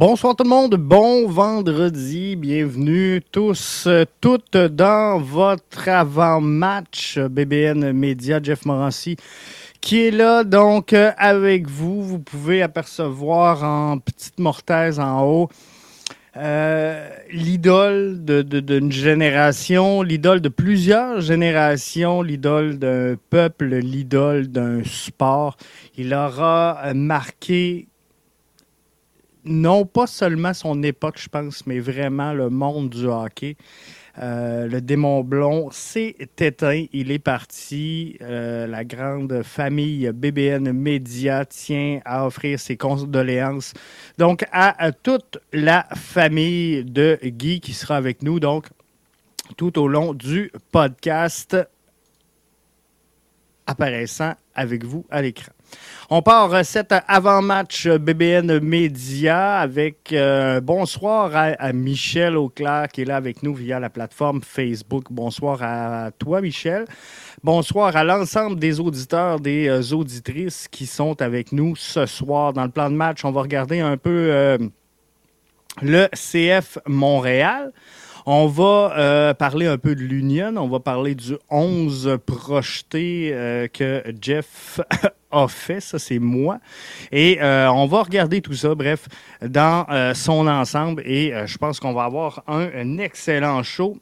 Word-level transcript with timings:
Bonsoir 0.00 0.34
tout 0.34 0.44
le 0.44 0.48
monde, 0.48 0.76
bon 0.76 1.28
vendredi, 1.28 2.34
bienvenue 2.34 3.20
tous, 3.32 3.86
toutes 4.22 4.56
dans 4.56 5.18
votre 5.18 5.90
avant-match 5.90 7.18
BBN 7.18 7.92
Média, 7.92 8.40
Jeff 8.42 8.64
Morancy 8.64 9.18
qui 9.82 10.06
est 10.06 10.10
là 10.10 10.42
donc 10.44 10.94
avec 10.94 11.68
vous. 11.68 12.02
Vous 12.02 12.18
pouvez 12.18 12.62
apercevoir 12.62 13.62
en 13.62 13.98
petite 13.98 14.38
mortaise 14.38 14.98
en 14.98 15.22
haut 15.22 15.50
euh, 16.38 17.10
l'idole 17.30 18.24
d'une 18.24 18.88
de, 18.88 18.90
génération, 18.90 20.00
l'idole 20.00 20.40
de 20.40 20.48
plusieurs 20.48 21.20
générations, 21.20 22.22
l'idole 22.22 22.78
d'un 22.78 23.16
peuple, 23.28 23.66
l'idole 23.66 24.46
d'un 24.46 24.82
sport. 24.82 25.58
Il 25.98 26.14
aura 26.14 26.94
marqué 26.94 27.89
non 29.44 29.86
pas 29.86 30.06
seulement 30.06 30.54
son 30.54 30.82
époque, 30.82 31.18
je 31.18 31.28
pense, 31.28 31.66
mais 31.66 31.78
vraiment 31.78 32.32
le 32.32 32.50
monde 32.50 32.90
du 32.90 33.06
hockey. 33.06 33.56
Euh, 34.18 34.66
le 34.66 34.80
démon 34.80 35.22
blond 35.22 35.70
s'est 35.70 36.16
éteint. 36.18 36.84
Il 36.92 37.10
est 37.10 37.20
parti. 37.20 38.18
Euh, 38.20 38.66
la 38.66 38.84
grande 38.84 39.42
famille 39.42 40.10
BBN 40.12 40.72
Média 40.72 41.44
tient 41.44 42.00
à 42.04 42.26
offrir 42.26 42.58
ses 42.58 42.76
condoléances. 42.76 43.72
Donc, 44.18 44.44
à, 44.52 44.92
toute 44.92 45.38
la 45.52 45.86
famille 45.94 46.84
de 46.84 47.18
Guy 47.22 47.60
qui 47.60 47.72
sera 47.72 47.96
avec 47.96 48.22
nous, 48.22 48.40
donc, 48.40 48.66
tout 49.56 49.78
au 49.78 49.88
long 49.88 50.12
du 50.12 50.52
podcast 50.70 51.56
apparaissant 53.66 54.34
avec 54.54 54.84
vous 54.84 55.06
à 55.10 55.22
l'écran. 55.22 55.52
On 56.12 56.22
part 56.22 56.50
recette 56.50 56.92
avant-match 57.06 57.86
BBN 57.86 58.58
Média 58.58 59.58
avec 59.58 60.12
euh, 60.12 60.60
bonsoir 60.60 61.30
à, 61.34 61.72
Michel 61.72 62.36
Auclair 62.36 62.88
qui 62.88 63.02
est 63.02 63.04
là 63.04 63.14
avec 63.14 63.44
nous 63.44 63.54
via 63.54 63.78
la 63.78 63.90
plateforme 63.90 64.42
Facebook. 64.42 65.04
Bonsoir 65.10 65.62
à 65.62 66.10
toi, 66.18 66.40
Michel. 66.40 66.84
Bonsoir 67.44 67.96
à 67.96 68.02
l'ensemble 68.02 68.58
des 68.58 68.80
auditeurs, 68.80 69.38
des 69.38 69.68
euh, 69.68 69.94
auditrices 69.94 70.66
qui 70.68 70.86
sont 70.86 71.22
avec 71.22 71.52
nous 71.52 71.76
ce 71.76 72.06
soir. 72.06 72.52
Dans 72.52 72.64
le 72.64 72.70
plan 72.70 72.90
de 72.90 72.96
match, 72.96 73.24
on 73.24 73.30
va 73.30 73.42
regarder 73.42 73.78
un 73.78 73.96
peu 73.96 74.10
euh, 74.10 74.58
le 75.80 76.08
CF 76.12 76.78
Montréal. 76.86 77.72
On 78.26 78.46
va 78.46 79.34
parler 79.34 79.66
un 79.66 79.78
peu 79.78 79.94
de 79.94 80.02
l'Union. 80.02 80.54
On 80.56 80.68
va 80.68 80.80
parler 80.80 81.14
du 81.14 81.36
11 81.50 82.18
projeté 82.26 83.68
que 83.72 84.02
Jeff 84.20 84.80
a 85.30 85.48
fait, 85.48 85.80
ça 85.80 85.98
c'est 85.98 86.18
moi. 86.18 86.58
Et 87.12 87.38
euh, 87.40 87.70
on 87.70 87.86
va 87.86 88.02
regarder 88.02 88.40
tout 88.40 88.54
ça, 88.54 88.74
bref, 88.74 89.08
dans 89.42 89.86
euh, 89.90 90.14
son 90.14 90.46
ensemble. 90.46 91.02
Et 91.06 91.32
euh, 91.32 91.46
je 91.46 91.58
pense 91.58 91.80
qu'on 91.80 91.92
va 91.92 92.04
avoir 92.04 92.42
un, 92.46 92.98
excellent 92.98 93.62
show. 93.62 93.98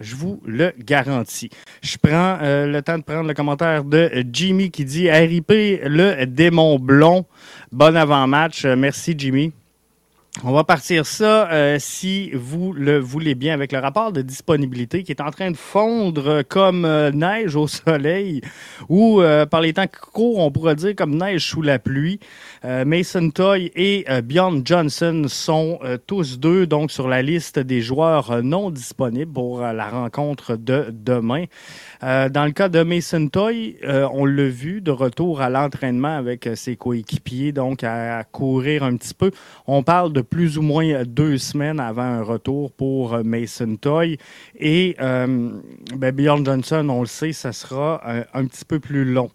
Je 0.00 0.16
vous 0.16 0.40
le 0.44 0.72
garantis. 0.78 1.50
Je 1.80 1.96
prends 1.96 2.38
le 2.40 2.80
temps 2.80 2.98
de 2.98 3.04
prendre 3.04 3.28
le 3.28 3.34
commentaire 3.34 3.84
de 3.84 4.10
Jimmy 4.32 4.70
qui 4.70 4.84
dit 4.84 5.08
RIP 5.08 5.50
le 5.50 6.24
démon 6.24 6.80
blond. 6.80 7.24
Bon 7.70 7.94
avant-match. 7.96 8.64
Merci 8.64 9.14
Jimmy. 9.16 9.52
On 10.40 10.50
va 10.50 10.64
partir 10.64 11.04
ça, 11.04 11.50
euh, 11.52 11.76
si 11.78 12.30
vous 12.32 12.72
le 12.72 12.98
voulez 12.98 13.34
bien, 13.34 13.52
avec 13.52 13.70
le 13.70 13.78
rapport 13.78 14.12
de 14.12 14.22
disponibilité 14.22 15.02
qui 15.02 15.12
est 15.12 15.20
en 15.20 15.30
train 15.30 15.50
de 15.50 15.56
fondre 15.58 16.42
comme 16.48 16.86
euh, 16.86 17.10
neige 17.10 17.54
au 17.54 17.66
soleil 17.68 18.40
ou 18.88 19.20
euh, 19.20 19.44
par 19.44 19.60
les 19.60 19.74
temps 19.74 19.84
courts, 19.86 20.38
on 20.38 20.50
pourrait 20.50 20.74
dire 20.74 20.94
comme 20.96 21.16
neige 21.16 21.50
sous 21.50 21.60
la 21.60 21.78
pluie. 21.78 22.18
Mason 22.64 23.30
Toy 23.30 23.72
et 23.74 24.06
Bjorn 24.22 24.62
Johnson 24.64 25.24
sont 25.26 25.80
tous 26.06 26.38
deux 26.38 26.64
donc 26.64 26.92
sur 26.92 27.08
la 27.08 27.20
liste 27.20 27.58
des 27.58 27.80
joueurs 27.80 28.40
non 28.40 28.70
disponibles 28.70 29.32
pour 29.32 29.62
la 29.62 29.90
rencontre 29.90 30.54
de 30.54 30.86
demain. 30.92 31.46
Dans 32.02 32.44
le 32.44 32.50
cas 32.50 32.68
de 32.68 32.82
Mason 32.82 33.28
Toy, 33.28 33.76
on 33.84 34.24
l'a 34.24 34.48
vu 34.48 34.80
de 34.80 34.90
retour 34.90 35.40
à 35.40 35.48
l'entraînement 35.48 36.16
avec 36.16 36.48
ses 36.54 36.76
coéquipiers, 36.76 37.52
donc 37.52 37.84
à 37.84 38.24
courir 38.24 38.82
un 38.82 38.96
petit 38.96 39.14
peu. 39.14 39.30
On 39.66 39.82
parle 39.82 40.12
de 40.12 40.20
plus 40.20 40.58
ou 40.58 40.62
moins 40.62 41.04
deux 41.04 41.38
semaines 41.38 41.80
avant 41.80 42.02
un 42.02 42.22
retour 42.22 42.72
pour 42.72 43.14
euh, 43.14 43.22
Mason 43.22 43.76
Toy. 43.76 44.18
Et 44.58 44.96
euh, 45.00 45.50
ben, 45.96 46.14
Bjorn 46.14 46.44
Johnson, 46.44 46.86
on 46.88 47.00
le 47.00 47.06
sait, 47.06 47.32
ça 47.32 47.52
sera 47.52 48.00
euh, 48.06 48.24
un, 48.34 48.46
petit 48.46 48.64
peu 48.64 48.80
plus 48.80 49.04
long. 49.04 49.30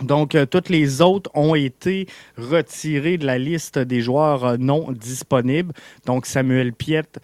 Donc, 0.00 0.36
toutes 0.50 0.70
les 0.70 1.00
autres 1.00 1.30
ont 1.34 1.54
été 1.54 2.06
retirées 2.36 3.16
de 3.16 3.24
la 3.24 3.38
liste 3.38 3.78
des 3.78 4.00
joueurs 4.00 4.58
non 4.58 4.90
disponibles. 4.90 5.72
Donc, 6.04 6.26
Samuel 6.26 6.72
Piette, 6.72 7.20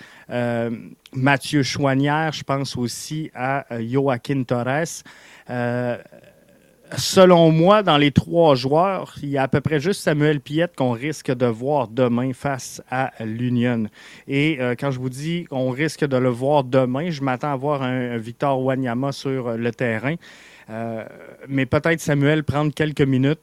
Mathieu 1.13 1.65
Chouanière, 1.65 2.33
je 2.33 2.45
pense 2.45 2.77
aussi 2.77 3.31
à 3.35 3.67
Joaquin 3.81 4.45
Torres 4.45 5.03
selon 6.97 7.51
moi, 7.51 7.83
dans 7.83 7.97
les 7.97 8.11
trois 8.11 8.55
joueurs, 8.55 9.15
il 9.23 9.31
y 9.31 9.39
a 9.39 9.43
à 9.43 9.49
peu 9.49 9.61
près 9.61 9.81
juste 9.81 10.03
Samuel 10.03 10.41
Piette 10.41 10.75
qu'on 10.77 10.93
risque 10.93 11.31
de 11.31 11.47
voir 11.47 11.89
demain 11.89 12.33
face 12.33 12.83
à 12.91 13.13
l'Union. 13.21 13.87
Et 14.27 14.59
euh, 14.61 14.75
quand 14.79 14.91
je 14.91 14.99
vous 14.99 15.11
dis 15.11 15.45
qu'on 15.45 15.71
risque 15.71 16.05
de 16.05 16.17
le 16.17 16.29
voir 16.29 16.65
demain, 16.65 17.11
je 17.11 17.23
m'attends 17.23 17.53
à 17.53 17.57
voir 17.57 17.83
un, 17.83 18.17
Victor 18.19 18.61
Wanyama 18.63 19.13
sur 19.13 19.57
le 19.57 19.73
terrain. 19.73 20.17
Euh, 20.71 21.05
mais 21.49 21.67
peut-être 21.67 22.01
Samuel 22.01 22.45
prendre 22.45 22.73
quelques 22.73 23.01
minutes 23.03 23.41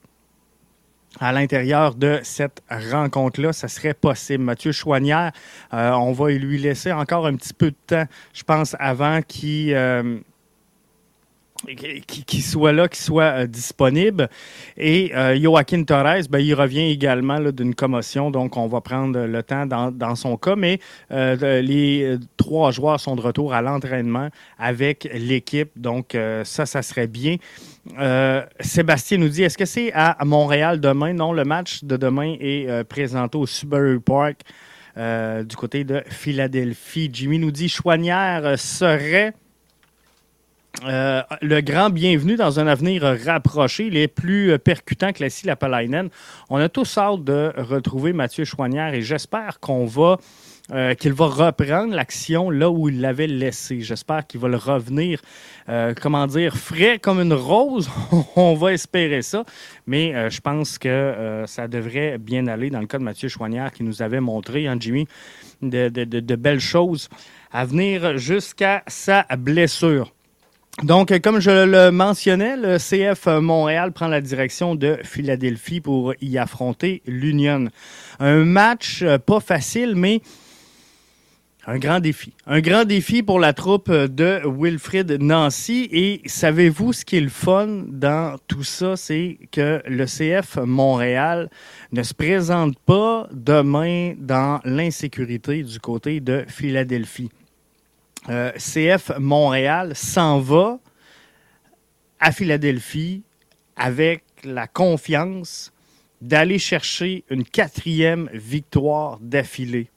à 1.19 1.31
l'intérieur 1.31 1.95
de 1.95 2.19
cette 2.23 2.61
rencontre-là, 2.69 3.51
ça 3.51 3.67
serait 3.67 3.93
possible. 3.93 4.43
Mathieu 4.43 4.71
Chouanière, 4.71 5.31
euh, 5.73 5.91
on 5.91 6.11
va 6.11 6.29
lui 6.29 6.59
laisser 6.59 6.91
encore 6.91 7.25
un 7.25 7.35
petit 7.35 7.53
peu 7.53 7.71
de 7.71 7.77
temps, 7.87 8.05
je 8.33 8.43
pense, 8.43 8.75
avant 8.79 9.21
qu'il 9.21 9.73
qui, 12.25 12.41
soit 12.41 12.71
là, 12.71 12.87
qui 12.87 13.01
soit 13.01 13.23
euh, 13.23 13.47
disponible. 13.47 14.29
Et 14.77 15.15
euh, 15.15 15.39
Joaquin 15.39 15.83
Torres, 15.83 16.27
ben, 16.29 16.39
il 16.39 16.53
revient 16.53 16.91
également 16.91 17.39
d'une 17.51 17.75
commotion, 17.75 18.31
donc 18.31 18.57
on 18.57 18.67
va 18.67 18.81
prendre 18.81 19.19
le 19.19 19.43
temps 19.43 19.65
dans, 19.65 20.15
son 20.15 20.37
cas. 20.37 20.55
Mais 20.55 20.79
euh, 21.11 21.61
les 21.61 22.17
trois 22.37 22.71
joueurs 22.71 22.99
sont 22.99 23.15
de 23.15 23.21
retour 23.21 23.53
à 23.53 23.61
l'entraînement 23.61 24.29
avec 24.57 25.09
l'équipe, 25.13 25.71
donc 25.75 26.17
ça, 26.43 26.65
ça 26.65 26.81
serait 26.81 27.07
bien. 27.07 27.37
Sébastien 28.59 29.17
nous 29.17 29.29
dit, 29.29 29.43
est-ce 29.43 29.57
que 29.57 29.65
c'est 29.65 29.91
à 29.93 30.17
Montréal 30.25 30.79
demain? 30.79 31.13
Non, 31.13 31.33
le 31.33 31.43
match 31.43 31.83
de 31.83 31.97
demain 31.97 32.35
est 32.39 32.83
présenté 32.85 33.37
au 33.37 33.45
Subaru 33.45 33.99
Park 33.99 34.41
du 34.95 35.55
côté 35.55 35.83
de 35.83 36.03
Philadelphie. 36.09 37.09
Jimmy 37.11 37.39
nous 37.39 37.51
dit, 37.51 37.69
Chouanière 37.69 38.57
serait 38.59 39.33
euh, 40.83 41.23
le 41.41 41.61
grand 41.61 41.89
bienvenu 41.89 42.35
dans 42.35 42.59
un 42.59 42.67
avenir 42.67 43.03
rapproché. 43.25 43.87
Il 43.87 43.97
est 43.97 44.07
plus 44.07 44.57
percutant 44.59 45.11
que 45.11 45.23
la 45.23 45.29
Lapalainen. 45.43 46.09
On 46.49 46.57
a 46.57 46.69
tous 46.69 46.97
hâte 46.97 47.23
de 47.23 47.51
retrouver 47.57 48.13
Mathieu 48.13 48.45
Chouanière 48.45 48.93
et 48.93 49.01
j'espère 49.01 49.59
qu'on 49.59 49.85
va. 49.85 50.17
Euh, 50.73 50.95
qu'il 50.95 51.13
va 51.13 51.27
reprendre 51.27 51.93
l'action 51.93 52.49
là 52.49 52.69
où 52.69 52.89
il 52.89 52.99
l'avait 52.99 53.27
laissé. 53.27 53.79
J'espère 53.79 54.27
qu'il 54.27 54.41
va 54.41 54.49
le 54.49 54.57
revenir, 54.57 55.21
euh, 55.69 55.93
comment 55.93 56.27
dire, 56.27 56.57
frais 56.57 56.99
comme 56.99 57.21
une 57.21 57.31
rose. 57.31 57.89
On 58.35 58.53
va 58.53 58.73
espérer 58.73 59.21
ça. 59.21 59.45
Mais 59.85 60.29
je 60.29 60.41
pense 60.41 60.77
que 60.77 61.45
ça 61.47 61.69
devrait 61.69 62.17
bien 62.17 62.47
aller 62.47 62.69
dans 62.69 62.81
le 62.81 62.85
cas 62.85 62.97
de 62.97 63.03
Mathieu 63.03 63.29
Chouanière 63.29 63.71
qui 63.71 63.83
nous 63.83 64.01
avait 64.01 64.19
montré, 64.19 64.67
hein, 64.67 64.75
Jimmy, 64.77 65.07
de 65.61 66.35
belles 66.35 66.59
choses 66.59 67.07
à 67.49 67.63
venir 67.63 68.17
jusqu'à 68.17 68.83
sa 68.87 69.23
blessure. 69.37 70.11
Donc, 70.83 71.19
comme 71.21 71.39
je 71.39 71.49
le 71.49 71.89
mentionnais, 71.89 72.55
le 72.55 72.77
CF 72.77 73.25
Montréal 73.41 73.91
prend 73.93 74.07
la 74.07 74.21
direction 74.21 74.75
de 74.75 74.99
Philadelphie 75.03 75.81
pour 75.81 76.13
y 76.21 76.37
affronter 76.37 77.01
l'Union. 77.07 77.69
Un 78.19 78.45
match 78.45 79.01
euh, 79.01 79.17
pas 79.17 79.39
facile, 79.39 79.95
mais 79.95 80.21
un 81.65 81.79
grand 81.79 81.99
défi. 81.99 82.31
Un 82.45 82.61
grand 82.61 82.85
défi 82.85 83.23
pour 83.23 83.39
la 83.39 83.53
troupe 83.53 83.91
de 83.91 84.39
Wilfrid 84.45 85.17
Nancy. 85.19 85.89
Et 85.91 86.21
savez-vous 86.27 86.93
ce 86.93 87.03
qui 87.03 87.17
est 87.17 87.21
le 87.21 87.29
fun 87.29 87.67
dans 87.87 88.37
tout 88.47 88.63
ça? 88.63 88.95
C'est 88.95 89.39
que 89.51 89.81
le 89.85 90.05
CF 90.05 90.57
Montréal 90.57 91.49
ne 91.91 92.03
se 92.03 92.13
présente 92.13 92.77
pas 92.85 93.27
demain 93.31 94.13
dans 94.19 94.61
l'insécurité 94.63 95.63
du 95.63 95.79
côté 95.79 96.19
de 96.19 96.45
Philadelphie. 96.47 97.31
Euh, 98.29 98.51
CF 98.53 99.11
Montréal 99.19 99.95
s'en 99.95 100.39
va 100.39 100.79
à 102.19 102.31
Philadelphie 102.31 103.23
avec 103.75 104.23
la 104.43 104.67
confiance 104.67 105.71
d'aller 106.21 106.59
chercher 106.59 107.23
une 107.29 107.43
quatrième 107.43 108.29
victoire 108.33 109.19
d'affilée. 109.21 109.89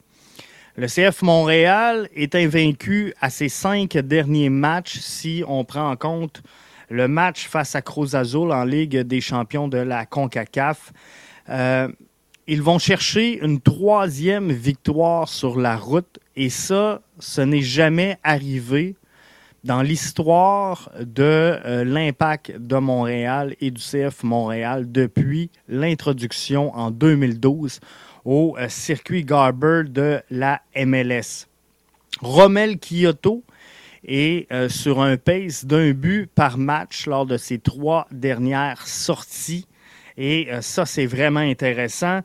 Le 0.77 0.87
CF 0.87 1.23
Montréal 1.23 2.07
est 2.15 2.35
invaincu 2.35 3.13
à 3.19 3.29
ses 3.29 3.49
cinq 3.49 3.97
derniers 3.97 4.49
matchs 4.49 4.99
si 4.99 5.43
on 5.47 5.65
prend 5.65 5.89
en 5.89 5.95
compte 5.95 6.41
le 6.89 7.07
match 7.07 7.47
face 7.47 7.75
à 7.75 7.81
Cruz 7.81 8.15
Azul 8.15 8.51
en 8.51 8.63
Ligue 8.63 8.97
des 8.99 9.21
champions 9.21 9.67
de 9.67 9.77
la 9.77 10.05
CONCACAF. 10.05 10.93
Euh, 11.49 11.87
Ils 12.47 12.61
vont 12.61 12.79
chercher 12.79 13.39
une 13.43 13.59
troisième 13.61 14.51
victoire 14.51 15.27
sur 15.27 15.59
la 15.59 15.75
route 15.75 16.19
et 16.35 16.49
ça, 16.49 17.01
ce 17.21 17.41
n'est 17.41 17.61
jamais 17.61 18.17
arrivé 18.23 18.95
dans 19.63 19.81
l'histoire 19.81 20.91
de 20.99 21.23
euh, 21.23 21.83
l'impact 21.83 22.51
de 22.57 22.77
Montréal 22.77 23.55
et 23.61 23.69
du 23.69 23.81
CF 23.81 24.23
Montréal 24.23 24.91
depuis 24.91 25.51
l'introduction 25.69 26.75
en 26.75 26.89
2012 26.89 27.79
au 28.25 28.55
euh, 28.57 28.67
circuit 28.69 29.23
Garber 29.23 29.83
de 29.87 30.21
la 30.31 30.61
MLS. 30.75 31.47
Rommel 32.21 32.79
Kyoto 32.79 33.43
est 34.03 34.51
euh, 34.51 34.67
sur 34.67 35.01
un 35.01 35.17
pace 35.17 35.65
d'un 35.65 35.91
but 35.91 36.27
par 36.33 36.57
match 36.57 37.05
lors 37.05 37.27
de 37.27 37.37
ses 37.37 37.59
trois 37.59 38.07
dernières 38.11 38.87
sorties. 38.87 39.67
Et 40.17 40.49
ça, 40.59 40.85
c'est 40.85 41.05
vraiment 41.05 41.39
intéressant. 41.39 42.19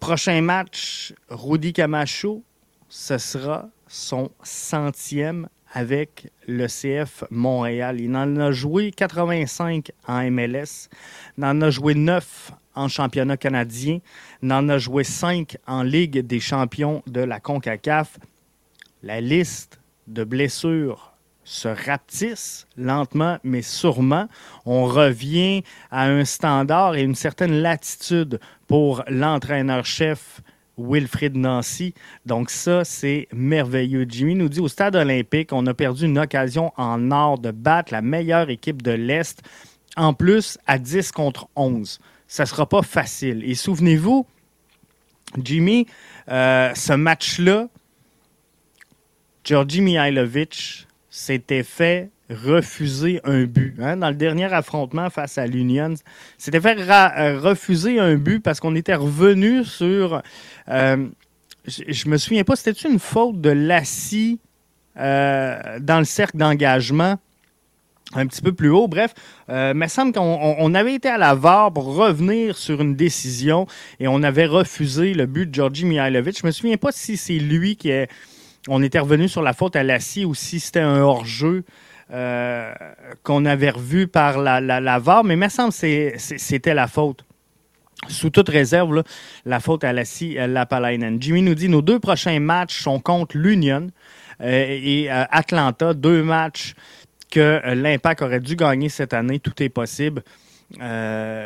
Prochain 0.00 0.40
match, 0.40 1.12
Rudy 1.28 1.72
Camacho, 1.72 2.42
ce 2.88 3.18
sera 3.18 3.68
son 3.86 4.30
centième 4.42 5.48
avec 5.72 6.30
le 6.46 6.66
CF 6.66 7.24
Montréal. 7.30 8.00
Il 8.00 8.16
en 8.16 8.36
a 8.36 8.52
joué 8.52 8.90
85 8.90 9.90
en 10.06 10.30
MLS, 10.30 10.88
il 11.36 11.44
en 11.44 11.60
a 11.60 11.70
joué 11.70 11.94
9 11.94 12.52
en 12.74 12.88
championnat 12.88 13.36
canadien, 13.36 13.98
il 14.42 14.52
en 14.52 14.68
a 14.68 14.78
joué 14.78 15.04
5 15.04 15.56
en 15.66 15.82
Ligue 15.82 16.20
des 16.20 16.40
champions 16.40 17.02
de 17.06 17.20
la 17.20 17.40
CONCACAF. 17.40 18.18
La 19.02 19.20
liste 19.20 19.80
de 20.06 20.24
blessures 20.24 21.07
se 21.48 21.68
rapetisse 21.68 22.66
lentement 22.76 23.38
mais 23.42 23.62
sûrement. 23.62 24.28
On 24.66 24.84
revient 24.84 25.62
à 25.90 26.04
un 26.04 26.24
standard 26.24 26.94
et 26.94 27.02
une 27.02 27.14
certaine 27.14 27.62
latitude 27.62 28.38
pour 28.66 29.02
l'entraîneur-chef 29.08 30.42
Wilfrid 30.76 31.36
Nancy. 31.36 31.94
Donc 32.26 32.50
ça, 32.50 32.84
c'est 32.84 33.28
merveilleux. 33.32 34.06
Jimmy 34.08 34.34
nous 34.34 34.48
dit 34.48 34.60
au 34.60 34.68
stade 34.68 34.94
olympique, 34.94 35.52
on 35.52 35.66
a 35.66 35.74
perdu 35.74 36.04
une 36.04 36.18
occasion 36.18 36.72
en 36.76 37.10
or 37.10 37.38
de 37.38 37.50
battre 37.50 37.92
la 37.92 38.02
meilleure 38.02 38.50
équipe 38.50 38.82
de 38.82 38.92
l'Est, 38.92 39.42
en 39.96 40.12
plus 40.12 40.58
à 40.66 40.78
10 40.78 41.12
contre 41.12 41.48
11. 41.56 41.98
Ça 42.28 42.42
ne 42.44 42.46
sera 42.46 42.68
pas 42.68 42.82
facile. 42.82 43.42
Et 43.44 43.54
souvenez-vous, 43.54 44.26
Jimmy, 45.42 45.86
euh, 46.28 46.72
ce 46.74 46.92
match-là, 46.92 47.68
Georgi 49.44 49.80
Mihailovic 49.80 50.87
s'était 51.18 51.64
fait 51.64 52.10
refuser 52.30 53.20
un 53.24 53.44
but. 53.44 53.74
Hein. 53.80 53.96
Dans 53.96 54.10
le 54.10 54.14
dernier 54.14 54.52
affrontement 54.52 55.10
face 55.10 55.38
à 55.38 55.46
l'Union, 55.46 55.94
c'était 56.36 56.60
fait 56.60 56.78
euh, 56.78 57.40
refuser 57.40 57.98
un 57.98 58.14
but 58.16 58.40
parce 58.40 58.60
qu'on 58.60 58.76
était 58.76 58.94
revenu 58.94 59.64
sur. 59.64 60.22
Euh, 60.68 61.08
je, 61.66 62.08
me 62.08 62.16
souviens 62.16 62.44
pas, 62.44 62.56
c'était 62.56 62.88
une 62.88 62.98
faute 62.98 63.40
de 63.40 63.50
Lassie 63.50 64.38
euh, 64.96 65.78
dans 65.80 65.98
le 65.98 66.04
cercle 66.04 66.36
d'engagement? 66.36 67.16
Un 68.14 68.26
petit 68.26 68.40
peu 68.40 68.52
plus 68.52 68.70
haut. 68.70 68.88
Bref, 68.88 69.12
il 69.50 69.74
me 69.74 69.86
semble 69.86 70.12
qu'on 70.12 70.74
avait 70.74 70.94
été 70.94 71.08
à 71.08 71.18
la 71.18 71.34
VAR 71.34 71.70
pour 71.70 71.94
revenir 71.94 72.56
sur 72.56 72.80
une 72.80 72.96
décision 72.96 73.66
et 74.00 74.08
on 74.08 74.22
avait 74.22 74.46
refusé 74.46 75.12
le 75.12 75.26
but 75.26 75.50
de 75.50 75.54
Georgi 75.54 75.84
Mihailovic. 75.84 76.38
Je 76.40 76.46
me 76.46 76.50
souviens 76.50 76.78
pas 76.78 76.90
si 76.90 77.18
c'est 77.18 77.38
lui 77.38 77.76
qui 77.76 77.90
est. 77.90 78.08
On 78.68 78.82
était 78.82 78.98
revenu 78.98 79.28
sur 79.28 79.42
la 79.42 79.52
faute 79.52 79.76
à 79.76 79.82
Lassie 79.82 80.24
ou 80.24 80.34
si 80.34 80.60
c'était 80.60 80.80
un 80.80 81.00
hors-jeu. 81.00 81.64
Euh, 82.10 82.72
qu'on 83.22 83.44
avait 83.44 83.68
revu 83.68 84.08
par 84.08 84.38
la, 84.38 84.62
la, 84.62 84.98
VAR, 84.98 85.24
mais 85.24 85.34
il 85.34 85.36
me 85.36 85.50
semble 85.50 85.74
que 85.74 86.12
c'était 86.16 86.72
la 86.72 86.86
faute. 86.86 87.22
Sous 88.08 88.30
toute 88.30 88.48
réserve, 88.48 89.02
la 89.44 89.60
faute 89.60 89.84
à 89.84 89.92
la 89.92 90.04
Lapalainen. 90.46 91.20
Jimmy 91.20 91.42
nous 91.42 91.54
dit 91.54 91.68
nos 91.68 91.82
deux 91.82 91.98
prochains 91.98 92.40
matchs 92.40 92.80
sont 92.80 92.98
contre 92.98 93.36
l'Union 93.36 93.88
euh, 94.40 94.66
et 94.70 95.12
euh, 95.12 95.24
Atlanta, 95.30 95.92
deux 95.92 96.22
matchs 96.22 96.74
que 97.30 97.60
l'Impact 97.74 98.22
aurait 98.22 98.40
dû 98.40 98.56
gagner 98.56 98.88
cette 98.88 99.12
année. 99.12 99.38
Tout 99.38 99.62
est 99.62 99.68
possible. 99.68 100.22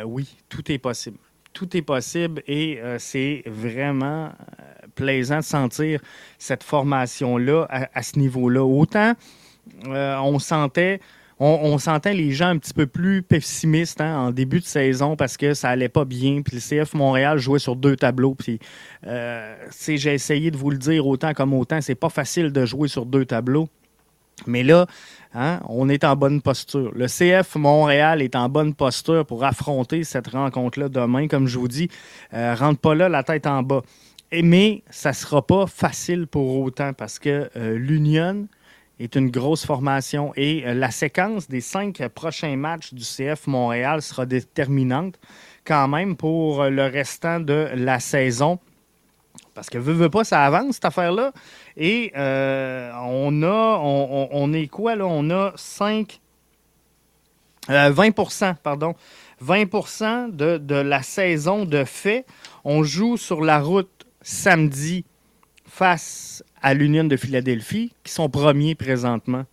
oui, 0.05 0.33
tout 0.47 0.71
est 0.71 0.77
possible. 0.77 1.17
Tout 1.51 1.75
est 1.75 1.81
possible 1.81 2.41
et 2.47 2.79
c'est 2.99 3.43
vraiment 3.47 4.31
plaisant 4.93 5.39
de 5.39 5.43
sentir 5.43 5.99
cette 6.37 6.63
formation-là 6.63 7.67
à, 7.69 8.03
ce 8.03 8.19
niveau-là. 8.19 8.63
Autant 8.63 9.13
euh, 9.87 10.17
on 10.17 10.39
sentait 10.39 10.99
on, 11.39 11.77
sentait 11.77 12.13
les 12.13 12.31
gens 12.31 12.47
un 12.47 12.57
petit 12.57 12.73
peu 12.73 12.85
plus 12.85 13.21
pessimistes 13.21 13.99
hein, 13.99 14.17
en 14.17 14.31
début 14.31 14.59
de 14.59 14.65
saison 14.65 15.15
parce 15.15 15.35
que 15.35 15.53
ça 15.53 15.69
allait 15.69 15.89
pas 15.89 16.05
bien. 16.05 16.41
Puis 16.41 16.55
le 16.55 16.83
CF 16.83 16.93
Montréal 16.93 17.37
jouait 17.37 17.59
sur 17.59 17.75
deux 17.75 17.95
tableaux. 17.95 18.35
Puis 18.35 18.59
euh, 19.07 19.55
j'ai 19.87 20.13
essayé 20.13 20.51
de 20.51 20.57
vous 20.57 20.69
le 20.69 20.77
dire 20.77 21.05
autant 21.05 21.33
comme 21.33 21.53
autant, 21.53 21.81
c'est 21.81 21.95
pas 21.95 22.09
facile 22.09 22.51
de 22.51 22.65
jouer 22.65 22.87
sur 22.87 23.05
deux 23.05 23.25
tableaux. 23.25 23.67
Mais 24.47 24.63
là, 24.63 24.87
hein, 25.33 25.59
on 25.67 25.89
est 25.89 26.03
en 26.03 26.15
bonne 26.15 26.41
posture. 26.41 26.91
Le 26.95 27.07
CF 27.07 27.55
Montréal 27.55 28.21
est 28.21 28.35
en 28.35 28.49
bonne 28.49 28.73
posture 28.73 29.25
pour 29.25 29.43
affronter 29.43 30.03
cette 30.03 30.27
rencontre-là 30.27 30.89
demain. 30.89 31.27
Comme 31.27 31.47
je 31.47 31.59
vous 31.59 31.67
dis, 31.67 31.89
euh, 32.33 32.55
rentre 32.55 32.79
pas 32.79 32.95
là 32.95 33.09
la 33.09 33.23
tête 33.23 33.47
en 33.47 33.63
bas. 33.63 33.81
Mais 34.41 34.83
ça 34.89 35.13
sera 35.13 35.45
pas 35.45 35.67
facile 35.67 36.25
pour 36.27 36.61
autant 36.61 36.93
parce 36.93 37.19
que 37.19 37.49
l'Union 37.75 38.47
est 38.99 39.15
une 39.15 39.29
grosse 39.29 39.65
formation 39.65 40.31
et 40.35 40.63
euh, 40.65 40.73
la 40.73 40.91
séquence 40.91 41.47
des 41.47 41.61
cinq 41.61 42.07
prochains 42.09 42.55
matchs 42.55 42.93
du 42.93 43.03
CF 43.03 43.47
Montréal 43.47 44.01
sera 44.01 44.25
déterminante 44.25 45.19
quand 45.65 45.87
même 45.87 46.15
pour 46.15 46.61
euh, 46.61 46.69
le 46.69 46.83
restant 46.83 47.39
de 47.39 47.69
la 47.75 47.99
saison. 47.99 48.59
Parce 49.53 49.69
que 49.69 49.77
veut, 49.77 49.93
veut 49.93 50.09
pas, 50.09 50.23
ça 50.23 50.43
avance 50.45 50.75
cette 50.75 50.85
affaire-là. 50.85 51.31
Et 51.77 52.11
euh, 52.15 52.91
on 53.03 53.43
a, 53.43 53.79
on, 53.81 54.53
est 54.53 54.67
quoi 54.67 54.95
là? 54.95 55.05
On 55.05 55.29
a 55.29 55.53
5, 55.55 56.19
20 57.67 58.55
pardon. 58.63 58.95
20 59.41 60.29
de, 60.31 60.57
de 60.57 60.75
la 60.75 61.03
saison 61.03 61.65
de 61.65 61.83
fait. 61.83 62.25
On 62.63 62.83
joue 62.83 63.17
sur 63.17 63.41
la 63.41 63.59
route 63.59 64.02
samedi 64.23 65.05
face 65.65 66.43
à 66.61 66.73
l'Union 66.73 67.03
de 67.03 67.17
Philadelphie, 67.17 67.93
qui 68.03 68.11
sont 68.11 68.29
premiers 68.29 68.75
présentement. 68.75 69.45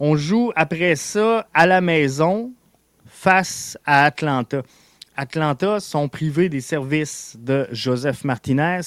On 0.00 0.16
joue 0.16 0.52
après 0.56 0.96
ça 0.96 1.46
à 1.52 1.66
la 1.66 1.80
maison 1.80 2.52
face 3.06 3.78
à 3.84 4.04
Atlanta. 4.04 4.62
Atlanta 5.16 5.78
sont 5.80 6.08
privés 6.08 6.48
des 6.48 6.60
services 6.60 7.36
de 7.38 7.68
Joseph 7.70 8.24
Martinez, 8.24 8.80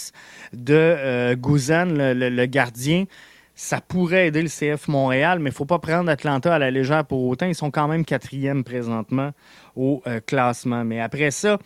de 0.53 0.73
euh, 0.73 1.35
Guzan, 1.35 1.85
le, 1.87 2.45
gardien. 2.47 3.05
Ça 3.53 3.79
pourrait 3.79 4.27
aider 4.27 4.41
le 4.41 4.49
CF 4.49 4.87
Montréal, 4.87 5.39
mais 5.39 5.49
il 5.49 5.53
ne 5.53 5.55
faut 5.55 5.65
pas 5.65 5.79
prendre 5.79 6.09
Atlanta 6.09 6.55
à 6.55 6.59
la 6.59 6.71
légère 6.71 7.05
pour 7.05 7.23
autant. 7.25 7.45
Ils 7.45 7.55
sont 7.55 7.71
quand 7.71 7.87
même 7.87 8.03
quatrième 8.03 8.63
présentement 8.63 9.31
au 9.75 10.01
euh, 10.07 10.19
classement. 10.19 10.83
Mais 10.83 10.99
après 10.99 11.31
ça, 11.31 11.59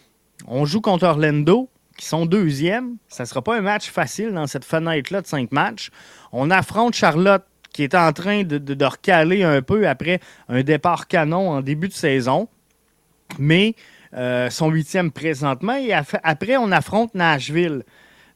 on 0.46 0.66
joue 0.66 0.82
contre 0.82 1.06
Orlando, 1.06 1.70
qui 2.00 2.06
sont 2.06 2.26
deuxièmes. 2.26 2.96
Ça 3.10 3.24
ne 3.24 3.28
sera 3.28 3.42
pas 3.42 3.58
un 3.58 3.62
match 3.62 3.90
facile 3.90 4.32
dans 4.32 4.48
cette 4.48 4.64
fenêtre-là 4.64 5.22
de 5.22 5.28
cinq 5.28 5.52
matchs. 5.52 5.90
On 6.32 6.50
affronte 6.50 6.96
Charlotte 6.96 7.44
qui 7.74 7.84
est 7.84 7.94
en 7.94 8.12
train 8.14 8.44
de, 8.44 8.58
de, 8.58 8.86
recaler 8.86 9.44
un 9.44 9.62
peu 9.62 9.88
après 9.88 10.20
un 10.48 10.64
départ 10.64 11.08
canon 11.08 11.52
en 11.52 11.62
début 11.62 11.90
de 11.90 11.94
saison. 11.94 12.48
Mais 13.38 13.76
euh, 14.16 14.50
son 14.50 14.70
huitième 14.70 15.12
présentement. 15.12 15.76
Et 15.76 15.92
après, 15.94 16.58
on 16.58 16.72
affronte 16.72 17.14
Nashville. 17.14 17.84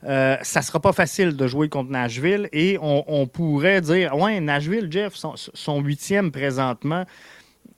Euh, 0.05 0.35
ça 0.41 0.59
ne 0.59 0.65
sera 0.65 0.81
pas 0.81 0.91
facile 0.91 1.35
de 1.37 1.47
jouer 1.47 1.69
contre 1.69 1.89
Nashville 1.89 2.49
et 2.51 2.77
on, 2.81 3.25
pourrait 3.25 3.79
dire 3.79 4.15
Ouais, 4.17 4.41
Nashville, 4.41 4.89
Jeff, 4.91 5.13
son, 5.15 5.79
huitième 5.79 6.31
présentement 6.31 7.05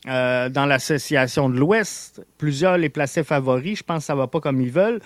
euh, 0.08 0.50
dans 0.50 0.66
l'association 0.66 1.50
de 1.50 1.58
l'Ouest. 1.58 2.26
Plusieurs 2.40 2.80
les 2.80 2.90
plaçaient 2.90 3.24
favoris. 3.24 3.78
Je 3.78 3.84
pense 3.84 4.00
que 4.00 4.06
ça 4.06 4.14
ne 4.14 4.20
va 4.20 4.28
pas 4.28 4.40
comme 4.40 4.60
ils 4.60 4.72
veulent. 4.72 5.00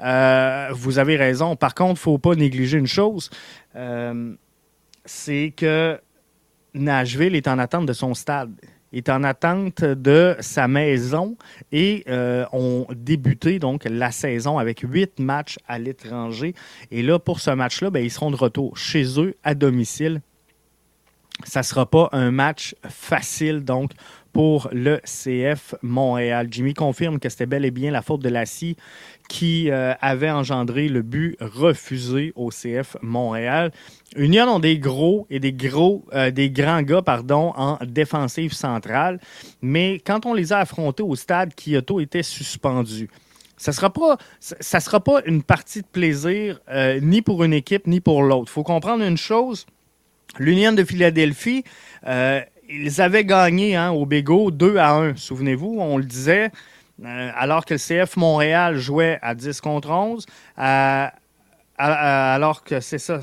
Euh, 0.00 0.68
vous 0.72 0.98
avez 0.98 1.16
raison. 1.16 1.56
Par 1.56 1.74
contre, 1.74 1.90
il 1.90 1.94
ne 1.94 1.98
faut 1.98 2.18
pas 2.18 2.34
négliger 2.34 2.78
une 2.78 2.86
chose. 2.86 3.30
Euh, 3.76 4.34
c'est 5.04 5.52
que 5.56 6.00
Nashville 6.74 7.34
est 7.34 7.48
en 7.48 7.58
attente 7.58 7.86
de 7.86 7.92
son 7.92 8.14
stade, 8.14 8.52
est 8.92 9.08
en 9.08 9.24
attente 9.24 9.84
de 9.84 10.36
sa 10.40 10.68
maison 10.68 11.36
et 11.70 12.04
euh, 12.08 12.44
ont 12.52 12.86
débuté 12.94 13.58
donc 13.58 13.84
la 13.84 14.10
saison 14.10 14.58
avec 14.58 14.80
huit 14.80 15.18
matchs 15.18 15.58
à 15.66 15.78
l'étranger. 15.78 16.54
Et 16.90 17.02
là, 17.02 17.18
pour 17.18 17.40
ce 17.40 17.50
match-là, 17.50 17.90
ben, 17.90 18.02
ils 18.02 18.10
seront 18.10 18.30
de 18.30 18.36
retour 18.36 18.76
chez 18.76 19.20
eux 19.20 19.36
à 19.42 19.54
domicile 19.54 20.20
ça 21.44 21.60
ne 21.60 21.64
sera 21.64 21.86
pas 21.86 22.08
un 22.12 22.30
match 22.30 22.74
facile, 22.88 23.64
donc, 23.64 23.92
pour 24.32 24.68
le 24.72 25.00
CF 25.04 25.74
Montréal. 25.82 26.48
Jimmy 26.50 26.74
confirme 26.74 27.18
que 27.18 27.28
c'était 27.28 27.46
bel 27.46 27.64
et 27.64 27.70
bien 27.70 27.90
la 27.90 28.02
faute 28.02 28.22
de 28.22 28.28
Lassie 28.28 28.76
qui 29.28 29.70
euh, 29.70 29.94
avait 30.00 30.30
engendré 30.30 30.88
le 30.88 31.02
but 31.02 31.36
refusé 31.40 32.32
au 32.36 32.50
CF 32.50 32.96
Montréal. 33.02 33.72
Union 34.16 34.44
ont 34.44 34.58
des 34.58 34.78
gros 34.78 35.26
et 35.30 35.40
des 35.40 35.52
gros, 35.52 36.04
euh, 36.12 36.30
des 36.30 36.50
grands 36.50 36.82
gars, 36.82 37.02
pardon, 37.02 37.52
en 37.56 37.78
défensive 37.86 38.52
centrale, 38.52 39.20
mais 39.62 40.00
quand 40.04 40.26
on 40.26 40.34
les 40.34 40.52
a 40.52 40.58
affrontés 40.58 41.02
au 41.02 41.14
stade, 41.16 41.54
Kyoto 41.54 42.00
était 42.00 42.22
suspendu. 42.22 43.08
Ça 43.56 43.70
ne 43.70 43.76
sera, 43.76 43.92
pas, 43.92 44.16
ça 44.40 44.80
sera 44.80 44.98
pas 44.98 45.22
une 45.24 45.42
partie 45.42 45.82
de 45.82 45.86
plaisir 45.86 46.60
euh, 46.68 46.98
ni 47.00 47.22
pour 47.22 47.44
une 47.44 47.52
équipe 47.52 47.86
ni 47.86 48.00
pour 48.00 48.22
l'autre. 48.22 48.50
Il 48.50 48.54
faut 48.54 48.64
comprendre 48.64 49.04
une 49.04 49.16
chose. 49.16 49.66
L'Union 50.38 50.72
de 50.72 50.82
Philadelphie, 50.82 51.62
ils 52.72 53.00
avaient 53.00 53.24
gagné 53.24 53.76
hein, 53.76 53.90
au 53.90 54.06
Bégo 54.06 54.50
2 54.50 54.76
à 54.76 54.94
1. 54.94 55.16
Souvenez-vous, 55.16 55.76
on 55.78 55.98
le 55.98 56.04
disait, 56.04 56.50
euh, 57.04 57.30
alors 57.36 57.64
que 57.64 57.74
le 57.74 57.78
CF 57.78 58.16
Montréal 58.16 58.78
jouait 58.78 59.18
à 59.22 59.34
10 59.34 59.60
contre 59.60 59.90
11, 59.90 60.26
alors 61.78 62.64
que 62.64 62.80
c'est 62.80 62.98
ça, 62.98 63.20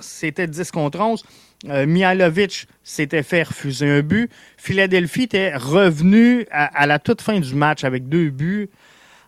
c'était 0.00 0.46
10 0.46 0.70
contre 0.70 1.00
11. 1.00 1.24
Euh, 1.68 1.86
Mihailovic 1.86 2.66
s'était 2.84 3.22
fait 3.22 3.44
refuser 3.44 3.88
un 3.88 4.02
but. 4.02 4.30
Philadelphie 4.58 5.22
était 5.22 5.56
revenu 5.56 6.46
à, 6.50 6.86
la 6.86 6.98
toute 6.98 7.22
fin 7.22 7.40
du 7.40 7.54
match 7.54 7.82
avec 7.84 8.08
deux 8.08 8.28
buts 8.28 8.68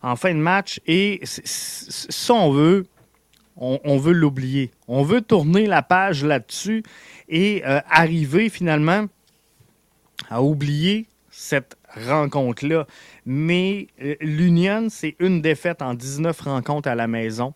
en 0.03 0.15
fin 0.15 0.35
de 0.35 0.39
match. 0.39 0.81
Et 0.87 1.21
ça, 1.25 2.35
on 2.35 2.53
veut, 2.53 2.87
on 3.57 3.97
veut 3.97 4.13
l'oublier. 4.13 4.71
On 4.89 5.03
veut 5.03 5.23
tourner 5.23 5.67
la 5.67 5.83
page 5.83 6.23
là-dessus 6.23 6.83
et 7.29 7.63
euh, 7.65 7.81
arriver 7.89 8.49
finalement 8.49 9.07
à 10.31 10.43
oublier 10.43 11.07
cette 11.31 11.77
rencontre-là. 11.95 12.87
Mais 13.27 13.89
euh, 14.03 14.17
l'Union, 14.21 14.89
c'est 14.91 15.17
une 15.21 15.41
défaite 15.41 15.83
en 15.83 15.95
19 15.95 16.41
rencontres 16.41 16.89
à 16.89 16.95
la 16.95 17.07
maison. 17.07 17.55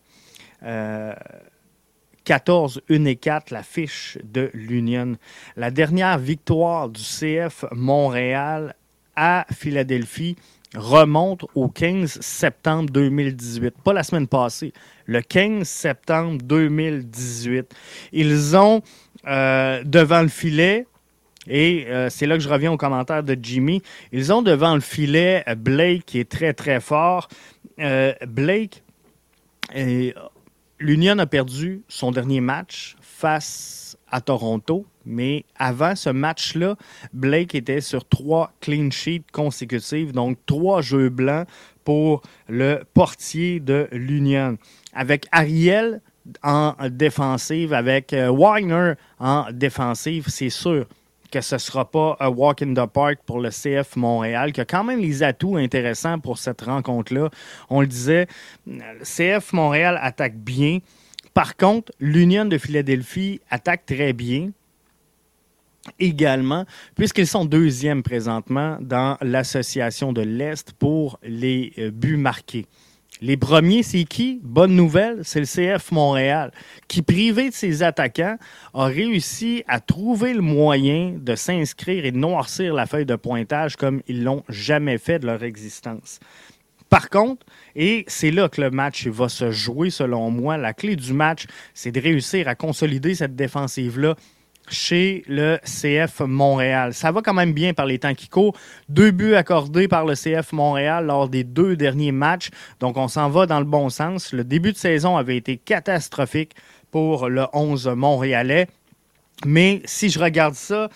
14, 2.25 2.83
euh, 2.91 2.97
1 2.97 3.05
et 3.07 3.17
4, 3.17 3.50
la 3.50 3.62
fiche 3.62 4.19
de 4.23 4.50
l'Union. 4.55 5.17
La 5.57 5.71
dernière 5.71 6.19
victoire 6.19 6.88
du 6.88 7.02
CF 7.02 7.64
Montréal 7.73 8.76
à 9.17 9.45
Philadelphie 9.52 10.37
remonte 10.75 11.45
au 11.55 11.69
15 11.69 12.21
septembre 12.21 12.91
2018. 12.91 13.75
Pas 13.85 13.93
la 13.93 14.02
semaine 14.02 14.26
passée, 14.26 14.73
le 15.07 15.21
15 15.21 15.69
septembre 15.69 16.43
2018. 16.43 17.75
Ils 18.12 18.57
ont 18.57 18.83
euh, 19.26 19.83
devant 19.85 20.23
le 20.23 20.29
filet, 20.29 20.87
et 21.49 21.87
euh, 21.88 22.09
c'est 22.11 22.26
là 22.26 22.37
que 22.37 22.43
je 22.43 22.49
reviens 22.49 22.73
au 22.73 22.76
commentaire 22.76 23.23
de 23.23 23.37
Jimmy, 23.41 23.83
ils 24.12 24.33
ont 24.33 24.43
devant 24.43 24.75
le 24.75 24.81
filet 24.81 25.45
Blake 25.57 26.05
qui 26.07 26.19
est 26.19 26.31
très 26.31 26.52
très 26.52 26.81
fort. 26.81 27.29
Euh, 27.81 28.12
Blake, 28.26 28.83
l'Union 30.79 31.19
a 31.19 31.26
perdu 31.26 31.83
son 31.88 32.12
dernier 32.12 32.41
match 32.41 32.97
face 33.00 33.97
à 34.11 34.21
Toronto, 34.21 34.85
mais 35.07 35.45
avant 35.57 35.97
ce 35.97 36.11
match-là, 36.11 36.76
Blake 37.12 37.55
était 37.55 37.81
sur 37.81 38.07
trois 38.07 38.52
clean 38.61 38.91
sheets 38.91 39.25
consécutives, 39.33 40.12
donc 40.12 40.38
trois 40.47 40.83
jeux 40.83 41.09
blancs 41.09 41.49
pour 41.85 42.23
le 42.49 42.83
portier 42.95 43.59
de 43.59 43.88
l'Union. 43.91 44.59
Avec 44.93 45.26
Ariel, 45.33 46.00
en 46.43 46.75
défensive, 46.91 47.73
avec 47.73 48.12
euh, 48.12 48.31
Wagner 48.31 48.95
en 49.19 49.47
défensive, 49.52 50.26
c'est 50.29 50.50
sûr 50.50 50.87
que 51.31 51.41
ce 51.41 51.55
ne 51.55 51.59
sera 51.59 51.91
pas 51.91 52.17
un 52.21 52.29
walk 52.29 52.62
in 52.62 52.75
the 52.75 52.87
park 52.87 53.21
pour 53.25 53.41
le 53.41 53.49
CF 53.49 53.97
Montréal, 53.97 54.52
qui 54.52 54.61
a 54.61 54.64
quand 54.64 54.85
même 54.85 55.00
les 55.00 55.23
atouts 55.23 55.57
intéressants 55.57 56.19
pour 56.19 56.38
cette 56.38 56.61
rencontre-là. 56.61 57.31
On 57.71 57.81
le 57.81 57.87
disait, 57.87 58.26
le 58.67 59.02
CF 59.02 59.52
Montréal 59.52 59.99
attaque 60.00 60.37
bien. 60.37 60.79
Par 61.33 61.57
contre, 61.57 61.91
l'Union 61.99 62.45
de 62.45 62.59
Philadelphie 62.59 63.41
attaque 63.50 63.87
très 63.87 64.12
bien 64.12 64.50
également, 65.99 66.64
puisqu'ils 66.95 67.26
sont 67.26 67.45
deuxièmes 67.45 68.02
présentement 68.02 68.76
dans 68.81 69.17
l'association 69.21 70.12
de 70.12 70.23
l'Est 70.23 70.73
pour 70.73 71.19
les 71.23 71.73
euh, 71.79 71.91
buts 71.91 72.17
marqués. 72.17 72.67
Les 73.25 73.37
premiers, 73.37 73.85
c'est 73.85 74.02
qui? 74.02 74.41
Bonne 74.43 74.75
nouvelle, 74.75 75.21
c'est 75.23 75.38
le 75.38 75.47
CF 75.47 75.93
Montréal, 75.93 76.50
qui, 76.88 77.02
privé 77.02 77.50
de 77.50 77.55
ses 77.55 77.85
attaquants, 77.85 78.37
a 78.75 78.87
réussi 78.87 79.62
à 79.69 79.79
trouver 79.79 80.35
le 80.35 80.41
moyen 80.41 81.14
de 81.17 81.37
s'inscrire 81.37 82.05
et 82.05 82.11
de 82.11 82.17
noircir 82.17 82.75
la 82.75 82.85
feuille 82.85 83.07
de 83.07 83.14
pointage 83.14 83.76
comme 83.76 84.02
ils 84.09 84.25
l'ont 84.25 84.43
jamais 84.49 84.99
fait 84.99 85.21
de 85.21 85.26
leur 85.26 85.45
existence. 85.45 86.19
Par 86.88 87.11
contre, 87.11 87.47
et 87.76 88.05
c'est 88.09 88.33
là 88.33 88.49
que 88.49 88.61
le 88.61 88.71
match 88.73 89.07
va 89.07 89.29
se 89.29 89.52
jouer 89.52 89.91
selon 89.91 90.33
moi, 90.33 90.57
la 90.57 90.75
clé 90.75 90.97
du 90.97 91.12
match, 91.12 91.45
c'est 91.75 91.93
de 91.93 92.00
réussir 92.00 92.49
à 92.49 92.57
consolider 92.57 93.14
cette 93.14 93.37
défensive-là 93.37 94.17
chez 94.69 95.25
le 95.28 95.59
CF 95.64 96.21
Montréal. 96.21 96.95
Ça 96.95 97.12
va 97.12 97.21
quand 97.23 97.35
même 97.35 97.52
bien 97.52 97.75
par 97.75 97.87
les 97.87 97.99
temps 97.99 98.14
qui 98.14 98.28
courent. 98.28 98.57
Deux 98.88 99.11
buts 99.11 99.35
accordés 99.35 99.88
par 99.88 100.04
le 100.04 100.14
CF 100.14 100.52
Montréal 100.52 101.07
lors 101.07 101.28
des 101.28 101.45
deux 101.45 101.76
derniers 101.76 102.12
matchs. 102.12 102.50
Donc, 102.81 102.97
on 102.97 103.09
s'en 103.09 103.28
va 103.28 103.47
dans 103.47 103.59
le 103.59 103.64
bon 103.64 103.88
sens. 103.88 104.33
Le 104.33 104.45
début 104.45 104.73
de 104.73 104.78
saison 104.78 105.16
avait 105.16 105.37
été 105.37 105.57
catastrophique 105.57 106.54
pour 106.90 107.28
le 107.28 107.47
11 107.52 107.88
montréalais. 107.88 108.69
Mais 109.45 109.83
si 109.85 110.09
je 110.09 110.21
regarde 110.21 110.54
ça, 110.54 110.88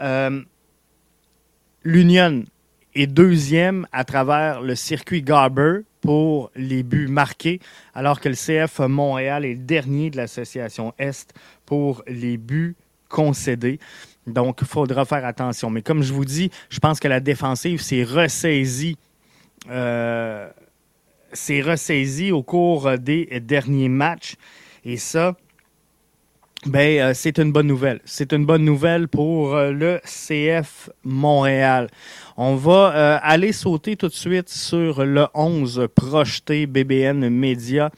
euh, 0.00 0.42
l'Union 1.84 2.44
est 2.94 3.06
deuxième 3.06 3.86
à 3.92 4.04
travers 4.04 4.60
le 4.60 4.74
circuit 4.74 5.22
Garber 5.22 5.80
pour 6.00 6.50
les 6.54 6.82
buts 6.82 7.08
marqués, 7.08 7.60
alors 7.94 8.20
que 8.20 8.28
le 8.28 8.34
CF 8.34 8.80
Montréal 8.80 9.44
est 9.44 9.54
le 9.54 9.64
dernier 9.64 10.10
de 10.10 10.18
l'association 10.18 10.92
Est 10.98 11.32
pour 11.64 12.02
les 12.06 12.36
buts 12.36 12.76
concédé. 13.14 13.78
Donc, 14.26 14.58
il 14.60 14.66
faudra 14.66 15.04
faire 15.04 15.24
attention. 15.24 15.70
Mais 15.70 15.82
comme 15.82 16.02
je 16.02 16.12
vous 16.12 16.24
dis, 16.24 16.50
je 16.68 16.80
pense 16.80 16.98
que 16.98 17.06
la 17.06 17.20
défensive 17.20 17.80
s'est 17.80 18.02
ressaisie. 18.02 18.96
Euh, 19.70 20.48
s'est 21.32 21.62
ressaisie 21.62 22.32
au 22.32 22.42
cours 22.42 22.98
des 22.98 23.40
derniers 23.40 23.88
matchs. 23.88 24.34
Et 24.84 24.96
ça, 24.96 25.36
ben, 26.66 26.98
euh, 26.98 27.12
c'est 27.14 27.38
une 27.38 27.52
bonne 27.52 27.68
nouvelle. 27.68 28.00
C'est 28.04 28.32
une 28.32 28.46
bonne 28.46 28.64
nouvelle 28.64 29.06
pour 29.06 29.54
euh, 29.54 29.70
le 29.70 30.00
CF 30.04 30.90
Montréal. 31.04 31.88
On 32.36 32.56
va 32.56 33.18
aller 33.18 33.52
sauter 33.52 33.96
tout 33.96 34.08
de 34.08 34.12
suite 34.12 34.48
sur 34.48 35.04
le 35.04 35.26
11 35.34 35.86
projeté 35.94 36.66
BBN 36.66 37.28
Média 37.28 37.90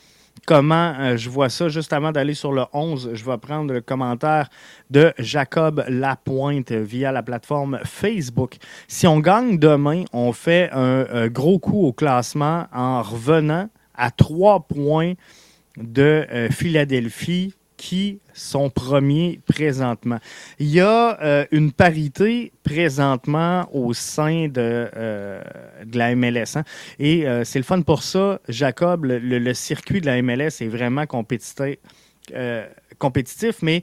comment 0.47 0.95
euh, 0.99 1.17
je 1.17 1.29
vois 1.29 1.50
ça. 1.50 1.69
Juste 1.69 1.93
avant 1.93 2.12
d'aller 2.12 2.33
sur 2.33 2.53
le 2.53 2.62
11, 2.73 3.11
je 3.12 3.25
vais 3.25 3.37
prendre 3.37 3.75
le 3.75 3.81
commentaire 3.81 4.49
de 4.88 5.12
Jacob 5.19 5.85
Lapointe 5.88 6.73
via 6.73 7.12
la 7.12 7.23
plateforme 7.23 7.81
Facebook. 7.85 8.57
Si 8.88 9.07
on 9.07 9.19
gagne 9.19 9.59
demain, 9.59 10.05
on 10.12 10.33
fait 10.33 10.71
un, 10.73 11.26
gros 11.29 11.59
coup 11.59 11.85
au 11.87 11.93
classement 11.93 12.67
en 12.73 13.03
revenant 13.03 13.69
à 13.95 14.11
trois 14.11 14.61
points 14.61 15.15
de 15.76 16.25
euh, 16.31 16.49
Philadelphie 16.50 17.53
qui 17.76 18.21
sont 18.33 18.71
premiers 18.71 19.40
présentement. 19.47 20.18
Il 20.59 20.68
y 20.68 20.80
a 20.80 21.21
euh, 21.23 21.45
une 21.50 21.73
parité 21.73 22.52
présentement 22.62 23.68
au 23.73 23.92
sein 23.92 24.49
de, 24.49 24.88
euh, 24.97 25.42
de 25.85 25.99
la 25.99 26.14
MLS. 26.14 26.56
Hein. 26.56 26.64
Et 26.99 27.26
euh, 27.26 27.45
c'est 27.45 27.59
le 27.59 27.64
fun 27.64 27.83
pour 27.83 28.02
ça, 28.02 28.40
Jacob, 28.49 29.04
le, 29.04 29.54
circuit 29.54 30.00
de 30.00 30.06
la 30.06 30.21
MLS 30.23 30.61
est 30.61 30.68
vraiment 30.68 31.06
compétitif, 31.06 31.76
compétitif 32.99 33.62
mais 33.62 33.83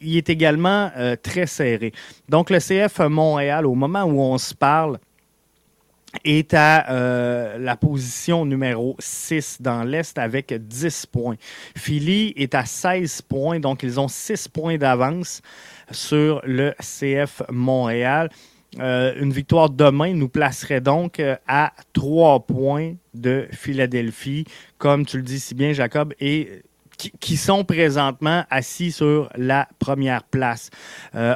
il 0.00 0.16
est 0.16 0.28
également 0.28 0.90
très 1.22 1.46
serré. 1.46 1.92
Donc 2.28 2.50
le 2.50 2.58
CF 2.58 3.00
Montréal, 3.08 3.66
au 3.66 3.74
moment 3.74 4.04
où 4.04 4.20
on 4.20 4.38
se 4.38 4.54
parle, 4.54 4.98
est 6.24 6.54
à 6.54 6.90
euh, 6.90 7.58
la 7.58 7.76
position 7.76 8.44
numéro 8.44 8.96
6 8.98 9.58
dans 9.60 9.84
l'Est 9.84 10.18
avec 10.18 10.52
10 10.52 11.06
points. 11.06 11.36
Philly 11.76 12.32
est 12.36 12.54
à 12.54 12.64
16 12.64 13.22
points, 13.22 13.60
donc 13.60 13.82
ils 13.82 14.00
ont 14.00 14.08
6 14.08 14.48
points 14.48 14.78
d'avance 14.78 15.42
sur 15.90 16.40
le 16.44 16.74
CF 16.80 17.42
Montréal. 17.50 18.30
Euh, 18.78 19.14
une 19.18 19.32
victoire 19.32 19.70
demain 19.70 20.12
nous 20.12 20.28
placerait 20.28 20.80
donc 20.80 21.18
euh, 21.20 21.36
à 21.46 21.72
3 21.92 22.40
points 22.40 22.94
de 23.14 23.46
Philadelphie, 23.52 24.44
comme 24.78 25.06
tu 25.06 25.16
le 25.16 25.22
dis 25.22 25.40
si 25.40 25.54
bien, 25.54 25.72
Jacob, 25.72 26.12
et 26.20 26.62
qui, 27.20 27.36
sont 27.36 27.62
présentement 27.62 28.44
assis 28.48 28.90
sur 28.90 29.28
la 29.36 29.68
première 29.78 30.22
place. 30.22 30.70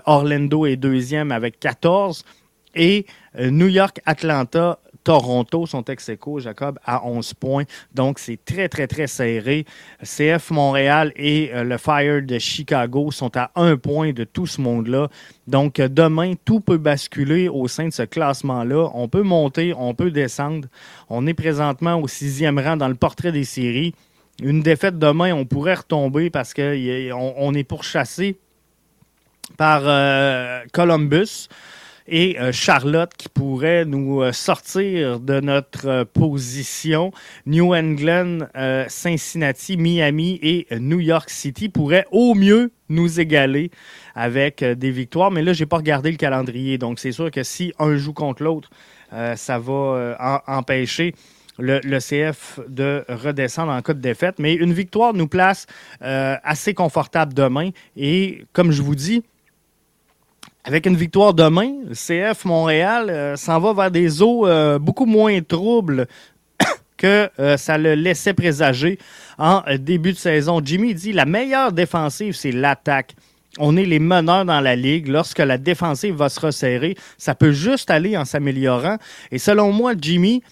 Orlando 0.07 0.65
est 0.65 0.77
deuxième 0.77 1.31
avec 1.33 1.61
14. 1.61 2.25
Et 2.75 3.07
euh, 3.39 3.51
New 3.51 3.69
York, 3.69 4.01
Atlanta, 4.07 4.79
Toronto 5.03 5.67
sont 5.67 5.83
ex 5.85 6.11
aequo, 6.11 6.41
Jacob, 6.41 6.79
à 6.85 7.05
11 7.07 7.35
points. 7.35 7.65
Donc, 7.95 8.19
c'est 8.19 8.39
très, 8.45 8.69
très, 8.69 8.87
très 8.87 9.07
serré. 9.07 9.65
CF 10.03 10.51
Montréal 10.51 11.13
et 11.17 11.51
euh, 11.55 11.65
le 11.65 11.79
Fire 11.79 12.23
de 12.23 12.39
Chicago 12.39 13.11
sont 13.11 13.35
à 13.37 13.51
un 13.57 13.77
point 13.77 14.13
de 14.13 14.25
tout 14.25 14.47
ce 14.47 14.61
monde-là. 14.61 15.09
Donc, 15.47 15.81
euh, 15.81 15.89
demain, 15.89 16.35
tout 16.45 16.61
peut 16.61 16.77
basculer 16.77 17.49
au 17.49 17.67
sein 17.67 17.87
de 17.89 17.93
ce 17.93 18.03
classement-là. 18.03 18.91
On 18.95 19.09
peut 19.09 19.23
monter, 19.23 19.73
on 19.77 19.95
peut 19.95 20.11
descendre. 20.11 20.69
On 21.09 21.27
est 21.27 21.35
présentement 21.35 21.97
au 21.97 22.07
sixième 22.07 22.59
rang 22.59 22.77
dans 22.77 22.89
le 22.89 22.95
portrait 22.95 23.33
des 23.33 23.45
séries. 23.45 23.95
Une 24.43 24.63
défaite 24.63 24.99
demain, 24.99 25.33
on 25.33 25.45
pourrait 25.45 25.75
retomber 25.75 26.31
parce 26.31 26.55
qu'on 26.55 27.35
on 27.37 27.55
est 27.55 27.65
pourchassé 27.65 28.39
par 29.59 29.83
Columbus 30.73 31.49
et 32.07 32.39
euh, 32.41 32.53
Charlotte 32.53 33.11
qui 33.17 33.29
pourrait 33.29 33.85
nous 33.85 34.23
euh, 34.23 34.33
sortir 34.33 35.21
de 35.21 35.41
notre 35.41 36.05
position. 36.05 37.13
New 37.47 37.75
England, 37.75 38.41
Cincinnati, 38.89 39.77
Miami 39.77 40.39
et 40.43 40.67
New 40.79 41.01
York 41.01 41.31
City 41.31 41.69
pourraient 41.69 42.07
au 42.11 42.35
mieux 42.35 42.73
nous 42.89 43.21
égaler 43.21 43.71
avec 44.15 44.65
des 44.65 44.91
victoires. 44.91 45.31
Mais 45.31 45.43
là, 45.43 45.53
je 45.53 45.63
n'ai 45.63 45.67
pas 45.67 45.77
regardé 45.77 46.11
le 46.11 46.17
calendrier. 46.17 46.79
Donc, 46.79 46.99
c'est 46.99 47.13
sûr 47.13 47.31
que 47.31 47.43
si 47.43 47.73
un 47.79 47.97
joue 47.97 48.13
contre 48.13 48.43
l'autre, 48.43 48.71
ça 49.37 49.59
va 49.59 50.43
empêcher 50.47 51.15
le, 51.59 51.99
CF 51.99 52.61
de 52.69 53.05
redescendre 53.09 53.73
en 53.73 53.83
cas 53.83 53.95
de 53.95 54.01
défaite. 54.01 54.39
Mais 54.39 54.55
une 54.55 54.73
victoire 54.73 55.15
nous 55.15 55.29
place 55.29 55.67
assez 56.01 56.75
confortable 56.75 57.35
demain. 57.35 57.71
Et 57.97 58.45
comme 58.53 58.73
je 58.73 58.83
vous 58.83 58.95
dis, 58.95 59.23
avec 60.65 60.87
une 60.87 60.97
victoire 60.97 61.33
demain, 61.33 61.73
le 61.89 61.95
CF 61.95 62.45
Montréal 62.45 63.09
euh, 63.09 63.37
s'en 63.37 63.59
va 63.61 63.73
vers 63.73 63.91
des 63.91 64.21
eaux 64.21 64.47
euh, 64.47 64.79
beaucoup 64.79 65.07
moins 65.07 65.41
troubles 65.41 66.07
que 66.99 67.31
euh, 67.39 67.57
ça 67.57 67.79
le 67.79 67.95
laissait 67.95 68.35
présager 68.35 68.99
en 69.39 69.63
début 69.79 70.13
de 70.13 70.19
saison. 70.19 70.61
Jimmy 70.63 70.95
dit 70.95 71.13
la 71.13 71.25
meilleure 71.25 71.73
défensive, 71.73 72.35
c'est 72.35 72.53
l'attaque. 72.53 73.15
On 73.59 73.77
est 73.77 73.87
les 73.87 73.99
meneurs 73.99 74.45
dans 74.45 74.61
la 74.61 74.77
ligue. 74.77 75.09
Lorsque 75.09 75.39
la 75.39 75.59
défensive 75.59 76.15
va 76.15 76.29
se 76.29 76.39
resserrer, 76.39 76.95
ça 77.17 77.35
peut 77.35 77.53
juste 77.53 77.91
aller 77.91 78.17
en 78.17 78.25
s'améliorant. 78.25 78.99
Et 79.33 79.39
selon 79.39 79.73
moi, 79.73 79.95
Jimmy, 79.99 80.43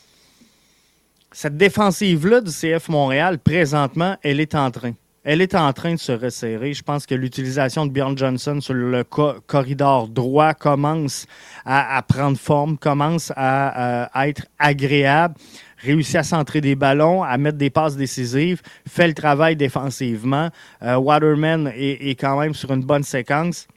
cette 1.30 1.56
défensive-là 1.56 2.40
du 2.40 2.50
CF 2.50 2.88
Montréal, 2.88 3.38
présentement, 3.38 4.16
elle 4.22 4.40
est 4.40 4.54
en 4.54 4.70
train 4.70 4.94
elle 5.24 5.40
est 5.40 5.54
en 5.54 5.72
train 5.72 5.94
de 5.94 5.98
se 5.98 6.12
resserrer. 6.12 6.72
Je 6.72 6.82
pense 6.82 7.06
que 7.06 7.14
l'utilisation 7.14 7.86
de 7.86 7.90
Bjorn 7.90 8.16
Johnson 8.16 8.60
sur 8.60 8.74
le 8.74 9.04
corridor 9.04 10.08
droit 10.08 10.54
commence 10.54 11.26
à, 11.64 12.02
prendre 12.06 12.38
forme, 12.38 12.78
commence 12.78 13.32
à, 13.36 14.08
être 14.26 14.46
agréable, 14.58 15.34
réussit 15.78 16.16
à 16.16 16.22
centrer 16.22 16.60
des 16.60 16.74
ballons, 16.74 17.22
à 17.22 17.36
mettre 17.36 17.58
des 17.58 17.70
passes 17.70 17.96
décisives, 17.96 18.62
fait 18.88 19.08
le 19.08 19.14
travail 19.14 19.56
défensivement. 19.56 20.50
Euh, 20.82 20.96
Waterman 20.96 21.72
est, 21.74 22.18
quand 22.18 22.38
même 22.40 22.54
sur 22.54 22.72
une 22.72 22.82
bonne 22.82 23.02
séquence. 23.02 23.68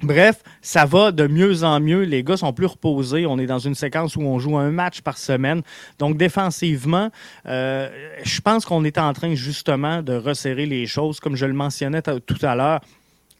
Bref, 0.00 0.42
ça 0.62 0.84
va 0.84 1.12
de 1.12 1.26
mieux 1.26 1.64
en 1.64 1.78
mieux. 1.78 2.02
Les 2.02 2.24
gars 2.24 2.36
sont 2.36 2.52
plus 2.52 2.66
reposés. 2.66 3.26
On 3.26 3.38
est 3.38 3.46
dans 3.46 3.58
une 3.58 3.74
séquence 3.74 4.16
où 4.16 4.22
on 4.22 4.38
joue 4.38 4.56
un 4.56 4.70
match 4.70 5.02
par 5.02 5.18
semaine. 5.18 5.62
Donc, 5.98 6.16
défensivement, 6.16 7.10
euh, 7.46 7.88
je 8.24 8.40
pense 8.40 8.64
qu'on 8.64 8.84
est 8.84 8.98
en 8.98 9.12
train 9.12 9.34
justement 9.34 10.02
de 10.02 10.14
resserrer 10.14 10.66
les 10.66 10.86
choses. 10.86 11.20
Comme 11.20 11.36
je 11.36 11.46
le 11.46 11.52
mentionnais 11.52 12.02
tout 12.02 12.38
à 12.42 12.56
l'heure, 12.56 12.80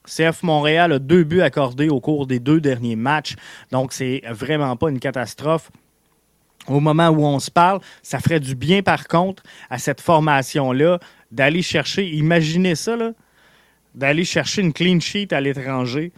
CF 0.07 0.43
Montréal 0.43 0.93
a 0.93 0.99
deux 0.99 1.25
buts 1.25 1.41
accordés 1.41 1.89
au 1.89 2.01
cours 2.01 2.27
des 2.27 2.39
deux 2.39 2.61
derniers 2.61 2.97
matchs. 2.97 3.35
Donc, 3.71 3.93
c'est 3.93 4.23
vraiment 4.29 4.77
pas 4.77 4.91
une 4.91 5.01
catastrophe. 5.01 5.71
Au 6.69 6.79
moment 6.79 7.09
où 7.09 7.25
on 7.25 7.41
se 7.41 7.51
parle, 7.51 7.81
ça 8.03 8.21
ferait 8.21 8.41
du 8.41 8.55
bien, 8.55 8.83
par 8.83 9.09
contre, 9.09 9.43
à 9.69 9.79
cette 9.79 10.01
formation-là 10.01 11.01
d'aller 11.33 11.63
chercher, 11.63 12.09
imaginez 12.09 12.77
ça, 12.77 12.97
d'aller 13.95 14.25
chercher 14.25 14.63
une 14.63 14.73
clean 14.73 15.01
sheet 15.01 15.33
à 15.33 15.41
l'étranger 15.41 16.13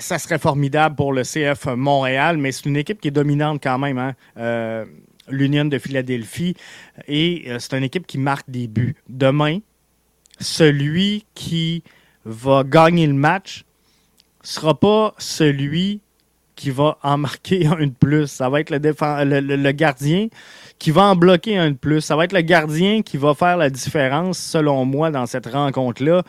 ça 0.00 0.18
serait 0.18 0.38
formidable 0.38 0.96
pour 0.96 1.12
le 1.12 1.22
CF 1.22 1.66
Montréal, 1.66 2.36
mais 2.38 2.52
c'est 2.52 2.66
une 2.66 2.76
équipe 2.76 3.00
qui 3.00 3.08
est 3.08 3.12
dominante 3.12 3.60
quand 3.62 3.78
même. 3.78 3.98
Hein? 3.98 4.14
Euh, 4.38 4.84
L'Union 5.28 5.64
de 5.64 5.78
Philadelphie. 5.78 6.56
Et 7.06 7.44
euh, 7.46 7.58
c'est 7.60 7.76
une 7.78 7.84
équipe 7.84 8.06
qui 8.06 8.18
marque 8.18 8.50
des 8.50 8.66
buts. 8.66 8.96
Demain, 9.08 9.58
celui 10.40 11.24
qui 11.34 11.84
va 12.24 12.64
gagner 12.64 13.06
le 13.06 13.14
match 13.14 13.64
sera 14.42 14.78
pas 14.78 15.14
celui 15.18 16.00
qui 16.56 16.70
va 16.70 16.98
en 17.02 17.16
marquer 17.18 17.66
un 17.66 17.86
de 17.86 17.92
plus. 17.92 18.26
Ça 18.26 18.48
va 18.48 18.60
être 18.60 18.70
le, 18.70 19.40
le, 19.40 19.72
gardien 19.72 20.28
qui 20.78 20.90
va 20.90 21.02
en 21.02 21.16
bloquer 21.16 21.58
un 21.58 21.70
de 21.70 21.76
plus. 21.76 22.00
Ça 22.00 22.16
va 22.16 22.24
être 22.24 22.32
le 22.32 22.40
gardien 22.40 23.02
qui 23.02 23.16
va 23.16 23.34
faire 23.34 23.56
la 23.56 23.70
différence, 23.70 24.38
selon 24.38 24.84
moi, 24.84 25.10
dans 25.10 25.26
cette 25.26 25.46
rencontre-là. 25.46 26.22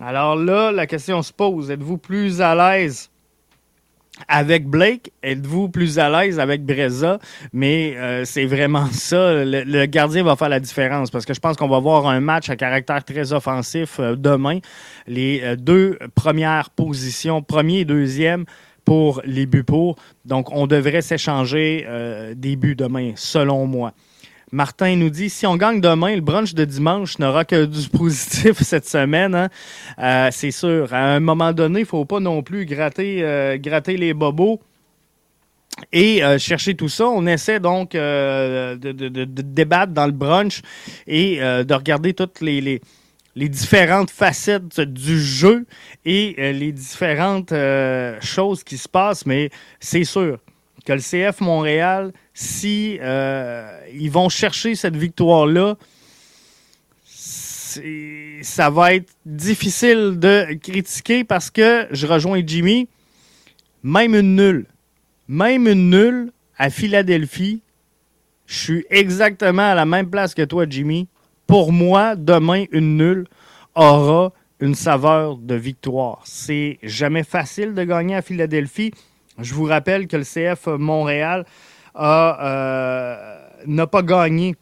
Alors 0.00 0.36
là, 0.36 0.72
la 0.72 0.86
question 0.86 1.22
se 1.22 1.32
pose, 1.32 1.70
êtes-vous 1.70 1.98
plus 1.98 2.40
à 2.40 2.54
l'aise 2.54 3.10
avec 4.28 4.66
Blake, 4.68 5.10
êtes-vous 5.22 5.68
plus 5.68 5.98
à 5.98 6.08
l'aise 6.08 6.38
avec 6.38 6.64
Breza? 6.64 7.18
Mais 7.52 7.94
euh, 7.96 8.24
c'est 8.24 8.46
vraiment 8.46 8.86
ça. 8.92 9.44
Le, 9.44 9.86
gardien 9.86 10.22
va 10.22 10.36
faire 10.36 10.48
la 10.48 10.60
différence 10.60 11.10
parce 11.10 11.24
que 11.24 11.34
je 11.34 11.40
pense 11.40 11.56
qu'on 11.56 11.68
va 11.68 11.80
voir 11.80 12.06
un 12.06 12.20
match 12.20 12.48
à 12.48 12.56
caractère 12.56 13.04
très 13.04 13.32
offensif 13.32 13.98
euh, 13.98 14.14
demain. 14.16 14.58
Les 15.06 15.40
euh, 15.42 15.56
deux 15.56 15.98
premières 16.14 16.70
positions, 16.70 17.42
premier 17.42 17.80
et 17.80 17.84
deuxième, 17.84 18.44
pour 18.84 19.20
les 19.24 19.46
buts. 19.46 19.64
Donc, 20.24 20.52
on 20.52 20.66
devrait 20.66 21.00
s'échanger 21.00 21.86
des 22.36 22.54
buts 22.54 22.76
demain, 22.76 23.12
selon 23.16 23.66
moi. 23.66 23.94
Martin 24.54 24.94
nous 24.94 25.10
dit 25.10 25.30
si 25.30 25.48
on 25.48 25.56
gagne 25.56 25.80
demain, 25.80 26.14
le 26.14 26.20
brunch 26.20 26.54
de 26.54 26.64
dimanche 26.64 27.18
n'aura 27.18 27.44
que 27.44 27.64
du 27.64 27.88
positif 27.92 28.62
cette 28.62 28.88
semaine. 28.88 29.34
Hein. 29.34 29.48
Euh, 29.98 30.28
c'est 30.30 30.52
sûr. 30.52 30.94
À 30.94 31.14
un 31.14 31.20
moment 31.20 31.52
donné, 31.52 31.80
il 31.80 31.82
ne 31.82 31.88
faut 31.88 32.04
pas 32.04 32.20
non 32.20 32.40
plus 32.40 32.64
gratter, 32.64 33.24
euh, 33.24 33.58
les 33.88 34.14
bobos 34.14 34.60
et 35.92 36.22
euh, 36.22 36.38
chercher 36.38 36.76
tout 36.76 36.88
ça. 36.88 37.08
On 37.08 37.26
essaie 37.26 37.58
donc 37.58 37.94
de, 37.94 39.24
débattre 39.42 39.92
dans 39.92 40.06
le 40.06 40.12
brunch 40.12 40.62
et 41.08 41.38
de 41.38 41.74
regarder 41.74 42.14
toutes 42.14 42.40
les, 42.40 42.80
différentes 43.34 44.10
facettes 44.10 44.80
du 44.80 45.20
jeu 45.20 45.66
et 46.04 46.52
les 46.52 46.70
différentes 46.70 47.52
choses 48.20 48.62
qui 48.62 48.78
se 48.78 48.88
passent. 48.88 49.26
Mais 49.26 49.50
c'est 49.80 50.04
sûr 50.04 50.38
que 50.84 50.92
le 50.92 51.00
CF 51.00 51.40
Montréal 51.40 52.12
si 52.34 52.98
euh, 53.00 53.80
ils 53.92 54.10
vont 54.10 54.28
chercher 54.28 54.74
cette 54.74 54.96
victoire-là, 54.96 55.76
ça 58.42 58.70
va 58.70 58.94
être 58.94 59.12
difficile 59.24 60.18
de 60.18 60.54
critiquer 60.54 61.24
parce 61.24 61.50
que 61.50 61.86
je 61.90 62.06
rejoins 62.06 62.42
Jimmy. 62.44 62.88
Même 63.82 64.14
une 64.14 64.36
nulle, 64.36 64.66
même 65.28 65.68
une 65.68 65.90
nulle 65.90 66.32
à 66.56 66.70
Philadelphie, 66.70 67.62
je 68.46 68.58
suis 68.58 68.86
exactement 68.90 69.70
à 69.70 69.74
la 69.74 69.84
même 69.84 70.08
place 70.08 70.34
que 70.34 70.42
toi, 70.42 70.66
Jimmy. 70.68 71.08
Pour 71.46 71.72
moi, 71.72 72.16
demain, 72.16 72.64
une 72.72 72.96
nulle 72.96 73.26
aura 73.74 74.32
une 74.60 74.74
saveur 74.74 75.36
de 75.36 75.54
victoire. 75.54 76.22
C'est 76.24 76.78
jamais 76.82 77.24
facile 77.24 77.74
de 77.74 77.84
gagner 77.84 78.16
à 78.16 78.22
Philadelphie. 78.22 78.92
Je 79.38 79.54
vous 79.54 79.64
rappelle 79.64 80.06
que 80.06 80.16
le 80.16 80.22
CF 80.24 80.66
Montréal 80.66 81.44
euh, 81.96 83.38
n'a 83.66 83.86
pas 83.86 84.02
gagné 84.02 84.54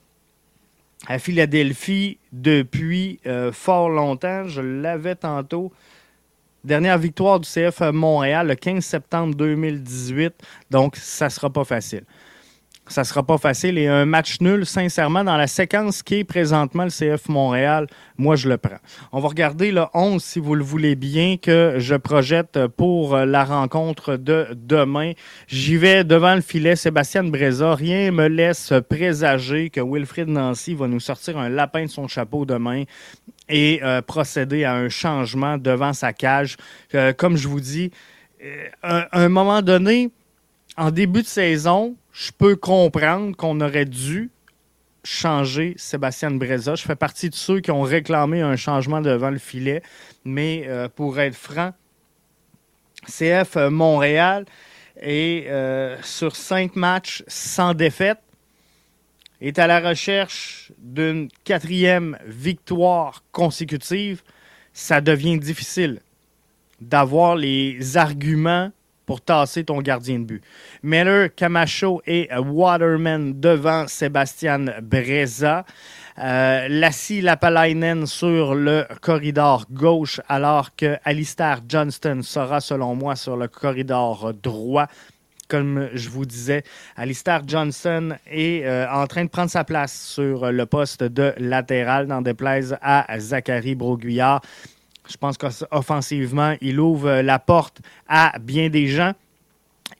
à 1.06 1.18
Philadelphie 1.18 2.18
depuis 2.32 3.20
euh, 3.26 3.52
fort 3.52 3.90
longtemps. 3.90 4.44
Je 4.46 4.60
l'avais 4.60 5.14
tantôt. 5.14 5.72
Dernière 6.64 6.96
victoire 6.96 7.40
du 7.40 7.48
CF 7.48 7.80
Montréal 7.92 8.46
le 8.46 8.54
15 8.54 8.84
septembre 8.84 9.34
2018. 9.34 10.32
Donc, 10.70 10.96
ça 10.96 11.26
ne 11.26 11.30
sera 11.30 11.50
pas 11.50 11.64
facile 11.64 12.04
ça 12.88 13.04
sera 13.04 13.22
pas 13.22 13.38
facile. 13.38 13.78
Et 13.78 13.86
un 13.86 14.04
match 14.04 14.40
nul, 14.40 14.66
sincèrement, 14.66 15.24
dans 15.24 15.36
la 15.36 15.46
séquence 15.46 16.02
qui 16.02 16.16
est 16.16 16.24
présentement 16.24 16.84
le 16.84 16.90
CF 16.90 17.28
Montréal, 17.28 17.86
moi, 18.18 18.36
je 18.36 18.48
le 18.48 18.58
prends. 18.58 18.78
On 19.12 19.20
va 19.20 19.28
regarder 19.28 19.72
le 19.72 19.84
11, 19.94 20.22
si 20.22 20.40
vous 20.40 20.54
le 20.54 20.64
voulez 20.64 20.94
bien, 20.94 21.36
que 21.36 21.76
je 21.78 21.94
projette 21.94 22.66
pour 22.76 23.16
la 23.16 23.44
rencontre 23.44 24.16
de 24.16 24.48
demain. 24.54 25.12
J'y 25.46 25.76
vais 25.76 26.04
devant 26.04 26.34
le 26.34 26.40
filet. 26.40 26.76
Sébastien 26.76 27.24
Breza, 27.24 27.74
rien 27.74 28.10
me 28.10 28.26
laisse 28.26 28.72
présager 28.88 29.70
que 29.70 29.80
Wilfrid 29.80 30.28
Nancy 30.28 30.74
va 30.74 30.88
nous 30.88 31.00
sortir 31.00 31.38
un 31.38 31.48
lapin 31.48 31.84
de 31.84 31.90
son 31.90 32.08
chapeau 32.08 32.44
demain 32.44 32.84
et 33.48 33.80
euh, 33.82 34.02
procéder 34.02 34.64
à 34.64 34.74
un 34.74 34.88
changement 34.88 35.58
devant 35.58 35.92
sa 35.92 36.12
cage. 36.12 36.56
Euh, 36.94 37.12
comme 37.12 37.36
je 37.36 37.48
vous 37.48 37.60
dis, 37.60 37.90
euh, 38.42 38.66
à 38.82 39.20
un 39.20 39.28
moment 39.28 39.62
donné, 39.62 40.10
en 40.76 40.90
début 40.90 41.22
de 41.22 41.26
saison, 41.26 41.94
je 42.12 42.30
peux 42.36 42.56
comprendre 42.56 43.36
qu'on 43.36 43.60
aurait 43.60 43.86
dû 43.86 44.30
changer 45.04 45.74
Sébastien 45.76 46.30
Breza. 46.30 46.74
Je 46.74 46.82
fais 46.82 46.96
partie 46.96 47.30
de 47.30 47.34
ceux 47.34 47.60
qui 47.60 47.70
ont 47.70 47.82
réclamé 47.82 48.40
un 48.40 48.56
changement 48.56 49.00
devant 49.00 49.30
le 49.30 49.38
filet. 49.38 49.82
Mais 50.24 50.64
euh, 50.66 50.88
pour 50.88 51.18
être 51.18 51.34
franc, 51.34 51.72
CF 53.06 53.56
Montréal, 53.70 54.44
et 55.00 55.46
euh, 55.48 56.00
sur 56.02 56.36
cinq 56.36 56.76
matchs 56.76 57.24
sans 57.26 57.74
défaite, 57.74 58.18
est 59.40 59.58
à 59.58 59.66
la 59.66 59.80
recherche 59.80 60.70
d'une 60.78 61.28
quatrième 61.42 62.16
victoire 62.24 63.24
consécutive, 63.32 64.22
ça 64.72 65.00
devient 65.00 65.38
difficile 65.38 66.00
d'avoir 66.80 67.34
les 67.34 67.96
arguments 67.96 68.70
pour 69.12 69.20
tasser 69.20 69.62
ton 69.62 69.82
gardien 69.82 70.20
de 70.20 70.24
but. 70.24 70.42
Miller, 70.82 71.28
Camacho 71.34 72.00
et 72.06 72.30
Waterman 72.34 73.38
devant 73.38 73.86
Sébastien 73.86 74.64
Breza. 74.80 75.66
Euh, 76.18 76.66
Lassie 76.70 77.20
Lapalainen 77.20 78.06
sur 78.06 78.54
le 78.54 78.86
corridor 79.02 79.66
gauche, 79.70 80.18
alors 80.30 80.74
que 80.74 80.96
Alistair 81.04 81.60
Johnston 81.68 82.20
sera, 82.22 82.60
selon 82.60 82.94
moi, 82.94 83.14
sur 83.14 83.36
le 83.36 83.48
corridor 83.48 84.32
droit. 84.32 84.86
Comme 85.46 85.90
je 85.92 86.08
vous 86.08 86.24
disais, 86.24 86.62
Alistair 86.96 87.42
Johnson 87.46 88.16
est 88.30 88.64
euh, 88.64 88.90
en 88.90 89.06
train 89.06 89.24
de 89.24 89.28
prendre 89.28 89.50
sa 89.50 89.64
place 89.64 89.92
sur 89.92 90.50
le 90.50 90.64
poste 90.64 91.02
de 91.02 91.34
latéral, 91.36 92.06
n'en 92.06 92.22
déplaise 92.22 92.78
à 92.80 93.04
Zachary 93.18 93.74
Broguillard. 93.74 94.40
Je 95.08 95.16
pense 95.16 95.36
qu'offensivement, 95.36 96.54
il 96.60 96.78
ouvre 96.80 97.20
la 97.20 97.38
porte 97.38 97.80
à 98.08 98.38
bien 98.38 98.68
des 98.68 98.86
gens. 98.86 99.14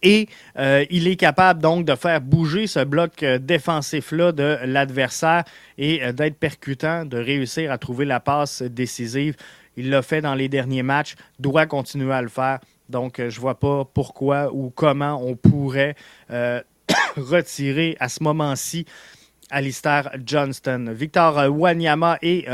Et 0.02 0.28
euh, 0.58 0.84
il 0.90 1.06
est 1.06 1.16
capable 1.16 1.60
donc 1.60 1.84
de 1.84 1.94
faire 1.94 2.20
bouger 2.20 2.66
ce 2.66 2.84
bloc 2.84 3.22
euh, 3.22 3.38
défensif-là 3.38 4.32
de 4.32 4.58
l'adversaire 4.64 5.44
et 5.78 6.02
euh, 6.02 6.12
d'être 6.12 6.36
percutant, 6.36 7.04
de 7.04 7.18
réussir 7.18 7.70
à 7.70 7.78
trouver 7.78 8.04
la 8.04 8.20
passe 8.20 8.62
décisive. 8.62 9.36
Il 9.76 9.90
l'a 9.90 10.02
fait 10.02 10.20
dans 10.20 10.34
les 10.34 10.48
derniers 10.48 10.82
matchs, 10.82 11.14
doit 11.38 11.66
continuer 11.66 12.12
à 12.12 12.22
le 12.22 12.28
faire. 12.28 12.58
Donc, 12.88 13.14
je 13.18 13.24
ne 13.24 13.40
vois 13.40 13.58
pas 13.58 13.84
pourquoi 13.84 14.52
ou 14.52 14.70
comment 14.70 15.22
on 15.24 15.34
pourrait 15.34 15.94
retirer 17.16 17.96
à 17.98 18.10
ce 18.10 18.22
moment-ci 18.22 18.84
Alistair 19.50 20.10
Johnston. 20.26 20.92
Victor 20.92 21.48
Wanyama 21.48 22.18
et 22.20 22.44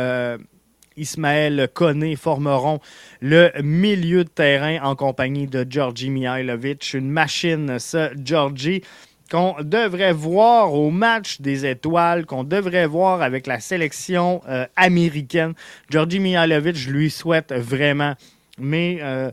Ismaël 0.98 1.68
Koné 1.72 2.16
formeront 2.16 2.80
le 3.20 3.50
milieu 3.62 4.24
de 4.24 4.28
terrain 4.28 4.78
en 4.82 4.94
compagnie 4.96 5.46
de 5.46 5.66
Georgi 5.68 6.10
Mihailovic. 6.10 6.94
Une 6.94 7.10
machine, 7.10 7.78
ce 7.78 8.10
Georgi 8.24 8.82
qu'on 9.30 9.56
devrait 9.62 10.12
voir 10.12 10.74
au 10.74 10.90
match 10.90 11.40
des 11.40 11.66
étoiles, 11.66 12.26
qu'on 12.26 12.44
devrait 12.44 12.86
voir 12.86 13.22
avec 13.22 13.46
la 13.46 13.60
sélection 13.60 14.40
euh, 14.48 14.66
américaine. 14.76 15.54
Georgi 15.90 16.18
Mihailovic, 16.18 16.76
je 16.76 16.90
lui 16.90 17.10
souhaite 17.10 17.52
vraiment. 17.52 18.14
Mais 18.60 18.98
euh, 19.02 19.30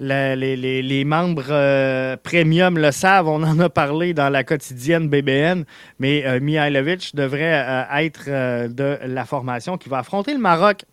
les, 0.00 1.04
membres 1.06 1.46
euh, 1.48 2.16
premium 2.22 2.76
le 2.76 2.92
savent, 2.92 3.28
on 3.28 3.42
en 3.42 3.58
a 3.58 3.70
parlé 3.70 4.12
dans 4.12 4.28
la 4.28 4.44
quotidienne 4.44 5.08
BBN, 5.08 5.64
mais 5.98 6.40
Mihailovic 6.40 7.14
devrait 7.14 7.86
être 7.98 8.28
de 8.68 8.98
la 9.06 9.24
formation 9.24 9.78
qui 9.78 9.88
va 9.88 9.98
affronter 9.98 10.34
le 10.34 10.40
Maroc 10.40 10.84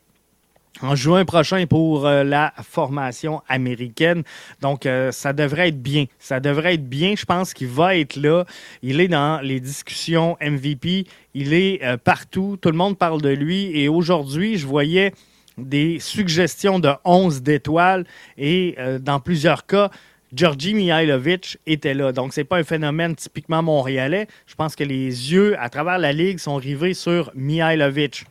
en 0.81 0.95
juin 0.95 1.25
prochain 1.25 1.65
pour 1.67 2.05
euh, 2.05 2.23
la 2.23 2.53
formation 2.63 3.41
américaine. 3.47 4.23
Donc, 4.61 4.85
euh, 4.85 5.11
ça 5.11 5.33
devrait 5.33 5.69
être 5.69 5.81
bien. 5.81 6.05
Ça 6.19 6.39
devrait 6.39 6.75
être 6.75 6.89
bien. 6.89 7.15
Je 7.15 7.25
pense 7.25 7.53
qu'il 7.53 7.67
va 7.67 7.95
être 7.95 8.15
là. 8.15 8.45
Il 8.81 8.99
est 8.99 9.07
dans 9.07 9.39
les 9.41 9.59
discussions 9.59 10.37
MVP. 10.41 11.05
Il 11.33 11.53
est 11.53 11.83
euh, 11.83 11.97
partout. 11.97 12.57
Tout 12.59 12.69
le 12.69 12.77
monde 12.77 12.97
parle 12.97 13.21
de 13.21 13.29
lui. 13.29 13.77
Et 13.77 13.87
aujourd'hui, 13.87 14.57
je 14.57 14.65
voyais 14.65 15.13
des 15.57 15.99
suggestions 15.99 16.79
de 16.79 16.89
11 17.05 17.43
d'étoiles 17.43 18.05
et 18.39 18.75
dans 19.01 19.19
plusieurs 19.19 19.67
cas, 19.67 19.91
Georgi 20.33 20.73
Mihailovic 20.73 21.59
était 21.67 21.93
là. 21.93 22.11
Donc, 22.11 22.33
ce 22.33 22.39
n'est 22.39 22.45
pas 22.45 22.57
un 22.57 22.63
phénomène 22.63 23.15
typiquement 23.15 23.61
montréalais. 23.61 24.25
Je 24.47 24.55
pense 24.55 24.75
que 24.75 24.83
les 24.83 25.31
yeux 25.31 25.55
à 25.59 25.69
travers 25.69 25.99
la 25.99 26.11
ligue 26.11 26.39
sont 26.39 26.55
rivés 26.55 26.95
sur 26.95 27.31
Mihailovic. 27.35 28.25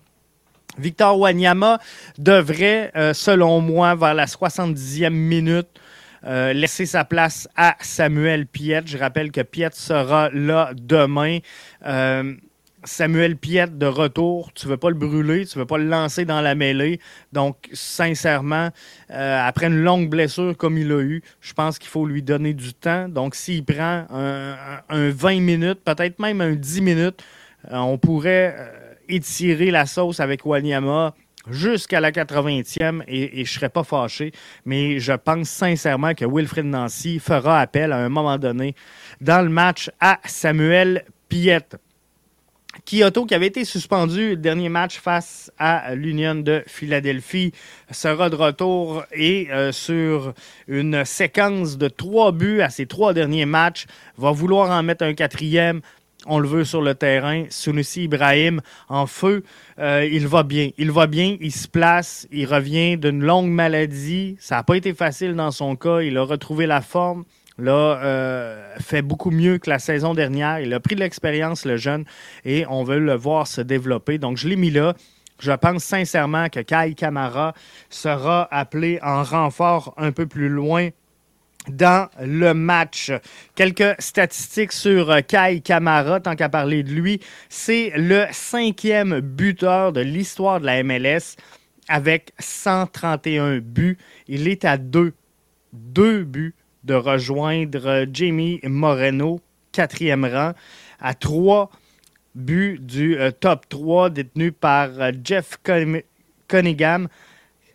Victor 0.78 1.18
Wanyama 1.18 1.78
devrait, 2.18 2.90
euh, 2.96 3.12
selon 3.12 3.60
moi, 3.60 3.94
vers 3.94 4.14
la 4.14 4.26
70e 4.26 5.10
minute, 5.10 5.68
euh, 6.24 6.52
laisser 6.52 6.86
sa 6.86 7.04
place 7.04 7.48
à 7.56 7.76
Samuel 7.80 8.46
Piette. 8.46 8.86
Je 8.86 8.96
rappelle 8.96 9.32
que 9.32 9.40
Piette 9.42 9.74
sera 9.74 10.30
là 10.30 10.70
demain. 10.74 11.38
Euh, 11.84 12.34
Samuel 12.84 13.36
Piette 13.36 13.78
de 13.78 13.86
retour, 13.86 14.52
tu 14.54 14.66
ne 14.66 14.72
veux 14.72 14.76
pas 14.76 14.88
le 14.88 14.96
brûler, 14.96 15.46
tu 15.46 15.56
ne 15.56 15.62
veux 15.62 15.66
pas 15.66 15.78
le 15.78 15.84
lancer 15.84 16.24
dans 16.24 16.40
la 16.40 16.56
mêlée. 16.56 16.98
Donc, 17.32 17.68
sincèrement, 17.72 18.70
après 19.08 19.66
une 19.66 19.84
longue 19.84 20.08
blessure 20.08 20.56
comme 20.56 20.76
il 20.76 20.90
a 20.90 21.00
eu, 21.00 21.22
je 21.40 21.52
pense 21.52 21.78
qu'il 21.78 21.90
faut 21.90 22.06
lui 22.06 22.22
donner 22.22 22.54
du 22.54 22.74
temps. 22.74 23.08
Donc, 23.08 23.36
s'il 23.36 23.64
prend 23.64 24.06
un, 24.10 24.56
un, 24.88 25.10
20 25.10 25.40
minutes, 25.40 25.84
peut-être 25.84 26.18
même 26.18 26.40
un 26.40 26.54
10 26.54 26.80
minutes, 26.80 27.22
on 27.70 27.98
pourrait 27.98 28.81
étirer 29.14 29.70
la 29.70 29.86
sauce 29.86 30.20
avec 30.20 30.44
Wanyama 30.46 31.14
jusqu'à 31.50 32.00
la 32.00 32.12
80e 32.12 33.02
et, 33.08 33.30
je 33.34 33.40
ne 33.40 33.44
serais 33.44 33.68
pas 33.68 33.84
fâché, 33.84 34.32
mais 34.64 35.00
je 35.00 35.12
pense 35.12 35.48
sincèrement 35.48 36.14
que 36.14 36.24
Wilfred 36.24 36.66
Nancy 36.66 37.18
fera 37.18 37.60
appel 37.60 37.92
à 37.92 37.98
un 37.98 38.08
moment 38.08 38.38
donné 38.38 38.74
dans 39.20 39.42
le 39.42 39.50
match 39.50 39.90
à 40.00 40.20
Samuel 40.24 41.04
Piette. 41.28 41.76
Kyoto, 42.86 43.26
qui 43.26 43.34
avait 43.34 43.48
été 43.48 43.66
suspendu 43.66 44.30
le 44.30 44.36
dernier 44.36 44.70
match 44.70 44.98
face 44.98 45.52
à 45.58 45.94
l'Union 45.94 46.36
de 46.36 46.64
Philadelphie, 46.66 47.52
sera 47.90 48.30
de 48.30 48.36
retour 48.36 49.04
et 49.12 49.48
euh, 49.50 49.72
sur 49.72 50.32
une 50.68 51.04
séquence 51.04 51.76
de 51.76 51.88
trois 51.88 52.32
buts 52.32 52.62
à 52.62 52.70
ses 52.70 52.86
trois 52.86 53.12
derniers 53.12 53.44
matchs, 53.44 53.84
va 54.16 54.32
vouloir 54.32 54.70
en 54.70 54.82
mettre 54.82 55.04
un 55.04 55.12
quatrième, 55.12 55.82
on 56.26 56.38
le 56.38 56.48
veut 56.48 56.64
sur 56.64 56.82
le 56.82 56.94
terrain. 56.94 57.44
Sunusi 57.50 58.04
Ibrahim 58.04 58.60
en 58.88 59.06
feu, 59.06 59.42
euh, 59.78 60.08
il 60.10 60.26
va 60.26 60.42
bien. 60.42 60.70
Il 60.78 60.90
va 60.90 61.06
bien, 61.06 61.36
il 61.40 61.52
se 61.52 61.68
place, 61.68 62.26
il 62.30 62.46
revient 62.46 62.96
d'une 62.96 63.22
longue 63.22 63.50
maladie. 63.50 64.36
Ça 64.40 64.56
n'a 64.56 64.62
pas 64.62 64.76
été 64.76 64.94
facile 64.94 65.34
dans 65.34 65.50
son 65.50 65.76
cas. 65.76 66.00
Il 66.00 66.16
a 66.18 66.22
retrouvé 66.22 66.66
la 66.66 66.80
forme. 66.80 67.24
Là, 67.58 68.00
euh, 68.02 68.74
fait 68.80 69.02
beaucoup 69.02 69.30
mieux 69.30 69.58
que 69.58 69.68
la 69.68 69.78
saison 69.78 70.14
dernière. 70.14 70.60
Il 70.60 70.72
a 70.72 70.80
pris 70.80 70.94
de 70.94 71.00
l'expérience, 71.00 71.64
le 71.66 71.76
jeune, 71.76 72.04
et 72.44 72.64
on 72.68 72.82
veut 72.82 72.98
le 72.98 73.14
voir 73.14 73.46
se 73.46 73.60
développer. 73.60 74.18
Donc, 74.18 74.38
je 74.38 74.48
l'ai 74.48 74.56
mis 74.56 74.70
là. 74.70 74.94
Je 75.38 75.52
pense 75.52 75.82
sincèrement 75.82 76.48
que 76.48 76.60
Kai 76.60 76.94
Kamara 76.94 77.52
sera 77.90 78.48
appelé 78.50 79.00
en 79.02 79.22
renfort 79.22 79.92
un 79.96 80.12
peu 80.12 80.26
plus 80.26 80.48
loin 80.48 80.90
dans 81.68 82.08
le 82.20 82.54
match. 82.54 83.12
Quelques 83.54 83.94
statistiques 83.98 84.72
sur 84.72 85.10
euh, 85.10 85.20
Kai 85.20 85.60
Kamara, 85.60 86.20
tant 86.20 86.34
qu'à 86.34 86.48
parler 86.48 86.82
de 86.82 86.90
lui. 86.90 87.20
C'est 87.48 87.92
le 87.96 88.26
cinquième 88.32 89.20
buteur 89.20 89.92
de 89.92 90.00
l'histoire 90.00 90.60
de 90.60 90.66
la 90.66 90.82
MLS 90.82 91.36
avec 91.88 92.32
131 92.38 93.58
buts. 93.58 93.98
Il 94.28 94.48
est 94.48 94.64
à 94.64 94.76
deux, 94.76 95.12
deux 95.72 96.24
buts 96.24 96.54
de 96.84 96.94
rejoindre 96.94 97.86
euh, 97.86 98.06
Jamie 98.12 98.60
Moreno, 98.64 99.40
quatrième 99.70 100.24
rang, 100.24 100.52
à 101.00 101.14
trois 101.14 101.70
buts 102.34 102.78
du 102.80 103.16
euh, 103.18 103.30
top 103.30 103.68
3 103.68 104.10
détenu 104.10 104.52
par 104.52 104.90
Jeff 105.22 105.58
Cunningham. 106.48 107.08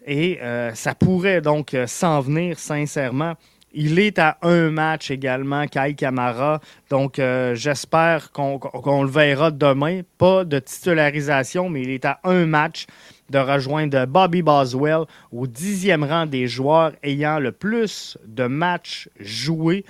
Et 0.10 0.39
ça 0.73 0.95
pourrait 0.95 1.41
donc 1.41 1.76
s'en 1.86 2.21
venir, 2.21 2.58
sincèrement. 2.58 3.36
Il 3.79 3.99
est 3.99 4.17
à 4.17 4.39
un 4.41 4.71
match 4.71 5.11
également, 5.11 5.67
Kai 5.67 5.93
Kamara. 5.93 6.61
Donc, 6.89 7.19
euh, 7.19 7.53
j'espère 7.53 8.31
qu'on 8.31 9.03
le 9.03 9.07
verra 9.07 9.51
demain. 9.51 10.01
Pas 10.17 10.45
de 10.45 10.57
titularisation, 10.57 11.69
mais 11.69 11.83
il 11.83 11.91
est 11.91 12.03
à 12.03 12.19
un 12.23 12.47
match 12.47 12.87
de 13.29 13.37
rejoindre 13.37 14.07
Bobby 14.07 14.41
Boswell 14.41 15.03
au 15.31 15.45
dixième 15.45 16.03
rang 16.03 16.25
des 16.25 16.47
joueurs 16.47 16.93
ayant 17.03 17.37
le 17.37 17.51
plus 17.51 18.17
de 18.25 18.47
matchs 18.47 19.09
joués. 19.19 19.85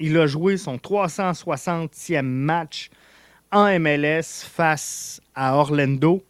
Il 0.00 0.16
a 0.16 0.26
joué 0.26 0.56
son 0.56 0.76
360e 0.76 2.22
match 2.22 2.88
en 3.52 3.78
MLS 3.78 4.42
face 4.42 5.20
à 5.34 5.54
Orlando. 5.54 6.22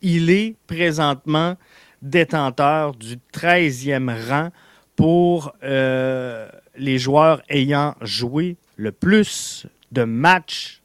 Il 0.00 0.30
est 0.30 0.56
présentement 0.66 1.58
détenteur 2.00 2.94
du 2.94 3.16
13e 3.34 4.30
rang 4.30 4.50
pour 4.96 5.52
euh, 5.62 6.48
les 6.76 6.98
joueurs 6.98 7.42
ayant 7.48 7.94
joué 8.00 8.56
le 8.76 8.92
plus 8.92 9.66
de 9.92 10.04
matchs 10.04 10.80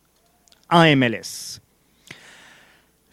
en 0.70 0.84
MLS. 0.96 1.60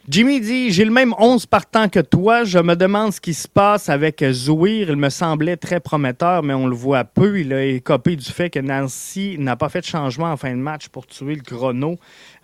Jimmy 0.08 0.40
dit 0.40 0.70
J'ai 0.70 0.86
le 0.86 0.90
même 0.90 1.14
11 1.18 1.44
partants 1.46 1.88
que 1.88 2.00
toi. 2.00 2.44
Je 2.44 2.58
me 2.58 2.74
demande 2.76 3.12
ce 3.12 3.20
qui 3.20 3.34
se 3.34 3.46
passe 3.46 3.90
avec 3.90 4.24
Zouir. 4.30 4.88
Il 4.88 4.96
me 4.96 5.10
semblait 5.10 5.58
très 5.58 5.80
prometteur, 5.80 6.42
mais 6.42 6.54
on 6.54 6.66
le 6.66 6.74
voit 6.74 7.04
peu. 7.04 7.40
Il 7.40 7.52
a 7.52 7.62
écopé 7.62 8.16
du 8.16 8.24
fait 8.24 8.48
que 8.48 8.58
Nancy 8.58 9.36
n'a 9.38 9.56
pas 9.56 9.68
fait 9.68 9.80
de 9.80 9.86
changement 9.86 10.32
en 10.32 10.36
fin 10.38 10.50
de 10.50 10.56
match 10.56 10.88
pour 10.88 11.06
tuer 11.06 11.34
le 11.34 11.42
chrono. 11.42 11.96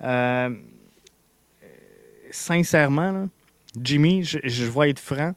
Euh, 0.03 0.51
sincèrement, 2.31 3.29
Jimmy, 3.81 4.25
je, 4.25 4.39
je, 4.45 4.65
vais 4.67 4.91
être 4.91 5.01
franc. 5.01 5.33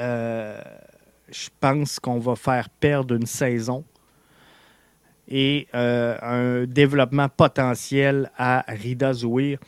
Euh, 0.00 0.60
je 1.32 1.48
pense 1.60 1.98
qu'on 1.98 2.18
va 2.18 2.36
faire 2.36 2.68
perdre 2.68 3.14
une 3.14 3.26
saison 3.26 3.84
et 5.28 5.66
un 5.72 6.64
développement 6.66 7.28
potentiel 7.28 8.30
à 8.36 8.64
Rida 8.68 9.12
Zouir, 9.12 9.58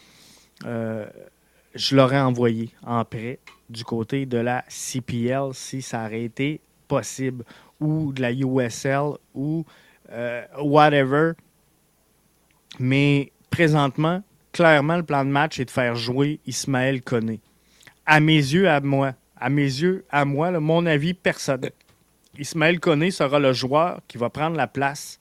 je 0.62 1.96
l'aurais 1.96 2.20
envoyé 2.20 2.70
en 2.84 3.04
prêt 3.04 3.38
du 3.70 3.82
côté 3.84 4.26
de 4.26 4.38
la 4.38 4.64
CPL 4.68 5.54
si 5.54 5.80
ça 5.80 6.04
aurait 6.04 6.24
été 6.24 6.60
possible, 6.86 7.44
ou 7.80 8.12
de 8.12 8.20
la 8.20 8.32
USL, 8.32 9.12
ou 9.34 9.64
whatever. 10.60 11.32
Mais 12.78 13.32
présentement, 13.50 14.22
clairement, 14.52 14.96
le 14.96 15.02
plan 15.02 15.24
de 15.24 15.30
match 15.30 15.58
est 15.60 15.64
de 15.64 15.70
faire 15.70 15.94
jouer 15.94 16.40
Ismaël 16.46 17.00
Koné. 17.02 17.40
À 18.04 18.20
mes 18.20 18.36
yeux, 18.36 18.68
à 18.68 18.80
moi, 18.80 19.14
à 19.44 19.50
mes 19.50 19.60
yeux, 19.60 20.06
à 20.08 20.24
moi, 20.24 20.58
mon 20.58 20.86
avis 20.86 21.12
personnel, 21.12 21.72
Ismaël 22.38 22.80
Koné 22.80 23.10
sera 23.10 23.38
le 23.38 23.52
joueur 23.52 24.00
qui 24.08 24.16
va 24.16 24.30
prendre 24.30 24.56
la 24.56 24.66
place 24.66 25.20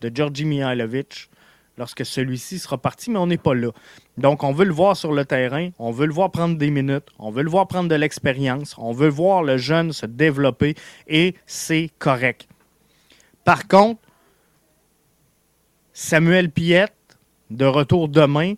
de 0.00 0.12
Georgi 0.14 0.44
Mihailovic 0.44 1.28
lorsque 1.76 2.06
celui-ci 2.06 2.60
sera 2.60 2.78
parti, 2.78 3.10
mais 3.10 3.18
on 3.18 3.26
n'est 3.26 3.36
pas 3.36 3.52
là. 3.52 3.72
Donc, 4.16 4.44
on 4.44 4.52
veut 4.52 4.64
le 4.64 4.72
voir 4.72 4.96
sur 4.96 5.12
le 5.12 5.24
terrain, 5.24 5.70
on 5.80 5.90
veut 5.90 6.06
le 6.06 6.12
voir 6.12 6.30
prendre 6.30 6.56
des 6.56 6.70
minutes, 6.70 7.08
on 7.18 7.32
veut 7.32 7.42
le 7.42 7.50
voir 7.50 7.66
prendre 7.66 7.88
de 7.88 7.96
l'expérience, 7.96 8.76
on 8.78 8.92
veut 8.92 9.08
voir 9.08 9.42
le 9.42 9.56
jeune 9.56 9.92
se 9.92 10.06
développer 10.06 10.76
et 11.08 11.34
c'est 11.44 11.90
correct. 11.98 12.46
Par 13.42 13.66
contre, 13.66 14.00
Samuel 15.92 16.48
Piette, 16.48 16.94
de 17.50 17.64
retour 17.64 18.08
demain. 18.08 18.54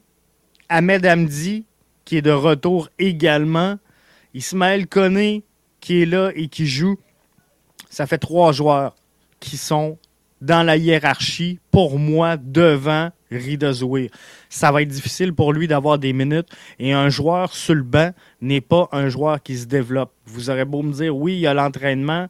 Ahmed 0.69 1.07
Hamdi, 1.07 1.65
qui 2.05 2.19
est 2.19 2.23
de 2.23 2.31
retour 2.33 2.91
également. 2.99 3.79
Ismaël 4.37 4.87
Koné, 4.87 5.45
qui 5.81 6.03
est 6.03 6.07
là 6.07 6.31
et 6.35 6.49
qui 6.49 6.67
joue. 6.67 6.99
Ça 7.89 8.07
fait 8.07 8.19
trois 8.19 8.53
joueurs 8.53 8.95
qui 9.41 9.57
sont 9.57 9.99
dans 10.43 10.63
la 10.63 10.77
hiérarchie, 10.77 11.59
pour 11.71 11.99
moi, 11.99 12.37
devant 12.37 13.11
Rida 13.31 13.73
Zouir. 13.73 14.11
Ça 14.51 14.71
va 14.71 14.83
être 14.83 14.89
difficile 14.89 15.33
pour 15.33 15.55
lui 15.55 15.67
d'avoir 15.67 15.99
des 15.99 16.13
minutes. 16.13 16.49
Et 16.79 16.93
un 16.93 17.09
joueur 17.09 17.55
sur 17.55 17.75
le 17.75 17.83
banc 17.83 18.13
n'est 18.43 18.61
pas 18.61 18.91
un 18.93 19.09
joueur 19.09 19.43
qui 19.43 19.57
se 19.57 19.65
développe. 19.65 20.13
Vous 20.27 20.51
aurez 20.51 20.67
beau 20.67 20.83
me 20.83 20.93
dire, 20.93 21.17
oui, 21.17 21.35
il 21.35 21.41
y 21.41 21.47
a 21.47 21.55
l'entraînement. 21.55 22.27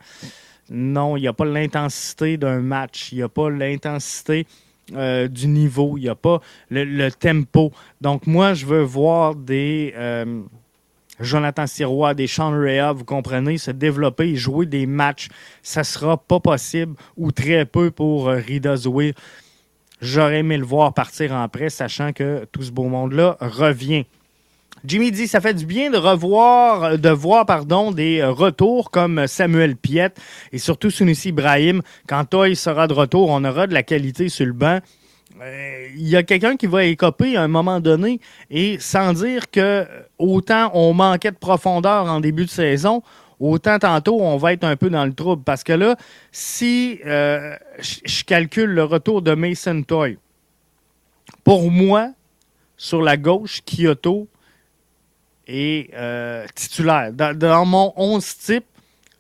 Non, 0.71 1.17
il 1.17 1.23
n'y 1.23 1.29
a 1.29 1.33
pas 1.33 1.45
l'intensité 1.45 2.37
d'un 2.37 2.61
match. 2.61 3.11
Il 3.11 3.17
n'y 3.17 3.23
a 3.23 3.29
pas 3.29 3.51
l'intensité 3.51 4.47
euh, 4.95 5.27
du 5.27 5.49
niveau, 5.49 5.97
il 5.97 6.03
n'y 6.03 6.09
a 6.09 6.15
pas 6.15 6.41
le, 6.71 7.11
tempo. 7.11 7.73
Donc, 8.01 8.29
moi, 8.29 8.55
je 8.55 8.67
veux 8.67 8.83
voir 8.83 9.35
des 9.35 9.93
euh, 9.97 10.43
Jonathan 11.21 11.67
Sirois, 11.67 12.15
des 12.15 12.27
Sean 12.27 12.51
Rea, 12.51 12.93
vous 12.93 13.05
comprenez, 13.05 13.59
se 13.59 13.71
développer 13.71 14.31
et 14.31 14.37
jouer 14.37 14.67
des 14.67 14.87
matchs. 14.87 15.29
Ça 15.63 15.85
sera 15.85 16.17
pas 16.17 16.41
possible 16.41 16.95
ou 17.17 17.33
très 17.33 17.65
peu 17.65 17.91
pour 17.91 18.29
euh, 18.29 18.37
Rida 18.37 18.77
Zouir. 18.77 19.15
J'aurais 20.01 20.41
aimé 20.41 20.59
le 20.59 20.65
voir 20.65 20.93
partir 20.93 21.33
en 21.33 21.49
prêt, 21.49 21.71
sachant 21.71 22.13
que 22.13 22.47
tout 22.53 22.63
ce 22.63 22.71
beau 22.71 22.85
monde-là 22.85 23.39
revient. 23.41 24.05
Jimmy 24.85 25.11
dit 25.11 25.27
ça 25.27 25.41
fait 25.41 25.55
du 25.55 25.65
bien 25.65 25.91
de 25.91 25.97
revoir, 25.97 26.99
de 26.99 27.09
voir 27.09 27.47
pardon, 27.47 27.91
des 27.91 28.23
retours 28.23 28.91
comme 28.91 29.27
Samuel 29.27 29.75
Piette 29.75 30.21
et 30.53 30.59
surtout 30.59 30.91
Sunusi 30.91 31.31
Ibrahim. 31.31 31.83
Quand 32.07 32.27
Toy 32.27 32.55
sera 32.55 32.87
de 32.87 32.93
retour, 32.93 33.31
on 33.31 33.43
aura 33.45 33.67
de 33.67 33.75
la 33.75 33.83
qualité 33.83 34.29
sur 34.29 34.47
le 34.47 34.53
banc. 34.53 34.81
Euh, 35.43 35.89
il 35.95 36.09
y 36.09 36.17
a 36.17 36.23
quelqu'un 36.23 36.57
qui 36.57 36.67
va 36.67 36.85
écoper 36.85 37.37
à 37.37 37.43
un 37.43 37.49
moment 37.49 37.81
donné 37.81 38.21
et 38.51 38.79
sans 38.79 39.13
dire 39.13 39.51
que 39.51 39.87
autant 40.19 40.71
on 40.75 40.95
manquait 40.95 41.31
de 41.31 41.37
profondeur 41.37 42.07
en 42.07 42.21
début 42.21 42.47
de 42.47 42.51
saison, 42.51 43.03
autant 43.39 43.79
tantôt 43.79 44.21
on 44.21 44.37
va 44.39 44.53
être 44.55 44.65
un 44.65 44.77
peu 44.77 44.89
dans 44.89 45.05
le 45.05 45.13
trouble. 45.13 45.43
Parce 45.43 45.63
que 45.63 45.73
là, 45.73 45.97
si 46.33 47.01
euh, 47.05 47.55
je 47.81 48.25
calcule 48.25 48.71
le 48.71 48.85
retour 48.85 49.23
de 49.23 49.35
Mason 49.35 49.83
Toy, 49.83 50.19
pour 51.45 51.71
moi, 51.71 52.13
sur 52.77 53.03
la 53.03 53.17
gauche, 53.17 53.63
Kyoto, 53.65 54.29
euh, 55.49 56.47
titulaire. 56.55 57.13
Dans, 57.13 57.65
mon 57.65 57.93
11 57.97 58.37
type, 58.39 58.65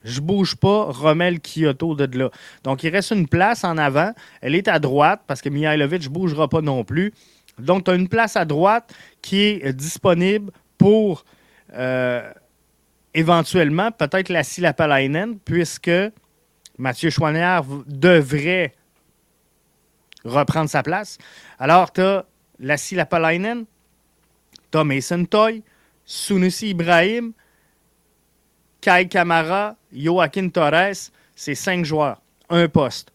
je 0.07 0.21
bouge 0.21 0.55
pas 0.55 0.85
Romel 0.85 1.41
Kyoto 1.41 1.97
de 1.97 2.19
là. 2.19 2.31
Donc, 2.63 2.85
il 2.85 2.91
reste 2.91 3.11
une 3.11 3.27
place 3.27 3.65
en 3.65 3.77
avant. 3.77 4.13
Elle 4.41 4.55
est 4.55 4.69
à 4.69 4.79
droite 4.79 5.23
parce 5.27 5.43
que 5.43 5.49
Mihailovic 5.49 6.05
ne 6.05 6.09
bougera 6.09 6.49
pas 6.49 6.61
non 6.61 6.85
plus. 6.85 7.13
Donc, 7.59 7.85
tu 7.85 7.91
as 7.91 7.95
une 7.95 8.09
place 8.09 8.37
à 8.37 8.45
droite 8.45 8.95
qui 9.21 9.43
est 9.43 9.73
disponible 9.73 10.53
pour 10.79 11.25
euh, 11.75 12.31
éventuellement 13.15 13.91
peut-être 13.91 14.29
la 14.29 14.45
Silapalainen, 14.45 15.39
puisque 15.41 15.91
Mathieu 16.79 17.11
Chouanière 17.11 17.65
devrait 17.87 18.75
reprendre 20.25 20.71
sa 20.71 20.85
place. 20.85 21.19
Alors, 21.59 21.93
tu 21.93 22.01
as 22.01 22.27
la 22.61 22.77
Silapalainen, 22.77 23.65
tu 24.71 24.79
as 24.79 24.85
Mason 24.85 25.25
Toy, 25.25 25.63
Sunusi 26.05 26.69
Ibrahim, 26.71 27.33
Kai 28.87 29.09
Kamara, 29.09 29.75
Joaquin 29.93 30.49
Torres, 30.49 31.11
c'est 31.35 31.57
cinq 31.57 31.85
joueurs, 31.85 32.21
un 32.49 32.69
poste. 32.69 33.13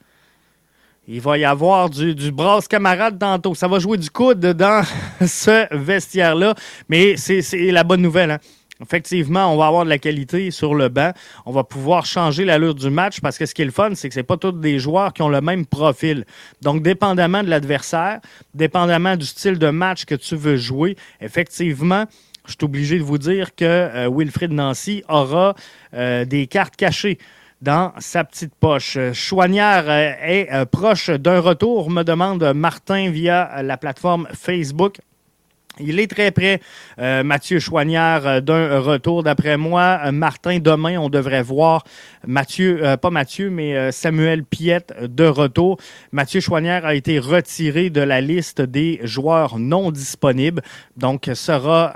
Il 1.08 1.22
va 1.22 1.38
y 1.38 1.46
avoir 1.46 1.90
du, 1.90 2.14
du 2.14 2.30
brasse 2.30 2.68
camarade 2.68 3.18
tantôt. 3.18 3.56
Ça 3.56 3.70
va 3.70 3.80
jouer 3.80 3.98
du 3.98 4.10
coude 4.10 4.42
dans 4.42 4.84
ce 5.26 5.74
vestiaire-là. 5.74 6.56
Mais 6.90 7.16
c'est 7.16 7.72
la 7.72 7.86
bonne 7.86 8.02
nouvelle. 8.02 8.32
Hein. 8.32 8.40
Effectivement, 8.82 9.54
on 9.54 9.58
va 9.58 9.68
avoir 9.68 9.86
de 9.86 9.90
la 9.90 9.98
qualité 9.98 10.52
sur 10.52 10.76
le 10.76 10.90
banc. 10.90 11.14
On 11.46 11.54
va 11.54 11.64
pouvoir 11.64 12.06
changer 12.06 12.44
l'allure 12.44 12.76
du 12.76 12.90
match 12.90 13.22
parce 13.22 13.38
que 13.38 13.46
ce 13.46 13.54
qui 13.54 13.62
est 13.62 13.66
le 13.66 13.72
fun, 13.72 13.96
c'est 13.96 14.10
que 14.10 14.16
ce 14.16 14.20
pas 14.20 14.36
tous 14.36 14.52
des 14.52 14.78
joueurs 14.78 15.14
qui 15.14 15.22
ont 15.22 15.30
le 15.30 15.40
même 15.40 15.66
profil. 15.66 16.26
Donc, 16.62 16.84
dépendamment 16.84 17.44
de 17.44 17.50
l'adversaire, 17.50 18.20
dépendamment 18.54 19.16
du 19.16 19.26
style 19.26 19.58
de 19.58 19.70
match 19.70 20.04
que 20.04 20.16
tu 20.16 20.36
veux 20.36 20.58
jouer, 20.58 20.98
effectivement, 21.22 22.08
je 22.52 22.58
suis 22.58 22.66
obligé 22.66 22.98
de 22.98 23.04
vous 23.04 23.18
dire 23.18 23.56
que 23.56 23.64
euh, 23.66 24.48
Nancy 24.50 25.04
aura 25.08 25.56
euh, 25.94 26.26
des 26.26 26.48
cartes 26.48 26.76
cachées 26.76 27.18
dans 27.62 27.94
sa 28.00 28.24
petite 28.24 28.54
poche. 28.56 28.98
Chouanière 29.14 29.86
euh, 29.88 30.12
est 30.22 30.66
proche 30.66 31.10
d'un 31.10 31.40
retour, 31.40 31.90
me 31.90 32.04
demande 32.04 32.44
Martin 32.54 33.10
via 33.10 33.64
la 33.64 33.78
plateforme 33.78 34.28
Facebook. 34.34 35.00
Il 35.80 36.00
est 36.00 36.08
très 36.08 36.32
près, 36.32 36.60
euh, 37.00 37.24
Mathieu 37.24 37.60
Chouanière, 37.60 38.28
euh, 38.28 38.42
d'un 38.42 38.80
retour. 38.80 39.24
D'après 39.24 39.56
moi, 39.56 40.02
euh, 40.06 40.12
Martin, 40.12 40.60
demain, 40.60 40.98
on 40.98 41.10
devrait 41.10 41.44
voir 41.44 41.86
Mathieu, 42.28 42.82
pas 43.02 43.10
Mathieu, 43.10 43.50
mais 43.50 43.92
Samuel 43.92 44.44
Piette 44.44 44.94
de 45.02 45.26
retour. 45.26 45.78
Mathieu 46.12 46.42
Chouanière 46.42 46.86
a 46.86 46.94
été 46.94 47.20
retiré 47.20 47.90
de 47.90 48.02
la 48.02 48.22
liste 48.22 48.62
des 48.62 49.00
joueurs 49.04 49.58
non 49.58 49.92
disponibles, 49.92 50.62
donc 50.98 51.30
sera 51.34 51.94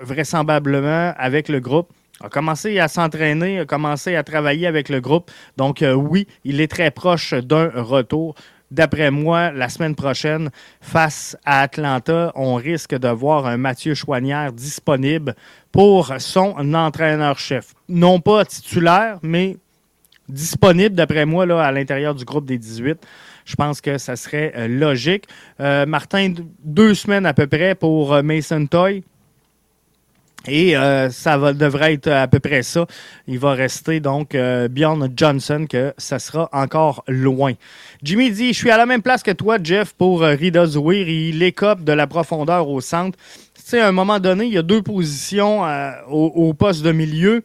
vraisemblablement 0.00 1.14
avec 1.16 1.48
le 1.48 1.60
groupe 1.60 1.92
a 2.22 2.30
commencé 2.30 2.78
à 2.78 2.88
s'entraîner, 2.88 3.60
a 3.60 3.66
commencé 3.66 4.16
à 4.16 4.22
travailler 4.22 4.66
avec 4.66 4.88
le 4.88 5.00
groupe. 5.00 5.30
Donc 5.58 5.84
oui, 5.94 6.26
il 6.44 6.62
est 6.62 6.70
très 6.70 6.90
proche 6.90 7.34
d'un 7.34 7.70
retour 7.74 8.34
d'après 8.70 9.10
moi, 9.10 9.50
la 9.52 9.68
semaine 9.68 9.94
prochaine, 9.94 10.50
face 10.80 11.36
à 11.44 11.62
Atlanta, 11.62 12.32
on 12.34 12.54
risque 12.54 12.96
de 12.96 13.08
voir 13.08 13.46
un 13.46 13.56
Mathieu 13.56 13.94
Chouanière 13.94 14.52
disponible 14.52 15.34
pour 15.72 16.12
son 16.18 16.74
entraîneur-chef. 16.74 17.74
Non 17.88 18.20
pas 18.20 18.44
titulaire, 18.44 19.18
mais 19.22 19.56
disponible, 20.28 20.94
d'après 20.94 21.26
moi, 21.26 21.46
là, 21.46 21.62
à 21.62 21.72
l'intérieur 21.72 22.14
du 22.14 22.24
groupe 22.24 22.46
des 22.46 22.58
18. 22.58 22.98
Je 23.44 23.54
pense 23.54 23.80
que 23.80 23.96
ça 23.96 24.16
serait 24.16 24.52
euh, 24.56 24.66
logique. 24.66 25.26
Euh, 25.60 25.86
Martin, 25.86 26.34
deux 26.64 26.94
semaines 26.94 27.26
à 27.26 27.34
peu 27.34 27.46
près 27.46 27.74
pour 27.74 28.12
euh, 28.12 28.22
Mason 28.22 28.66
Toy. 28.66 29.04
Et 30.48 30.76
euh, 30.76 31.10
ça 31.10 31.38
va, 31.38 31.52
devrait 31.52 31.94
être 31.94 32.08
à 32.08 32.28
peu 32.28 32.40
près 32.40 32.62
ça. 32.62 32.86
Il 33.26 33.38
va 33.38 33.52
rester 33.52 34.00
donc 34.00 34.34
euh, 34.34 34.68
Bjorn 34.68 35.10
Johnson, 35.14 35.66
que 35.68 35.92
ça 35.98 36.18
sera 36.18 36.48
encore 36.52 37.04
loin. 37.08 37.54
Jimmy 38.02 38.30
dit 38.30 38.52
Je 38.52 38.58
suis 38.58 38.70
à 38.70 38.76
la 38.76 38.86
même 38.86 39.02
place 39.02 39.22
que 39.22 39.30
toi, 39.30 39.58
Jeff, 39.62 39.92
pour 39.94 40.22
euh, 40.22 40.34
Rida 40.34 40.66
Zouir. 40.66 41.08
Il 41.08 41.42
écope 41.42 41.82
de 41.82 41.92
la 41.92 42.06
profondeur 42.06 42.68
au 42.68 42.80
centre. 42.80 43.18
Tu 43.54 43.62
sais, 43.64 43.80
à 43.80 43.88
un 43.88 43.92
moment 43.92 44.20
donné, 44.20 44.46
il 44.46 44.52
y 44.52 44.58
a 44.58 44.62
deux 44.62 44.82
positions 44.82 45.66
euh, 45.66 45.90
au, 46.08 46.54
poste 46.54 46.82
de 46.82 46.92
milieu. 46.92 47.42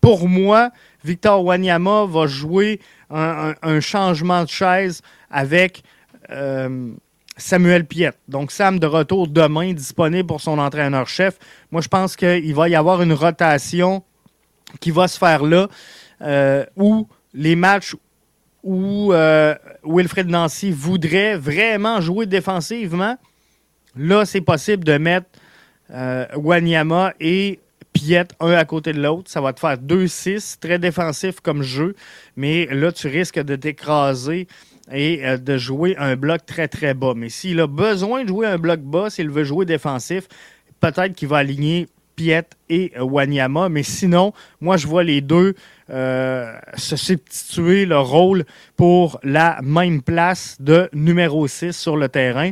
Pour 0.00 0.28
moi, 0.28 0.70
Victor 1.04 1.44
Wanyama 1.44 2.06
va 2.06 2.26
jouer 2.26 2.80
un, 3.10 3.54
un 3.62 3.80
changement 3.80 4.44
de 4.44 4.48
chaise 4.48 5.02
avec. 5.30 5.82
Samuel 7.38 7.86
Piette. 7.86 8.18
Donc, 8.28 8.50
Sam 8.52 8.78
de 8.78 8.86
retour 8.86 9.28
demain, 9.28 9.72
disponible 9.72 10.26
pour 10.26 10.40
son 10.40 10.58
entraîneur-chef. 10.58 11.38
Moi, 11.70 11.80
je 11.80 11.88
pense 11.88 12.16
qu'il 12.16 12.54
va 12.54 12.68
y 12.68 12.74
avoir 12.74 13.00
une 13.00 13.12
rotation 13.12 14.02
qui 14.80 14.90
va 14.90 15.08
se 15.08 15.18
faire 15.18 15.42
là, 15.44 15.68
euh, 16.20 16.66
où 16.76 17.08
les 17.32 17.56
matchs 17.56 17.94
où 18.62 19.12
euh, 19.12 19.54
Wilfred 19.84 20.28
Nancy 20.28 20.72
voudrait 20.72 21.36
vraiment 21.36 22.00
jouer 22.00 22.26
défensivement, 22.26 23.16
là, 23.96 24.24
c'est 24.24 24.40
possible 24.40 24.84
de 24.84 24.98
mettre 24.98 25.26
euh, 25.90 26.26
Wanyama 26.34 27.14
et 27.20 27.60
Piet 27.92 28.26
un 28.40 28.52
à 28.52 28.64
côté 28.64 28.92
de 28.92 29.00
l'autre. 29.00 29.30
Ça 29.30 29.40
va 29.40 29.52
te 29.52 29.60
faire 29.60 29.78
2-6, 29.78 30.58
très 30.58 30.78
défensif 30.78 31.40
comme 31.40 31.62
jeu, 31.62 31.94
mais 32.36 32.66
là, 32.66 32.92
tu 32.92 33.08
risques 33.08 33.40
de 33.40 33.56
t'écraser 33.56 34.48
et 34.92 35.26
euh, 35.26 35.36
de 35.36 35.56
jouer 35.56 35.96
un 35.98 36.16
bloc 36.16 36.46
très, 36.46 36.68
très 36.68 36.94
bas. 36.94 37.14
Mais 37.16 37.28
s'il 37.28 37.60
a 37.60 37.66
besoin 37.66 38.24
de 38.24 38.28
jouer 38.28 38.46
un 38.46 38.58
bloc 38.58 38.80
bas, 38.80 39.10
s'il 39.10 39.30
veut 39.30 39.44
jouer 39.44 39.64
défensif, 39.64 40.28
peut-être 40.80 41.14
qu'il 41.14 41.28
va 41.28 41.38
aligner 41.38 41.88
Piet 42.18 42.48
et 42.68 42.92
Wanyama. 42.98 43.68
Mais 43.68 43.84
sinon, 43.84 44.32
moi, 44.60 44.76
je 44.76 44.86
vois 44.86 45.04
les 45.04 45.20
deux 45.20 45.54
euh, 45.88 46.52
se 46.76 46.96
substituer 46.96 47.86
le 47.86 47.98
rôle 47.98 48.44
pour 48.76 49.20
la 49.22 49.60
même 49.62 50.02
place 50.02 50.56
de 50.60 50.88
numéro 50.92 51.46
6 51.46 51.72
sur 51.72 51.96
le 51.96 52.08
terrain. 52.08 52.50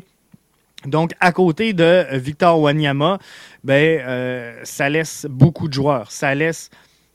Donc, 0.86 1.12
à 1.18 1.32
côté 1.32 1.72
de 1.72 2.06
Victor 2.12 2.60
Wanyama, 2.60 3.18
ben, 3.64 4.00
euh, 4.06 4.60
ça 4.62 4.88
laisse 4.88 5.26
beaucoup 5.28 5.66
de 5.66 5.72
joueurs. 5.72 6.12
Ça 6.12 6.32
laisse, 6.34 6.70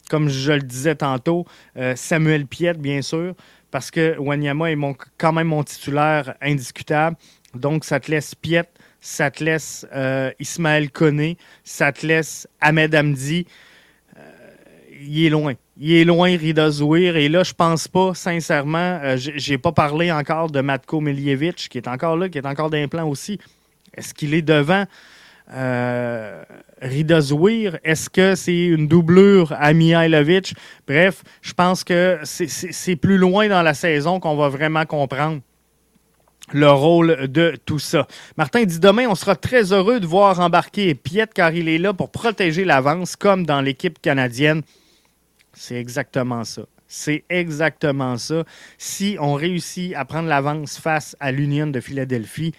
comme 0.10 0.28
je 0.28 0.52
le 0.52 0.62
disais 0.62 0.96
tantôt, 0.96 1.46
euh, 1.78 1.96
Samuel 1.96 2.46
Piet, 2.46 2.74
bien 2.74 3.02
sûr, 3.02 3.34
parce 3.72 3.90
que 3.90 4.18
Wanyama 4.18 4.72
est 4.72 4.76
mon, 4.76 4.96
quand 5.18 5.34
même 5.34 5.48
mon 5.48 5.64
titulaire 5.64 6.36
indiscutable. 6.42 7.18
Donc, 7.56 7.84
ça 7.86 8.00
te 8.00 8.12
laisse 8.12 8.36
Piet, 8.36 8.70
ça 9.00 9.32
te 9.32 9.44
laisse 9.44 9.86
euh, 9.94 10.32
Ismaël 10.40 10.92
Koné, 10.92 11.38
ça 11.64 11.92
te 11.92 12.06
laisse 12.06 12.48
Ahmed 12.60 12.94
Hamdi. 12.94 13.48
il 15.02 15.26
est 15.26 15.30
loin. 15.30 15.54
Il 15.78 15.94
est 15.94 16.06
loin, 16.06 16.38
Rida 16.38 16.70
Zouir. 16.70 17.16
Et 17.16 17.28
là, 17.28 17.44
je 17.44 17.54
pense 17.54 17.88
pas, 17.88 18.14
sincèrement, 18.14 19.02
j'ai 19.16 19.58
pas 19.58 19.72
parlé 19.72 20.12
encore 20.12 20.52
de 20.52 20.62
Matko 20.62 21.02
Miljevic, 21.02 21.70
qui 21.70 21.78
est 21.80 21.88
encore 21.88 22.18
là, 22.18 22.30
qui 22.30 22.38
est 22.38 22.46
encore 22.46 22.70
d'implant 22.70 23.08
aussi. 23.08 23.40
Est-ce 23.96 24.14
qu'il 24.14 24.34
est 24.34 24.42
devant? 24.42 24.86
Euh, 25.54 26.44
Rida 26.82 27.22
Zouir? 27.22 27.80
Est-ce 27.84 28.10
que 28.10 28.36
c'est 28.36 28.66
une 28.66 28.88
doublure 28.88 29.54
à 29.58 29.74
Mihailovic? 29.74 30.56
Bref, 30.88 31.24
je 31.42 31.54
pense 31.54 31.84
que 31.84 32.20
c'est 32.24 32.96
plus 32.96 33.18
loin 33.18 33.48
dans 33.48 33.62
la 33.62 33.74
saison 33.74 34.20
qu'on 34.20 34.36
va 34.36 34.50
vraiment 34.50 34.86
comprendre 34.86 35.42
le 36.54 36.70
rôle 36.70 37.28
de 37.28 37.58
tout 37.66 37.80
ça. 37.80 38.08
Martin 38.38 38.64
dit 38.64 38.80
demain, 38.80 39.08
on 39.08 39.16
sera 39.16 39.36
très 39.36 39.72
heureux 39.72 40.00
de 40.00 40.08
voir 40.08 40.40
embarquer 40.40 40.96
Piet 40.96 41.28
car 41.34 41.54
il 41.54 41.70
est 41.70 41.78
là 41.78 41.94
pour 41.94 42.12
protéger 42.12 42.66
l'avance 42.66 43.16
comme 43.16 43.46
dans 43.46 43.62
l'équipe 43.62 44.02
canadienne. 44.02 44.62
C'est 45.54 45.76
exactement 45.76 46.44
ça. 46.44 46.64
C'est 46.88 47.24
exactement 47.30 48.18
ça. 48.18 48.44
Si 48.78 49.16
on 49.20 49.34
réussit 49.34 49.96
à 49.96 50.04
prendre 50.04 50.28
l'avance 50.28 50.78
face 50.78 51.16
à 51.20 51.32
l'Union 51.32 51.68
de 51.68 51.80
Philadelphie, 51.80 52.54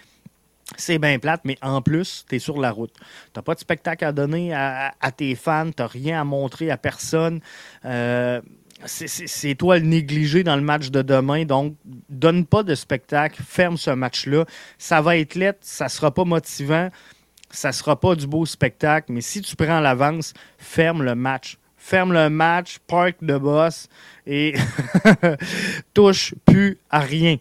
c'est 0.76 0.98
bien 0.98 1.18
plate, 1.18 1.42
mais 1.44 1.56
en 1.62 1.82
plus, 1.82 2.24
tu 2.28 2.36
es 2.36 2.38
sur 2.38 2.60
la 2.60 2.70
route. 2.70 2.94
Tu 3.34 3.42
pas 3.42 3.54
de 3.54 3.60
spectacle 3.60 4.04
à 4.04 4.12
donner 4.12 4.54
à, 4.54 4.92
tes 5.16 5.34
fans, 5.34 5.70
tu 5.76 5.82
rien 5.82 6.20
à 6.20 6.24
montrer 6.24 6.70
à 6.70 6.76
personne. 6.76 7.40
Euh, 7.84 8.40
c'est 8.86 9.54
toi 9.54 9.78
le 9.78 9.84
négligé 9.84 10.42
dans 10.42 10.56
le 10.56 10.62
match 10.62 10.90
de 10.90 11.02
demain. 11.02 11.44
Donc, 11.44 11.76
donne 12.08 12.46
pas 12.46 12.62
de 12.62 12.74
spectacle, 12.74 13.42
ferme 13.46 13.76
ce 13.76 13.90
match-là. 13.90 14.44
Ça 14.78 15.00
va 15.00 15.16
être 15.16 15.34
lettre, 15.34 15.60
ça 15.62 15.88
sera 15.88 16.12
pas 16.12 16.24
motivant, 16.24 16.88
ça 17.50 17.72
sera 17.72 17.98
pas 17.98 18.14
du 18.14 18.26
beau 18.26 18.44
spectacle. 18.46 19.12
Mais 19.12 19.20
si 19.20 19.40
tu 19.40 19.54
prends 19.56 19.80
l'avance, 19.80 20.34
ferme 20.58 21.02
le 21.02 21.14
match. 21.14 21.58
Ferme 21.76 22.12
le 22.12 22.30
match, 22.30 22.78
park 22.86 23.16
de 23.22 23.36
boss 23.36 23.88
et 24.24 24.54
touche 25.94 26.32
plus 26.44 26.78
à 26.90 27.00
rien. 27.00 27.38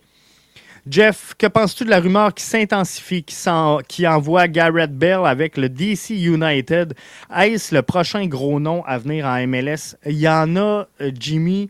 Jeff, 0.90 1.36
que 1.38 1.46
penses-tu 1.46 1.86
de 1.86 1.90
la 1.92 2.00
rumeur 2.00 2.34
qui 2.34 2.44
s'intensifie, 2.44 3.24
qui, 3.24 4.08
envoie 4.08 4.48
Garrett 4.48 4.92
Bell 4.92 5.26
avec 5.26 5.58
le 5.58 5.70
DC 5.70 6.10
United? 6.10 6.96
Est-ce 7.36 7.76
le 7.76 7.84
prochain 7.84 8.26
gros 8.26 8.60
nom 8.60 8.84
à 8.86 8.98
venir 8.98 9.26
en 9.26 9.46
MLS? 9.46 9.96
Il 10.06 10.18
y 10.18 10.28
en 10.28 10.56
a, 10.56 10.88
euh, 11.02 11.12
Jimmy, 11.14 11.70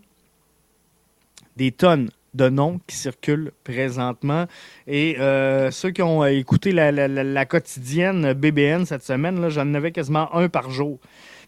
des 1.58 1.72
tonnes 1.72 2.10
de 2.34 2.48
noms 2.48 2.80
qui 2.88 2.96
circulent 2.96 3.52
présentement. 3.66 4.46
Et 4.88 5.20
euh, 5.20 5.72
ceux 5.72 5.92
qui 5.92 6.02
ont 6.02 6.26
écouté 6.26 6.72
la, 6.72 7.46
quotidienne 7.46 8.32
BBN 8.32 8.86
cette 8.86 9.04
semaine, 9.04 9.50
j'en 9.50 9.74
avais 9.74 9.92
quasiment 9.92 10.34
un 10.34 10.48
par 10.48 10.72
jour. 10.72 11.00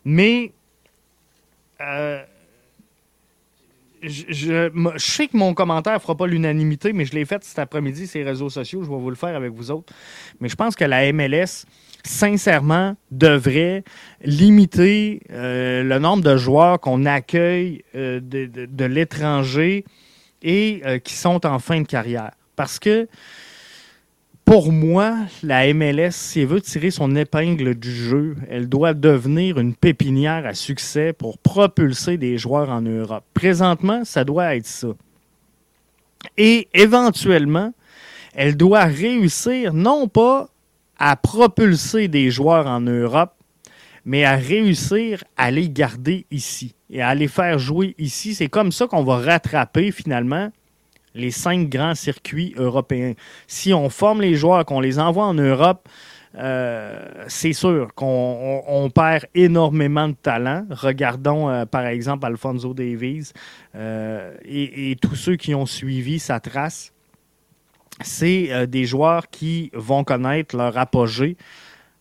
Mais 0.03 0.51
euh, 1.79 2.21
je, 4.03 4.97
sais 4.97 5.27
que 5.27 5.37
mon 5.37 5.53
commentaire 5.53 5.93
ne 5.93 5.99
fera 5.99 6.15
pas 6.15 6.27
l'unanimité, 6.27 6.93
mais 6.93 7.05
je 7.05 7.13
l'ai 7.13 7.25
fait 7.25 7.43
cet 7.43 7.59
après-midi 7.59 8.07
sur 8.07 8.19
les 8.19 8.25
réseaux 8.25 8.49
sociaux. 8.49 8.83
Je 8.83 8.89
vais 8.89 8.95
vous 8.95 9.09
le 9.09 9.15
faire 9.15 9.35
avec 9.35 9.51
vous 9.51 9.71
autres. 9.71 9.93
Mais 10.39 10.49
je 10.49 10.55
pense 10.55 10.75
que 10.75 10.83
la 10.83 11.11
MLS, 11.13 11.65
sincèrement, 12.03 12.95
devrait 13.11 13.83
limiter 14.23 15.21
euh, 15.31 15.83
le 15.83 15.99
nombre 15.99 16.23
de 16.23 16.35
joueurs 16.37 16.79
qu'on 16.79 17.05
accueille 17.05 17.83
euh, 17.95 18.19
de, 18.21 18.85
l'étranger 18.85 19.85
et 20.41 20.81
euh, 20.85 20.99
qui 20.99 21.13
sont 21.13 21.45
en 21.45 21.59
fin 21.59 21.81
de 21.81 21.87
carrière. 21.87 22.31
Parce 22.55 22.79
que 22.79 23.07
pour 24.45 24.71
moi, 24.71 25.15
la 25.41 25.73
MLS, 25.73 26.11
si 26.11 26.41
elle 26.41 26.47
veut 26.47 26.61
tirer 26.61 26.91
son 26.91 27.15
épingle 27.15 27.75
du 27.75 27.91
jeu, 27.91 28.35
elle 28.49 28.67
doit 28.67 28.93
devenir 28.93 29.57
une 29.57 29.73
pépinière 29.73 30.45
à 30.45 30.53
succès 30.53 31.13
pour 31.13 31.37
propulser 31.37 32.17
des 32.17 32.37
joueurs 32.37 32.69
en 32.69 32.81
Europe. 32.81 33.23
Présentement, 33.33 34.03
ça 34.03 34.23
doit 34.23 34.55
être 34.55 34.67
ça. 34.67 34.89
Et 36.37 36.67
éventuellement, 36.73 37.73
elle 38.35 38.57
doit 38.57 38.83
réussir 38.83 39.73
non 39.73 40.07
pas 40.07 40.49
à 40.97 41.15
propulser 41.15 42.07
des 42.07 42.29
joueurs 42.29 42.67
en 42.67 42.81
Europe, 42.81 43.33
mais 44.05 44.25
à 44.25 44.35
réussir 44.35 45.23
à 45.37 45.51
les 45.51 45.69
garder 45.69 46.25
ici 46.31 46.75
et 46.89 47.01
à 47.01 47.15
les 47.15 47.27
faire 47.27 47.59
jouer 47.59 47.95
ici. 47.97 48.35
C'est 48.35 48.49
comme 48.49 48.71
ça 48.71 48.87
qu'on 48.87 49.03
va 49.03 49.17
rattraper 49.17 49.91
finalement 49.91 50.51
les 51.15 51.31
cinq 51.31 51.69
grands 51.69 51.95
circuits 51.95 52.53
européens. 52.57 53.13
Si 53.47 53.73
on 53.73 53.89
forme 53.89 54.21
les 54.21 54.35
joueurs, 54.35 54.65
qu'on 54.65 54.79
les 54.79 54.99
envoie 54.99 55.25
en 55.25 55.33
Europe, 55.33 55.87
euh, 56.35 57.25
c'est 57.27 57.53
sûr 57.53 57.93
qu'on 57.93 58.91
perd 58.93 59.25
énormément 59.35 60.07
de 60.07 60.15
talent. 60.15 60.65
Regardons 60.71 61.49
euh, 61.49 61.65
par 61.65 61.85
exemple 61.85 62.25
Alfonso 62.25 62.73
Davies 62.73 63.31
euh, 63.75 64.35
et, 64.43 64.97
tous 64.99 65.15
ceux 65.15 65.35
qui 65.35 65.53
ont 65.53 65.67
suivi 65.67 66.19
sa 66.19 66.39
trace. 66.39 66.91
C'est 68.01 68.67
des 68.67 68.85
joueurs 68.85 69.29
qui 69.29 69.69
vont 69.75 70.03
connaître 70.03 70.57
leur 70.57 70.75
apogée 70.79 71.37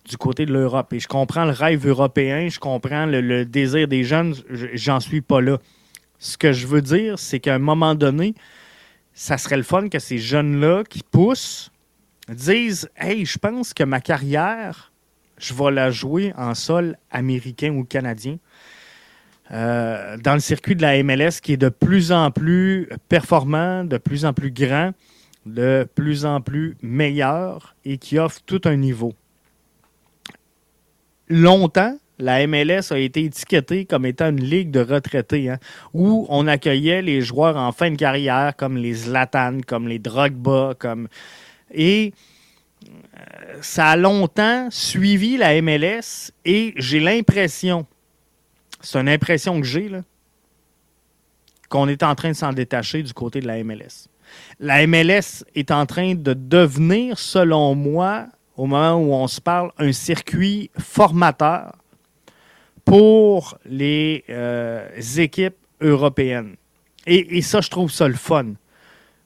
du 0.08 0.16
côté 0.16 0.46
de 0.46 0.52
l'Europe. 0.52 0.90
Et 0.94 1.00
je 1.00 1.06
comprends 1.06 1.44
le 1.44 1.50
rêve 1.50 1.86
européen, 1.86 2.48
je 2.48 2.58
comprends 2.58 3.04
le, 3.04 3.20
le 3.20 3.44
désir 3.44 3.86
des 3.86 4.02
jeunes, 4.02 4.34
j'en 4.72 5.00
suis 5.00 5.20
pas 5.20 5.42
là. 5.42 5.58
Ce 6.18 6.38
que 6.38 6.52
je 6.54 6.66
veux 6.66 6.80
dire, 6.80 7.18
c'est 7.18 7.40
qu'à 7.40 7.56
un 7.56 7.58
moment 7.58 7.94
donné, 7.94 8.34
ça 9.14 9.38
serait 9.38 9.56
le 9.56 9.62
fun 9.62 9.88
que 9.88 9.98
ces 9.98 10.18
jeunes-là 10.18 10.84
qui 10.84 11.02
poussent 11.02 11.70
disent 12.28 12.90
Hey, 12.96 13.24
je 13.24 13.38
pense 13.38 13.74
que 13.74 13.84
ma 13.84 14.00
carrière, 14.00 14.92
je 15.38 15.54
vais 15.54 15.70
la 15.70 15.90
jouer 15.90 16.32
en 16.36 16.54
sol 16.54 16.96
américain 17.10 17.74
ou 17.74 17.84
canadien. 17.84 18.38
Euh, 19.50 20.16
dans 20.16 20.34
le 20.34 20.40
circuit 20.40 20.76
de 20.76 20.82
la 20.82 21.02
MLS 21.02 21.40
qui 21.42 21.52
est 21.52 21.58
de 21.58 21.68
plus 21.68 22.10
en 22.10 22.30
plus 22.30 22.88
performant, 23.08 23.84
de 23.84 23.98
plus 23.98 24.24
en 24.24 24.32
plus 24.32 24.50
grand, 24.50 24.92
de 25.44 25.86
plus 25.94 26.24
en 26.24 26.40
plus 26.40 26.76
meilleur 26.80 27.74
et 27.84 27.98
qui 27.98 28.18
offre 28.18 28.40
tout 28.46 28.62
un 28.64 28.76
niveau. 28.76 29.12
Longtemps, 31.28 31.98
la 32.22 32.46
MLS 32.46 32.92
a 32.92 32.98
été 32.98 33.24
étiquetée 33.24 33.84
comme 33.84 34.06
étant 34.06 34.30
une 34.30 34.42
ligue 34.42 34.70
de 34.70 34.80
retraités, 34.80 35.50
hein, 35.50 35.58
où 35.92 36.26
on 36.28 36.46
accueillait 36.46 37.02
les 37.02 37.20
joueurs 37.20 37.56
en 37.56 37.72
fin 37.72 37.90
de 37.90 37.96
carrière, 37.96 38.54
comme 38.56 38.76
les 38.76 38.94
Zlatan, 38.94 39.58
comme 39.66 39.88
les 39.88 39.98
Drogba, 39.98 40.74
comme... 40.78 41.08
Et 41.74 42.14
euh, 42.84 43.58
ça 43.60 43.88
a 43.88 43.96
longtemps 43.96 44.68
suivi 44.70 45.36
la 45.36 45.60
MLS 45.60 46.30
et 46.44 46.74
j'ai 46.76 47.00
l'impression, 47.00 47.86
c'est 48.80 49.00
une 49.00 49.08
impression 49.08 49.60
que 49.60 49.66
j'ai, 49.66 49.90
qu'on 51.68 51.88
est 51.88 52.04
en 52.04 52.14
train 52.14 52.30
de 52.30 52.36
s'en 52.36 52.52
détacher 52.52 53.02
du 53.02 53.12
côté 53.12 53.40
de 53.40 53.46
la 53.48 53.64
MLS. 53.64 54.08
La 54.60 54.86
MLS 54.86 55.44
est 55.54 55.70
en 55.72 55.86
train 55.86 56.14
de 56.14 56.34
devenir, 56.34 57.18
selon 57.18 57.74
moi, 57.74 58.26
au 58.56 58.66
moment 58.66 58.94
où 58.94 59.12
on 59.12 59.26
se 59.26 59.40
parle, 59.40 59.72
un 59.78 59.92
circuit 59.92 60.70
formateur 60.78 61.81
pour 62.84 63.58
les 63.64 64.24
euh, 64.28 64.88
équipes 65.16 65.56
européennes. 65.80 66.56
Et, 67.06 67.42
ça, 67.42 67.60
je 67.60 67.68
trouve 67.68 67.90
ça 67.90 68.06
le 68.06 68.14
fun. 68.14 68.52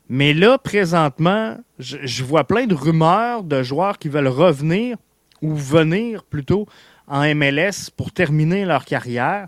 Mais 0.08 0.32
là, 0.32 0.56
présentement, 0.56 1.58
je, 1.78 2.24
vois 2.24 2.44
plein 2.44 2.66
de 2.66 2.74
rumeurs 2.74 3.42
de 3.42 3.62
joueurs 3.62 3.98
qui 3.98 4.08
veulent 4.08 4.28
revenir 4.28 4.96
ou 5.42 5.54
venir 5.54 6.24
plutôt 6.24 6.66
en 7.06 7.22
MLS 7.34 7.90
pour 7.94 8.12
terminer 8.12 8.64
leur 8.64 8.84
carrière. 8.84 9.46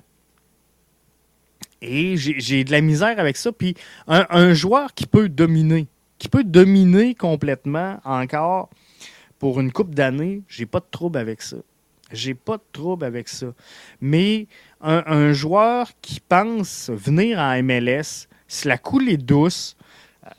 Et 1.81 2.17
j'ai 2.17 2.65
de 2.65 2.73
la 2.73 2.81
misère 2.81 3.19
avec 3.19 3.37
ça. 3.37 3.53
Puis 3.53 3.77
un, 4.09 4.53
joueur 4.53 4.93
qui 4.95 5.07
peut 5.07 5.29
dominer, 5.29 5.87
qui 6.19 6.29
peut 6.29 6.45
dominer 6.45 7.15
complètement 7.15 8.01
encore 8.05 8.69
pour 9.39 9.61
une 9.61 9.73
coupe 9.73 9.95
d'années, 9.95 10.43
j'ai 10.49 10.67
pas 10.67 10.81
de 10.81 10.87
trouble 10.91 11.19
avec 11.19 11.41
ça. 11.41 11.57
J'ai 12.11 12.35
pas 12.35 12.57
de 12.57 12.63
trouble 12.73 13.05
avec 13.05 13.29
ça. 13.29 13.49
Mais 14.01 14.47
un, 14.81 15.33
joueur 15.33 15.91
qui 16.01 16.21
pense 16.21 16.91
venir 16.91 17.39
en 17.39 17.63
MLS, 17.63 18.29
si 18.47 18.69
la 18.69 18.79
coule 18.79 19.09
est 19.09 19.19
douce, 19.19 19.77
euh, 20.25 20.31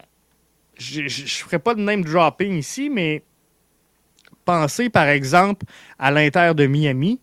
je 0.78 1.02
ne 1.02 1.08
ferai 1.08 1.60
pas 1.60 1.76
de 1.76 1.82
name 1.82 2.04
dropping 2.04 2.54
ici, 2.54 2.90
mais 2.90 3.24
pensez 4.46 4.90
par 4.90 5.08
exemple 5.08 5.66
à 6.00 6.10
l'Inter 6.10 6.54
de 6.56 6.66
Miami. 6.66 7.20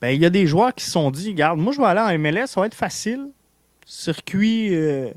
Ben, 0.00 0.10
il 0.10 0.20
y 0.20 0.26
a 0.26 0.30
des 0.30 0.46
joueurs 0.46 0.74
qui 0.74 0.84
se 0.84 0.92
sont 0.92 1.10
dit, 1.10 1.30
regarde, 1.30 1.58
moi 1.58 1.72
je 1.72 1.80
vais 1.80 1.86
aller 1.86 2.00
en 2.00 2.18
MLS, 2.18 2.48
ça 2.48 2.60
va 2.60 2.66
être 2.66 2.74
facile. 2.74 3.30
Circuit 3.84 4.74
euh, 4.74 5.10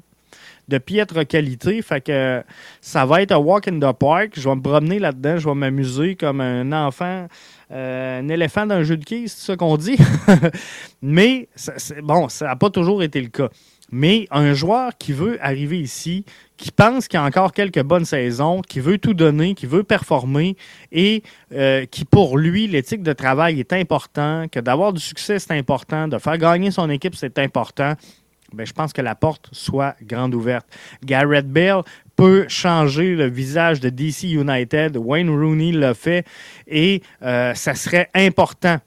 de 0.72 0.78
piètre 0.78 1.28
qualité, 1.28 1.82
fait 1.82 2.02
que 2.02 2.44
ça 2.80 3.06
va 3.06 3.22
être 3.22 3.34
un 3.34 3.38
walk 3.38 3.68
in 3.68 3.80
the 3.80 3.96
park. 3.98 4.34
Je 4.36 4.48
vais 4.48 4.56
me 4.56 4.62
promener 4.62 5.00
là-dedans, 5.00 5.38
je 5.38 5.48
vais 5.48 5.56
m'amuser 5.56 6.16
comme 6.16 6.42
un 6.42 6.72
enfant 6.72 7.28
euh, 7.72 8.20
un 8.20 8.28
éléphant 8.28 8.66
dans 8.66 8.76
un 8.76 8.84
jeu 8.84 8.98
de 8.98 9.06
quilles, 9.06 9.30
c'est 9.30 9.46
ça 9.46 9.56
qu'on 9.56 9.78
dit. 9.78 9.96
Mais, 11.02 11.48
bon, 12.04 12.28
ça 12.28 12.46
n'a 12.48 12.56
pas 12.58 12.70
toujours 12.70 13.02
été 13.02 13.22
le 13.22 13.30
cas. 13.30 13.50
Mais 13.94 14.28
un 14.32 14.54
joueur 14.54 14.98
qui 14.98 15.14
veut 15.14 15.38
arriver 15.42 15.80
ici, 15.80 16.26
qui 16.58 16.72
pense 16.72 17.08
qu'il 17.08 17.20
y 17.20 17.24
a 17.24 17.26
encore 17.26 17.54
quelques 17.54 17.82
bonnes 17.82 18.06
saisons, 18.06 18.62
qui 18.62 18.80
veut 18.80 18.98
tout 18.98 19.14
donner, 19.14 19.54
qui 19.54 19.66
veut 19.66 19.84
performer 19.84 20.56
et 20.92 21.24
euh, 21.54 21.86
qui, 21.86 22.06
pour 22.06 22.38
lui, 22.38 22.68
l'éthique 22.68 23.04
de 23.04 23.14
travail 23.14 23.60
est 23.60 23.74
important, 23.74 24.48
que 24.50 24.60
d'avoir 24.60 24.94
du 24.94 25.02
succès, 25.02 25.40
c'est 25.40 25.58
important, 25.58 26.08
de 26.08 26.18
faire 26.18 26.38
gagner 26.38 26.72
son 26.72 26.90
équipe, 26.90 27.16
c'est 27.16 27.38
important. 27.40 27.94
Ben, 28.54 28.66
je 28.66 28.74
pense 28.74 28.92
que 28.92 29.02
la 29.02 29.16
porte 29.16 29.50
soit 29.52 29.96
grande 30.04 30.36
ouverte. 30.36 30.68
Garrett 31.04 31.48
Bell 31.48 31.82
peut 32.16 32.46
changer 32.50 33.16
le 33.16 33.30
visage 33.30 33.80
de 33.80 33.90
DC 33.90 34.24
United. 34.24 34.98
Wayne 34.98 35.30
Rooney 35.30 35.72
l'a 35.72 35.94
fait 35.94 36.26
et 36.68 37.02
euh, 37.22 37.54
ça 37.54 37.76
serait 37.76 38.10
important 38.14 38.78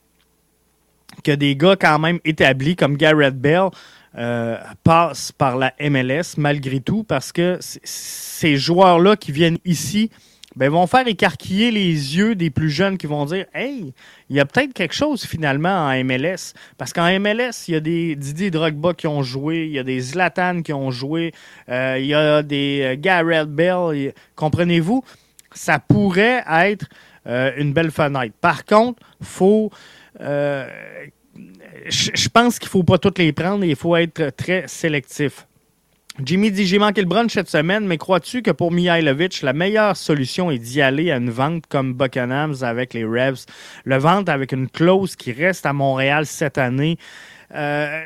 que 1.22 1.32
des 1.32 1.56
gars 1.56 1.76
quand 1.76 1.98
même 1.98 2.18
établis 2.24 2.76
comme 2.76 2.96
Garrett 2.96 3.34
Bell 3.34 3.70
euh, 4.16 4.56
passent 4.82 5.32
par 5.32 5.56
la 5.56 5.72
MLS 5.80 6.36
malgré 6.36 6.80
tout 6.80 7.02
parce 7.02 7.32
que 7.32 7.58
ces 7.60 8.56
joueurs-là 8.56 9.16
qui 9.16 9.32
viennent 9.32 9.58
ici 9.64 10.10
ben, 10.56 10.70
vont 10.70 10.86
faire 10.86 11.06
écarquiller 11.08 11.70
les 11.70 12.16
yeux 12.16 12.34
des 12.34 12.50
plus 12.50 12.70
jeunes 12.70 12.96
qui 12.96 13.06
vont 13.06 13.24
dire 13.24 13.46
Hey, 13.54 13.92
il 14.30 14.36
y 14.36 14.40
a 14.40 14.44
peut-être 14.44 14.72
quelque 14.72 14.94
chose 14.94 15.24
finalement 15.24 15.88
en 15.88 16.04
MLS. 16.04 16.54
Parce 16.78 16.92
qu'en 16.92 17.08
MLS, 17.18 17.68
il 17.68 17.74
y 17.74 17.76
a 17.76 17.80
des 17.80 18.16
Didier 18.16 18.50
Drogba 18.50 18.94
qui 18.94 19.06
ont 19.06 19.22
joué, 19.22 19.66
il 19.66 19.72
y 19.72 19.78
a 19.78 19.82
des 19.82 20.00
Zlatan 20.00 20.62
qui 20.62 20.72
ont 20.72 20.90
joué, 20.90 21.32
euh, 21.68 21.96
il 21.98 22.06
y 22.06 22.14
a 22.14 22.42
des 22.42 22.80
euh, 22.82 22.96
Garrett 22.98 23.48
Bell. 23.48 24.12
Comprenez-vous? 24.36 25.04
Ça 25.52 25.78
pourrait 25.78 26.44
être 26.48 26.86
euh, 27.26 27.52
une 27.56 27.72
belle 27.72 27.90
fenêtre. 27.90 28.34
Par 28.40 28.64
contre, 28.64 29.02
faut. 29.22 29.70
je 30.20 32.28
pense 32.28 32.58
qu'il 32.58 32.68
ne 32.68 32.70
faut 32.70 32.84
pas 32.84 32.98
toutes 32.98 33.18
les 33.18 33.32
prendre 33.32 33.64
et 33.64 33.70
il 33.70 33.76
faut 33.76 33.96
être 33.96 34.30
très 34.36 34.68
sélectif. 34.68 35.46
Jimmy 36.22 36.52
dit 36.52 36.64
J'ai 36.64 36.78
manqué 36.78 37.00
le 37.00 37.08
brunch 37.08 37.32
cette 37.32 37.50
semaine, 37.50 37.86
mais 37.86 37.98
crois-tu 37.98 38.42
que 38.42 38.52
pour 38.52 38.70
Mihailovic, 38.70 39.42
la 39.42 39.52
meilleure 39.52 39.96
solution 39.96 40.50
est 40.50 40.58
d'y 40.58 40.80
aller 40.80 41.10
à 41.10 41.16
une 41.16 41.30
vente 41.30 41.66
comme 41.66 41.92
Buchanan's 41.92 42.62
avec 42.62 42.94
les 42.94 43.04
Revs 43.04 43.46
Le 43.84 43.96
vente 43.96 44.28
avec 44.28 44.52
une 44.52 44.68
clause 44.68 45.16
qui 45.16 45.32
reste 45.32 45.66
à 45.66 45.72
Montréal 45.72 46.24
cette 46.24 46.56
année. 46.56 46.98
Euh, 47.52 48.04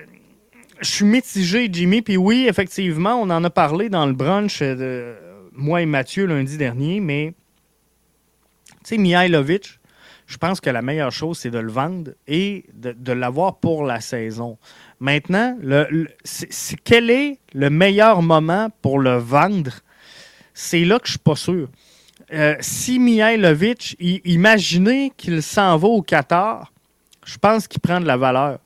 je 0.80 0.88
suis 0.88 1.04
mitigé, 1.04 1.68
Jimmy. 1.70 2.00
Puis 2.00 2.16
oui, 2.16 2.46
effectivement, 2.48 3.20
on 3.20 3.28
en 3.28 3.44
a 3.44 3.50
parlé 3.50 3.90
dans 3.90 4.06
le 4.06 4.14
brunch 4.14 4.60
de 4.62 5.14
moi 5.52 5.82
et 5.82 5.86
Mathieu 5.86 6.24
lundi 6.24 6.56
dernier, 6.56 7.00
mais 7.00 7.34
tu 8.84 8.94
sais, 8.94 8.96
Mihailovic, 8.96 9.80
je 10.26 10.36
pense 10.38 10.60
que 10.60 10.70
la 10.70 10.80
meilleure 10.80 11.12
chose, 11.12 11.38
c'est 11.38 11.50
de 11.50 11.58
le 11.58 11.70
vendre 11.70 12.12
et 12.26 12.64
de 12.74 13.12
l'avoir 13.12 13.58
pour 13.58 13.84
la 13.84 14.00
saison. 14.00 14.56
Maintenant, 15.00 15.56
le, 15.62 16.08
quel 16.84 17.10
est 17.10 17.38
le 17.54 17.70
meilleur 17.70 18.20
moment 18.20 18.68
pour 18.82 18.98
le 18.98 19.16
vendre? 19.16 19.72
C'est 20.54 20.84
là 20.84 20.98
que 20.98 21.06
je 21.06 21.12
ne 21.12 21.14
suis 21.14 21.18
pas 21.18 21.36
sûr. 21.36 21.68
Euh, 22.32 22.56
si 22.60 22.98
Mihailovic, 22.98 23.96
imaginez 24.00 25.12
qu'il 25.16 25.42
s'en 25.42 25.76
va 25.76 25.88
au 25.88 26.02
Qatar, 26.02 26.72
je 27.24 27.38
pense 27.38 27.68
qu'il 27.68 27.80
prend 27.80 28.00
de 28.00 28.06
la 28.06 28.16
valeur. 28.16 28.58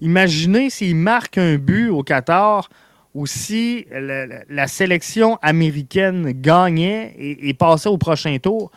Imaginez 0.00 0.70
s'il 0.70 0.96
marque 0.96 1.36
un 1.38 1.56
but 1.56 1.88
au 1.88 2.02
Qatar 2.02 2.68
ou 3.14 3.26
si 3.26 3.86
la, 3.90 4.66
sélection 4.68 5.36
américaine 5.42 6.32
gagnait 6.32 7.14
et, 7.18 7.48
et, 7.48 7.54
passait 7.54 7.88
au 7.88 7.98
prochain 7.98 8.38
tour. 8.38 8.70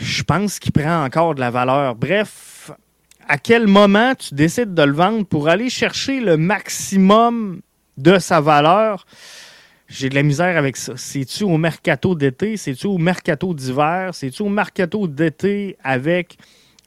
Je 0.00 0.22
pense 0.22 0.58
qu'il 0.58 0.72
prend 0.72 1.04
encore 1.04 1.34
de 1.34 1.40
la 1.40 1.50
valeur. 1.50 1.94
Bref, 1.94 2.49
à 3.30 3.38
quel 3.38 3.68
moment 3.68 4.16
tu 4.16 4.34
décides 4.34 4.74
de 4.74 4.82
le 4.82 4.92
vendre 4.92 5.24
pour 5.24 5.48
aller 5.48 5.70
chercher 5.70 6.18
le 6.18 6.36
maximum 6.36 7.60
de 7.96 8.18
sa 8.18 8.40
valeur, 8.40 9.06
j'ai 9.86 10.08
de 10.08 10.16
la 10.16 10.24
misère 10.24 10.58
avec 10.58 10.76
ça. 10.76 10.94
C'est-tu 10.96 11.44
au 11.44 11.56
mercato 11.56 12.16
d'été? 12.16 12.56
C'est-tu 12.56 12.88
au 12.88 12.98
mercato 12.98 13.54
d'hiver? 13.54 14.10
C'est-tu 14.14 14.42
au 14.42 14.48
mercato 14.48 15.06
d'été 15.06 15.76
avec 15.84 16.38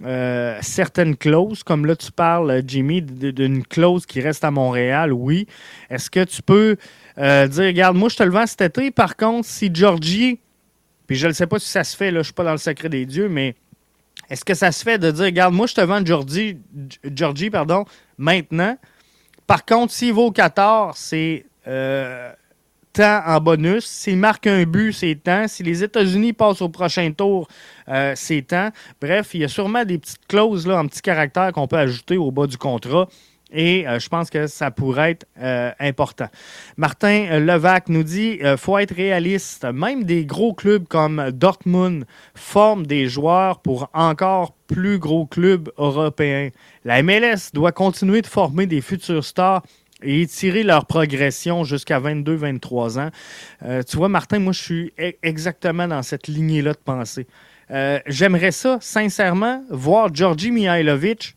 euh, 0.04 0.58
certaines 0.62 1.16
clauses? 1.16 1.64
Comme 1.64 1.86
là, 1.86 1.96
tu 1.96 2.12
parles, 2.12 2.62
Jimmy, 2.68 3.02
d'une 3.02 3.64
clause 3.64 4.06
qui 4.06 4.20
reste 4.20 4.44
à 4.44 4.52
Montréal, 4.52 5.14
oui. 5.14 5.48
Est-ce 5.90 6.10
que 6.10 6.26
tu 6.26 6.42
peux 6.42 6.76
euh, 7.20 7.48
dire, 7.48 7.68
regarde, 7.68 7.96
moi, 7.96 8.10
je 8.10 8.18
te 8.18 8.24
le 8.24 8.32
vends 8.32 8.48
cet 8.48 8.64
été. 8.64 8.92
Par 8.92 9.16
contre, 9.16 9.48
si 9.48 9.74
Georgie, 9.74 10.42
puis 11.08 11.16
je 11.16 11.28
ne 11.28 11.32
sais 11.32 11.48
pas 11.48 11.58
si 11.58 11.70
ça 11.70 11.86
se 11.86 11.96
fait, 11.96 12.12
là, 12.12 12.16
je 12.16 12.18
ne 12.18 12.24
suis 12.24 12.34
pas 12.34 12.44
dans 12.44 12.52
le 12.52 12.58
secret 12.58 12.90
des 12.90 13.06
dieux, 13.06 13.30
mais 13.30 13.56
est-ce 14.34 14.44
que 14.44 14.56
ça 14.56 14.72
se 14.72 14.84
fait 14.84 14.98
de 14.98 15.12
dire, 15.12 15.26
regarde, 15.26 15.54
moi, 15.54 15.68
je 15.68 15.76
te 15.76 15.82
vends 15.82 16.04
Georgie, 16.04 17.50
pardon, 17.52 17.86
maintenant. 18.18 18.76
Par 19.46 19.64
contre, 19.64 19.94
s'il 19.94 20.12
va 20.12 20.22
au 20.22 20.32
14, 20.32 20.98
c'est 20.98 21.46
euh, 21.68 22.32
temps 22.94 23.22
en 23.28 23.40
bonus. 23.40 23.86
S'il 23.86 24.18
marque 24.18 24.48
un 24.48 24.64
but, 24.64 24.92
c'est 24.92 25.14
temps. 25.24 25.48
Si 25.48 25.62
les 25.62 25.84
États-Unis 25.84 26.34
passent 26.34 26.64
au 26.64 26.70
prochain 26.70 27.12
tour, 27.12 27.48
euh, 27.90 28.14
c'est 28.16 28.42
temps. 28.42 28.70
Bref, 29.00 29.36
il 29.36 29.42
y 29.42 29.44
a 29.44 29.48
sûrement 29.48 29.86
des 29.86 30.00
petites 30.00 30.26
clauses 30.28 30.66
là, 30.66 30.80
en 30.80 30.88
petits 30.88 31.04
caractères 31.04 31.52
qu'on 31.54 31.68
peut 31.68 31.78
ajouter 31.78 32.18
au 32.18 32.32
bas 32.32 32.48
du 32.48 32.58
contrat. 32.58 33.08
Et 33.54 33.88
euh, 33.88 34.00
je 34.00 34.10
pense 34.10 34.32
que 34.32 34.48
ça 34.48 34.72
pourrait 34.72 35.12
être 35.12 35.28
euh, 35.40 35.72
important. 35.80 36.28
Martin 36.76 37.28
euh, 37.30 37.40
Levac 37.40 37.88
nous 37.88 38.04
dit 38.04 38.40
faut 38.58 38.78
être 38.80 38.96
réaliste. 38.96 39.66
Même 39.66 40.04
des 40.04 40.26
gros 40.26 40.54
clubs 40.54 40.88
comme 40.88 41.30
Dortmund 41.32 42.06
forment 42.34 42.86
des 42.88 43.08
joueurs 43.08 43.60
pour 43.60 43.90
encore 43.94 44.56
plus 44.68 44.98
gros 44.98 45.28
clubs 45.28 45.70
européens. 45.78 46.50
La 46.84 47.04
MLS 47.04 47.52
doit 47.54 47.72
continuer 47.72 48.22
de 48.22 48.28
former 48.28 48.66
des 48.66 48.82
futurs 48.82 49.24
stars 49.24 49.64
et 50.02 50.26
tirer 50.26 50.64
leur 50.64 50.86
progression 50.86 51.64
jusqu'à 51.64 52.00
22-23 52.00 53.00
ans. 53.00 53.10
tu 53.88 53.98
vois, 53.98 54.10
Martin, 54.10 54.40
moi, 54.40 54.52
je 54.52 54.62
suis 54.62 54.94
e-, 55.00 55.14
exactement 55.22 55.88
dans 55.88 56.02
cette 56.02 56.28
lignée-là 56.28 56.74
de 56.74 56.80
pensée. 56.84 57.28
J'aimerais 58.08 58.52
ça, 58.52 58.78
sincèrement, 58.82 59.64
voir 59.70 60.14
Georgi 60.14 60.52
Mihailovic 60.52 61.36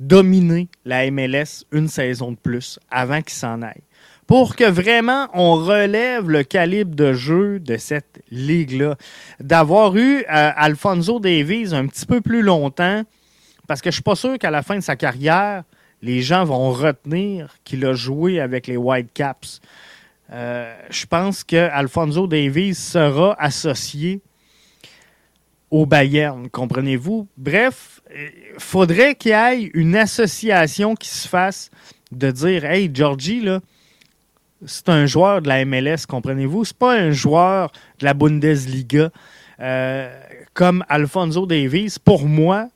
dominer 0.00 0.68
la 0.84 1.10
MLS 1.10 1.64
une 1.72 1.88
saison 1.88 2.32
de 2.32 2.36
plus 2.36 2.78
avant 2.90 3.20
qu'il 3.22 3.34
s'en 3.34 3.62
aille. 3.62 3.82
Pour 4.26 4.56
que 4.56 4.64
vraiment 4.64 5.28
on 5.32 5.54
relève 5.54 6.28
le 6.28 6.42
calibre 6.42 6.94
de 6.94 7.14
jeu 7.14 7.60
de 7.60 7.76
cette 7.78 8.22
ligue-là. 8.30 8.96
D'avoir 9.40 9.96
eu 9.96 10.18
euh, 10.18 10.24
Alfonso 10.28 11.18
Davies 11.18 11.74
un 11.74 11.86
petit 11.86 12.04
peu 12.04 12.20
plus 12.20 12.42
longtemps, 12.42 13.02
parce 13.66 13.80
que 13.80 13.90
je 13.90 13.92
ne 13.92 13.94
suis 13.94 14.02
pas 14.02 14.14
sûr 14.14 14.38
qu'à 14.38 14.50
la 14.50 14.62
fin 14.62 14.76
de 14.76 14.82
sa 14.82 14.96
carrière, 14.96 15.64
les 16.02 16.20
gens 16.20 16.44
vont 16.44 16.70
retenir 16.70 17.56
qu'il 17.64 17.84
a 17.86 17.94
joué 17.94 18.40
avec 18.40 18.66
les 18.66 18.76
Whitecaps. 18.76 19.60
Euh, 20.30 20.74
je 20.90 21.06
pense 21.06 21.42
que 21.42 21.56
Alfonso 21.56 22.26
Davies 22.26 22.74
sera 22.74 23.34
associé 23.40 24.20
au 25.70 25.86
Bayern, 25.86 26.48
comprenez-vous? 26.48 27.28
Bref, 27.36 27.97
faudrait 28.58 29.14
qu'il 29.14 29.32
y 29.32 29.34
ait 29.34 29.70
une 29.74 29.96
association 29.96 30.94
qui 30.94 31.08
se 31.08 31.28
fasse 31.28 31.70
de 32.10 32.30
dire 32.30 32.64
Hey, 32.64 32.90
Georgie, 32.92 33.44
c'est 34.66 34.88
un 34.88 35.06
joueur 35.06 35.42
de 35.42 35.48
la 35.48 35.64
MLS, 35.64 36.06
comprenez-vous? 36.08 36.64
C'est 36.64 36.76
pas 36.76 36.94
un 36.94 37.10
joueur 37.10 37.70
de 37.98 38.04
la 38.04 38.14
Bundesliga. 38.14 39.10
Euh, 39.60 40.20
comme 40.54 40.84
Alfonso 40.88 41.46
Davies, 41.46 41.96
pour 42.04 42.26
moi, 42.26 42.68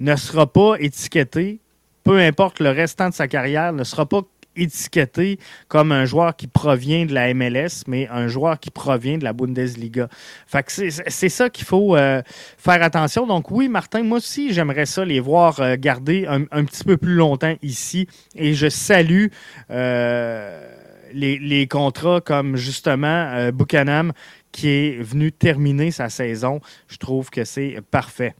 ne 0.00 0.16
sera 0.16 0.46
pas 0.46 0.76
étiqueté, 0.78 1.60
peu 2.02 2.18
importe 2.18 2.60
le 2.60 2.70
restant 2.70 3.08
de 3.08 3.14
sa 3.14 3.28
carrière, 3.28 3.72
ne 3.72 3.84
sera 3.84 4.06
pas 4.06 4.22
étiqueté 4.56 5.38
comme 5.68 5.92
un 5.92 6.04
joueur 6.04 6.36
qui 6.36 6.46
provient 6.46 7.06
de 7.06 7.14
la 7.14 7.32
MLS, 7.34 7.84
mais 7.86 8.08
un 8.08 8.28
joueur 8.28 8.58
qui 8.58 8.70
provient 8.70 9.18
de 9.18 9.24
la 9.24 9.32
Bundesliga. 9.32 10.08
Fait 10.46 10.64
c'est 10.68 11.28
ça 11.28 11.50
qu'il 11.50 11.64
faut 11.64 11.96
euh, 11.96 12.22
faire 12.58 12.82
attention. 12.82 13.26
Donc 13.26 13.50
oui, 13.50 13.68
Martin, 13.68 14.02
moi 14.02 14.18
aussi, 14.18 14.52
j'aimerais 14.52 14.86
ça 14.86 15.04
les 15.04 15.20
voir 15.20 15.60
euh, 15.60 15.76
garder 15.78 16.26
un, 16.26 16.64
petit 16.64 16.84
peu 16.84 16.96
plus 16.96 17.14
longtemps 17.14 17.54
ici. 17.62 18.06
Et 18.34 18.54
je 18.54 18.68
salue 18.68 19.26
euh, 19.70 20.74
les, 21.12 21.38
les, 21.38 21.66
contrats 21.66 22.20
comme 22.20 22.56
justement 22.56 23.50
Buchanan 23.52 24.12
qui 24.52 24.68
est 24.68 25.02
venu 25.02 25.32
terminer 25.32 25.90
sa 25.90 26.08
saison. 26.08 26.60
Je 26.88 26.96
trouve 26.96 27.30
que 27.30 27.44
c'est 27.44 27.78
parfait. 27.90 28.34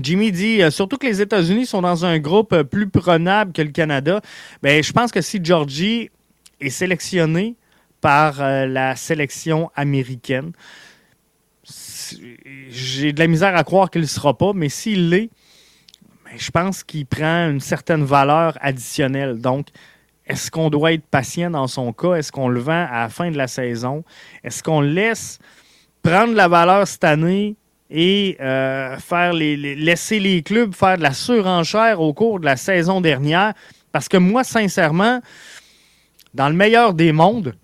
Jimmy 0.00 0.32
dit 0.32 0.60
surtout 0.70 0.96
que 0.96 1.06
les 1.06 1.20
États-Unis 1.20 1.66
sont 1.66 1.82
dans 1.82 2.04
un 2.04 2.18
groupe 2.18 2.62
plus 2.62 2.88
prenable 2.88 3.52
que 3.52 3.62
le 3.62 3.70
Canada. 3.70 4.20
Ben, 4.62 4.82
je 4.82 4.92
pense 4.92 5.12
que 5.12 5.20
si 5.20 5.38
Georgie 5.42 6.10
est 6.60 6.70
sélectionné 6.70 7.56
par 8.00 8.38
la 8.38 8.96
sélection 8.96 9.70
américaine, 9.74 10.52
j'ai 12.68 13.12
de 13.12 13.20
la 13.20 13.26
misère 13.26 13.54
à 13.54 13.64
croire 13.64 13.90
qu'il 13.90 14.02
ne 14.02 14.06
sera 14.06 14.36
pas, 14.36 14.52
mais 14.54 14.68
s'il 14.68 15.10
l'est, 15.10 15.30
ben, 16.24 16.38
je 16.38 16.50
pense 16.50 16.82
qu'il 16.82 17.06
prend 17.06 17.50
une 17.50 17.60
certaine 17.60 18.04
valeur 18.04 18.56
additionnelle. 18.60 19.40
Donc, 19.40 19.68
est-ce 20.26 20.50
qu'on 20.50 20.70
doit 20.70 20.92
être 20.92 21.04
patient 21.04 21.50
dans 21.50 21.66
son 21.66 21.92
cas? 21.92 22.14
Est-ce 22.14 22.32
qu'on 22.32 22.48
le 22.48 22.60
vend 22.60 22.86
à 22.90 23.02
la 23.02 23.08
fin 23.08 23.30
de 23.30 23.36
la 23.36 23.48
saison? 23.48 24.04
Est-ce 24.42 24.62
qu'on 24.62 24.80
laisse 24.80 25.38
prendre 26.02 26.34
la 26.34 26.48
valeur 26.48 26.88
cette 26.88 27.04
année 27.04 27.56
et 27.92 28.36
euh, 28.40 28.96
faire 28.98 29.34
laisser 29.34 30.18
les 30.18 30.42
clubs 30.42 30.74
faire 30.74 30.96
de 30.96 31.02
la 31.02 31.12
surenchère 31.12 32.00
au 32.00 32.14
cours 32.14 32.40
de 32.40 32.46
la 32.46 32.56
saison 32.56 33.00
dernière? 33.00 33.52
Parce 33.92 34.08
que 34.08 34.16
moi, 34.16 34.42
sincèrement, 34.42 35.20
dans 36.32 36.48
le 36.48 36.54
meilleur 36.54 36.94
des 36.94 37.12
mondes, 37.12 37.54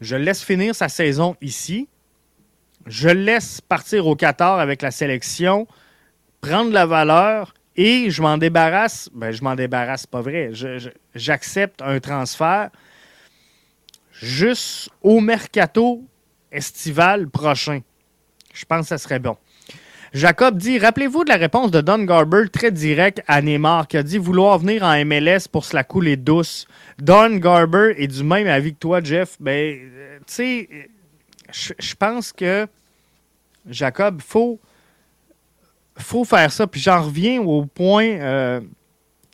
je 0.00 0.16
laisse 0.16 0.42
finir 0.42 0.74
sa 0.74 0.88
saison 0.88 1.36
ici. 1.40 1.88
Je 2.86 3.08
laisse 3.08 3.60
partir 3.60 4.06
au 4.06 4.16
Qatar 4.16 4.58
avec 4.58 4.82
la 4.82 4.90
sélection, 4.90 5.66
prendre 6.40 6.72
la 6.72 6.86
valeur 6.86 7.54
et 7.76 8.10
je 8.10 8.22
m'en 8.22 8.38
débarrasse. 8.38 9.08
Ben, 9.14 9.30
je 9.30 9.42
m'en 9.42 9.54
débarrasse, 9.54 10.06
pas 10.06 10.20
vrai. 10.20 10.50
J'accepte 11.14 11.80
un 11.82 12.00
transfert 12.00 12.70
juste 14.12 14.90
au 15.02 15.20
mercato 15.20 16.02
estival 16.50 17.28
prochain. 17.28 17.80
Je 18.56 18.64
pense 18.64 18.82
que 18.82 18.88
ça 18.88 18.98
serait 18.98 19.18
bon. 19.18 19.36
Jacob 20.14 20.56
dit 20.56 20.78
Rappelez-vous 20.78 21.24
de 21.24 21.28
la 21.28 21.36
réponse 21.36 21.70
de 21.70 21.82
Don 21.82 22.02
Garber 22.04 22.48
très 22.50 22.70
direct 22.70 23.22
à 23.26 23.42
Neymar 23.42 23.86
qui 23.86 23.98
a 23.98 24.02
dit 24.02 24.16
vouloir 24.16 24.58
venir 24.58 24.82
en 24.82 25.04
MLS 25.04 25.48
pour 25.50 25.64
se 25.64 25.76
la 25.76 25.84
couler 25.84 26.16
douce. 26.16 26.66
Don 26.98 27.36
Garber 27.36 27.94
est 27.98 28.06
du 28.06 28.24
même 28.24 28.46
avis 28.46 28.72
que 28.72 28.78
toi, 28.78 29.02
Jeff. 29.02 29.36
Ben, 29.40 29.76
euh, 29.78 30.18
tu 30.20 30.34
sais, 30.34 30.68
je 31.52 31.94
pense 31.94 32.32
que 32.32 32.66
Jacob, 33.68 34.22
faut 34.22 34.58
faut 35.98 36.24
faire 36.24 36.50
ça. 36.50 36.66
Puis 36.66 36.80
j'en 36.80 37.02
reviens 37.02 37.42
au 37.42 37.66
point 37.66 38.06
euh, 38.06 38.60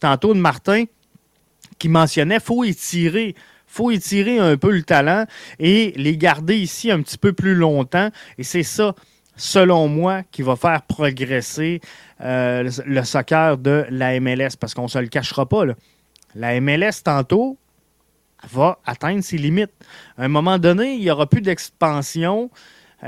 tantôt 0.01 0.35
de 0.35 0.41
Martin 0.41 0.85
qui 1.79 1.89
mentionnait 1.89 2.41
faut 2.41 2.64
étirer 2.64 3.37
faut 3.73 3.91
étirer 3.91 4.39
un 4.39 4.57
peu 4.59 4.70
le 4.70 4.83
talent 4.83 5.25
et 5.59 5.93
les 5.97 6.18
garder 6.18 6.57
ici 6.57 6.91
un 6.91 7.01
petit 7.01 7.16
peu 7.16 7.33
plus 7.33 7.55
longtemps. 7.55 8.11
Et 8.37 8.45
c'est 8.45 8.64
ça, 8.64 8.95
selon 9.37 9.89
moi, 9.89 10.22
qui 10.30 10.43
va 10.43 10.57
faire 10.57 10.83
progresser 10.83 11.80
euh, 12.20 12.70
le 12.85 13.05
soccer 13.05 13.59
de 13.59 13.87
la 13.91 14.18
MLS. 14.20 14.57
Parce 14.59 14.74
qu'on 14.74 14.85
ne 14.85 14.89
se 14.89 14.99
le 14.99 15.09
cachera 15.09 15.47
pas. 15.47 15.64
La 16.35 16.61
MLS, 16.61 17.03
tantôt, 17.05 17.57
va 18.51 18.78
atteindre 18.85 19.22
ses 19.22 19.39
limites. 19.39 19.72
À 20.18 20.24
un 20.24 20.28
moment 20.28 20.59
donné, 20.59 20.95
il 20.95 21.01
n'y 21.01 21.11
aura 21.11 21.26
plus 21.26 21.41
d'expansion. 21.41 22.51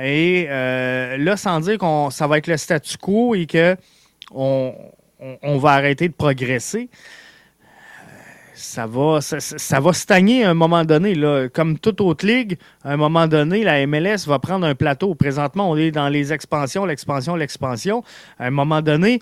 Et 0.00 0.46
euh, 0.48 1.16
là, 1.18 1.36
sans 1.36 1.60
dire 1.60 1.78
que 1.78 2.10
ça 2.10 2.26
va 2.26 2.38
être 2.38 2.46
le 2.46 2.56
statu 2.56 2.98
quo 2.98 3.34
et 3.34 3.46
qu'on 3.46 4.74
on, 5.42 5.58
va 5.58 5.70
arrêter 5.70 6.08
de 6.08 6.14
progresser, 6.14 6.88
ça 8.64 8.86
va, 9.80 9.92
stagner 9.92 10.44
à 10.44 10.50
un 10.50 10.54
moment 10.54 10.84
donné. 10.84 11.14
Là. 11.14 11.48
Comme 11.48 11.78
toute 11.78 12.00
autre 12.00 12.26
ligue, 12.26 12.58
à 12.82 12.92
un 12.92 12.96
moment 12.96 13.26
donné, 13.26 13.62
la 13.62 13.86
MLS 13.86 14.26
va 14.26 14.38
prendre 14.38 14.66
un 14.66 14.74
plateau. 14.74 15.14
Présentement, 15.14 15.70
on 15.70 15.76
est 15.76 15.90
dans 15.90 16.08
les 16.08 16.32
expansions, 16.32 16.84
l'expansion, 16.84 17.36
l'expansion. 17.36 18.02
À 18.38 18.46
un 18.46 18.50
moment 18.50 18.82
donné, 18.82 19.20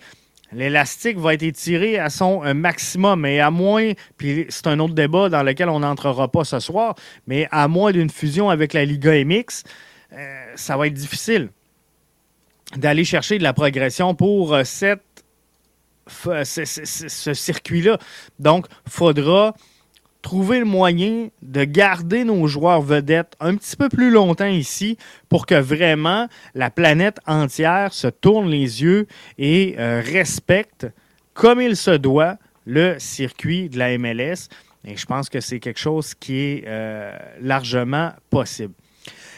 l'élastique 0.53 1.19
va 1.19 1.35
être 1.35 1.43
étiré 1.43 1.99
à 1.99 2.11
son 2.11 2.55
maximum. 2.55 3.27
Et 3.27 3.41
à 3.41 3.51
moins, 3.51 3.93
puis 4.17 4.47
c'est 4.49 4.67
un 4.69 4.79
autre 4.79 4.95
débat 4.95 5.29
dans 5.29 5.43
lequel 5.43 5.69
on 5.69 5.81
n'entrera 5.81 6.29
pas 6.29 6.45
ce 6.45 6.61
soir, 6.61 6.95
mais 7.27 7.49
à 7.51 7.69
moins 7.69 7.93
d'une 7.93 8.11
fusion 8.11 8.51
avec 8.51 8.73
la 8.73 8.85
Liga 8.85 9.13
MX, 9.25 9.65
euh, 10.13 10.45
ça 10.57 10.77
va 10.77 10.87
être 10.87 10.95
difficile 10.95 11.49
d'aller 12.77 13.05
chercher 13.05 13.39
de 13.39 13.43
la 13.43 13.53
progression 13.53 14.15
pour 14.15 14.55
euh, 14.55 14.65
cette, 14.65 15.03
ce, 16.07 17.35
circuit-là. 17.35 17.99
Donc, 18.39 18.67
il 18.87 18.93
faudra 18.93 19.55
trouver 20.21 20.61
le 20.61 20.65
moyen 20.65 21.29
de 21.43 21.65
garder 21.65 22.25
nos 22.25 22.47
joueurs 22.47 22.81
vedettes 22.81 23.35
un 23.41 23.57
petit 23.57 23.77
peu 23.77 23.89
plus 23.89 24.11
longtemps 24.11 24.47
ici 24.47 24.97
pour 25.29 25.47
que 25.47 25.57
vraiment 25.57 26.29
la 26.55 26.71
planète 26.71 27.19
entière 27.27 27.93
se 27.93 28.07
tourne 28.07 28.49
les 28.49 28.83
yeux 28.83 29.09
et 29.39 29.75
euh, 29.79 30.01
respecte 30.05 30.87
comme 31.35 31.61
il 31.61 31.77
se 31.77 31.91
doit 31.91 32.37
le 32.67 32.97
circuit 32.99 33.69
de 33.69 33.79
la 33.79 33.99
MLS. 33.99 34.49
Et 34.85 34.97
je 34.97 35.07
pense 35.07 35.29
que 35.29 35.41
c'est 35.41 35.59
quelque 35.59 35.81
chose 35.81 36.15
qui 36.15 36.39
est 36.39 36.65
largement 37.41 38.13
possible. 38.31 38.75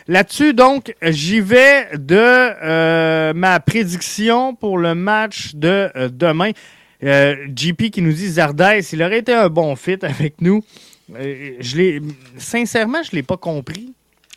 Là-dessus, 0.07 0.53
donc, 0.53 0.95
j'y 1.01 1.41
vais 1.41 1.89
de 1.97 2.15
euh, 2.19 3.33
ma 3.33 3.59
prédiction 3.61 4.55
pour 4.55 4.77
le 4.77 4.95
match 4.95 5.55
de 5.55 5.91
euh, 5.97 6.11
demain. 6.13 6.51
Euh, 7.03 7.35
JP 7.55 7.91
qui 7.91 8.03
nous 8.03 8.13
dit 8.13 8.29
Zardès, 8.29 8.81
il 8.93 9.03
aurait 9.03 9.21
été 9.21 9.33
un 9.33 9.49
bon 9.49 9.75
fit 9.77 9.99
avec 10.03 10.43
nous. 10.43 10.63
je 11.09 12.03
sincèrement, 12.37 13.03
je 13.03 13.13
l'ai 13.13 13.23
pas 13.23 13.39
compris. 13.39 13.95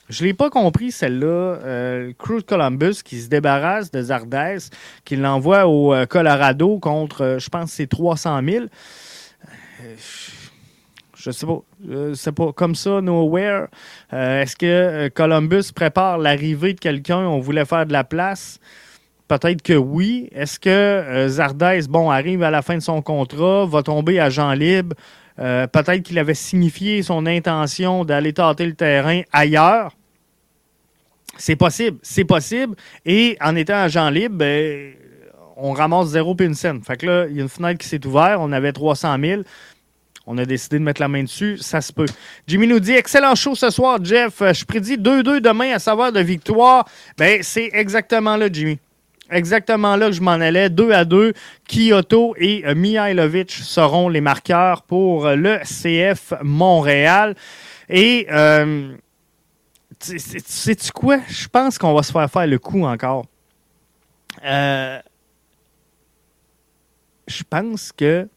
Je 0.09 0.23
l'ai 0.23 0.33
pas 0.33 0.49
compris, 0.49 0.91
celle-là. 0.91 2.13
Cruz 2.17 2.43
Columbus 2.43 3.03
qui 3.03 3.19
se 3.19 3.27
débarrasse 3.27 3.91
de 3.91 4.01
Zardès, 4.01 4.69
qui 5.03 5.17
l'envoie 5.17 5.67
au 5.67 5.93
Colorado 6.07 6.79
contre, 6.79 7.37
je 7.41 7.49
pense, 7.49 7.73
c'est 7.73 7.87
300 7.87 8.39
000 8.41 8.65
je 11.27 11.31
sais 11.31 11.45
pas. 11.45 11.59
C'est 12.15 12.31
pas 12.31 12.53
comme 12.53 12.75
ça, 12.75 13.01
nowhere. 13.01 13.67
Euh, 14.13 14.41
est-ce 14.41 14.55
que 14.55 14.65
euh, 14.65 15.09
Columbus 15.13 15.71
prépare 15.75 16.17
l'arrivée 16.17 16.73
de 16.73 16.79
quelqu'un? 16.79 17.19
On 17.19 17.39
voulait 17.39 17.65
faire 17.65 17.85
de 17.85 17.91
la 17.91 18.03
place? 18.03 18.59
Peut-être 19.27 19.61
que 19.61 19.73
oui. 19.73 20.29
Est-ce 20.33 20.57
que 20.57 20.69
euh, 20.69 21.27
Zardès, 21.27 21.87
bon, 21.89 22.09
arrive 22.09 22.43
à 22.43 22.51
la 22.51 22.61
fin 22.61 22.75
de 22.75 22.81
son 22.81 23.01
contrat, 23.01 23.65
va 23.65 23.83
tomber 23.83 24.19
à 24.19 24.29
Jean 24.29 24.53
libre? 24.53 24.95
Peut-être 25.37 26.01
qu'il 26.01 26.17
avait 26.17 26.33
signifié 26.33 27.03
son 27.03 27.27
intention 27.27 28.03
d'aller 28.05 28.33
tâter 28.33 28.65
le 28.65 28.73
terrain 28.73 29.21
ailleurs. 29.31 29.91
C'est 31.37 31.55
possible, 31.55 31.99
c'est 32.01 32.25
possible. 32.25 32.75
Et 33.05 33.37
en 33.39 33.55
étant 33.55 33.75
agent 33.75 34.09
libre, 34.09 34.35
ben, 34.37 34.93
on 35.55 35.73
ramasse 35.73 36.07
zéro 36.07 36.33
puis. 36.33 36.51
Fait 36.55 36.97
que 36.97 37.05
là, 37.05 37.27
il 37.29 37.35
y 37.35 37.39
a 37.39 37.43
une 37.43 37.49
fenêtre 37.49 37.77
qui 37.77 37.87
s'est 37.87 38.03
ouverte. 38.03 38.37
On 38.39 38.51
avait 38.51 38.73
300 38.73 39.15
000 39.21 39.41
on 40.27 40.37
a 40.37 40.45
décidé 40.45 40.77
de 40.77 40.83
mettre 40.83 41.01
la 41.01 41.07
main 41.07 41.23
dessus, 41.23 41.57
ça 41.57 41.79
se 41.79 41.93
peut. 41.93 42.05
Jimmy 42.45 42.67
nous 42.67 42.81
dit 42.81 42.91
excellent 42.91 43.33
show 43.33 43.55
ce 43.55 43.69
soir, 43.69 43.97
Jeff. 44.03 44.39
Je 44.39 44.65
prédis 44.65 44.97
2-2 44.97 45.39
demain 45.39 45.71
à 45.71 45.79
savoir 45.79 46.11
de 46.11 46.19
victoire. 46.19 46.85
Ben, 47.17 47.41
c'est 47.41 47.69
exactement 47.71 48.35
là, 48.35 48.49
Jimmy. 48.51 48.77
Exactement 49.31 49.95
là 49.95 50.07
que 50.07 50.13
je 50.13 50.21
m'en 50.21 50.31
allais. 50.31 50.69
2 50.69 50.91
à 50.91 51.05
2. 51.05 51.33
Kyoto 51.65 52.35
et 52.37 52.63
Mihailovic 52.75 53.51
seront 53.51 54.09
les 54.09 54.21
marqueurs 54.21 54.81
pour 54.83 55.29
le 55.29 55.59
CF 55.63 56.33
Montréal. 56.43 57.33
Et 57.89 58.27
euh, 58.29 58.95
sais-tu 59.99 60.91
quoi? 60.91 61.19
Je 61.29 61.47
pense 61.47 61.77
qu'on 61.77 61.93
va 61.93 62.03
se 62.03 62.11
faire 62.11 62.29
faire 62.29 62.47
le 62.47 62.59
coup 62.59 62.83
encore. 62.83 63.25
Euh, 64.43 64.99
je 67.27 67.43
pense 67.49 67.91
que 67.91 68.27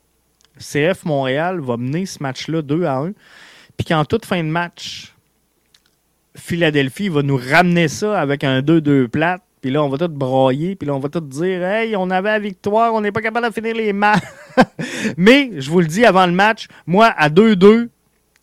CF 0.58 1.04
Montréal 1.04 1.60
va 1.60 1.76
mener 1.76 2.06
ce 2.06 2.22
match-là 2.22 2.62
2 2.62 2.84
à 2.84 2.98
1. 2.98 3.12
Puis 3.76 3.86
qu'en 3.86 4.04
toute 4.04 4.26
fin 4.26 4.42
de 4.42 4.48
match, 4.48 5.14
Philadelphie 6.36 7.08
va 7.08 7.22
nous 7.22 7.36
ramener 7.36 7.88
ça 7.88 8.20
avec 8.20 8.44
un 8.44 8.60
2-2 8.60 9.08
plate. 9.08 9.42
Puis 9.60 9.70
là, 9.70 9.82
on 9.82 9.88
va 9.88 9.98
tout 9.98 10.08
broyer. 10.08 10.76
Puis 10.76 10.86
là, 10.86 10.94
on 10.94 10.98
va 10.98 11.08
tout 11.08 11.20
dire 11.20 11.62
Hey, 11.62 11.96
on 11.96 12.10
avait 12.10 12.30
la 12.30 12.38
victoire, 12.38 12.94
on 12.94 13.00
n'est 13.00 13.12
pas 13.12 13.20
capable 13.20 13.48
de 13.48 13.52
finir 13.52 13.74
les 13.74 13.92
matchs. 13.92 14.22
Mais, 15.16 15.50
je 15.56 15.70
vous 15.70 15.80
le 15.80 15.86
dis 15.86 16.04
avant 16.04 16.26
le 16.26 16.32
match, 16.32 16.66
moi, 16.86 17.06
à 17.06 17.28
2-2, 17.28 17.88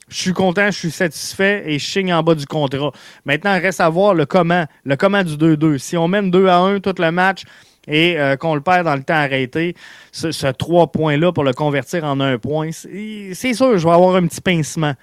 je 0.09 0.15
suis 0.15 0.33
content, 0.33 0.67
je 0.67 0.77
suis 0.77 0.91
satisfait 0.91 1.63
et 1.65 1.79
je 1.79 1.85
signe 1.85 2.13
en 2.13 2.23
bas 2.23 2.35
du 2.35 2.45
contrat. 2.45 2.91
Maintenant, 3.25 3.59
reste 3.59 3.81
à 3.81 3.89
voir 3.89 4.13
le 4.13 4.25
comment, 4.25 4.65
le 4.85 4.95
comment 4.95 5.23
du 5.23 5.35
2-2. 5.35 5.77
Si 5.79 5.97
on 5.97 6.07
mène 6.07 6.31
2 6.31 6.47
à 6.47 6.57
1 6.59 6.79
tout 6.79 6.95
le 6.97 7.11
match, 7.11 7.43
et 7.87 8.19
euh, 8.19 8.35
qu'on 8.35 8.55
le 8.55 8.61
perd 8.61 8.85
dans 8.85 8.95
le 8.95 9.03
temps 9.03 9.15
arrêté, 9.15 9.75
ce, 10.11 10.51
trois 10.51 10.91
points-là 10.91 11.31
pour 11.31 11.43
le 11.43 11.53
convertir 11.53 12.03
en 12.03 12.19
un 12.19 12.37
point, 12.37 12.71
c'est 12.71 13.53
sûr, 13.53 13.77
je 13.77 13.87
vais 13.87 13.93
avoir 13.93 14.15
un 14.15 14.27
petit 14.27 14.41
pincement. 14.41 14.93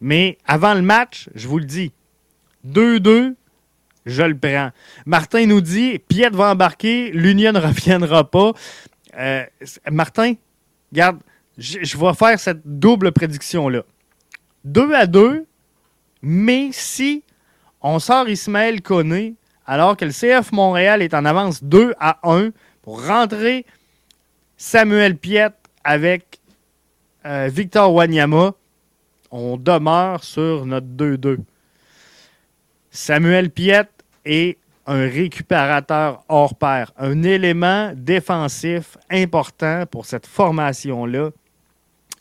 Mais 0.00 0.38
avant 0.46 0.74
le 0.74 0.82
match, 0.82 1.28
je 1.34 1.48
vous 1.48 1.58
le 1.58 1.64
dis, 1.64 1.92
2-2, 2.66 3.34
je 4.06 4.22
le 4.22 4.36
prends. 4.36 4.70
Martin 5.06 5.46
nous 5.46 5.60
dit, 5.60 5.98
Piet 5.98 6.30
va 6.30 6.52
embarquer, 6.52 7.10
l'Union 7.12 7.52
ne 7.52 7.58
reviendra 7.66 8.28
pas. 8.30 8.52
Euh, 9.18 9.44
Martin, 9.90 10.34
regarde, 10.92 11.18
je, 11.56 11.98
vais 11.98 12.14
faire 12.14 12.38
cette 12.38 12.60
double 12.64 13.12
prédiction-là. 13.12 13.82
2 14.64 14.94
à 14.94 15.06
2, 15.06 15.44
mais 16.22 16.68
si 16.72 17.24
on 17.80 17.98
sort 17.98 18.28
Ismaël 18.28 18.82
Koné 18.82 19.34
alors 19.68 19.98
que 19.98 20.06
le 20.06 20.12
CF 20.12 20.50
Montréal 20.50 21.02
est 21.02 21.12
en 21.12 21.26
avance 21.26 21.62
2 21.62 21.94
à 22.00 22.18
1 22.22 22.52
pour 22.80 23.06
rentrer 23.06 23.66
Samuel 24.56 25.18
Piet 25.18 25.50
avec 25.84 26.40
euh, 27.26 27.50
Victor 27.52 27.92
Wanyama. 27.92 28.54
On 29.30 29.58
demeure 29.58 30.24
sur 30.24 30.64
notre 30.64 30.86
2-2. 30.86 31.40
Samuel 32.90 33.50
Piet 33.50 33.84
est 34.24 34.56
un 34.86 35.02
récupérateur 35.02 36.24
hors 36.30 36.54
pair, 36.54 36.90
un 36.96 37.22
élément 37.22 37.92
défensif 37.94 38.96
important 39.10 39.84
pour 39.84 40.06
cette 40.06 40.26
formation-là. 40.26 41.28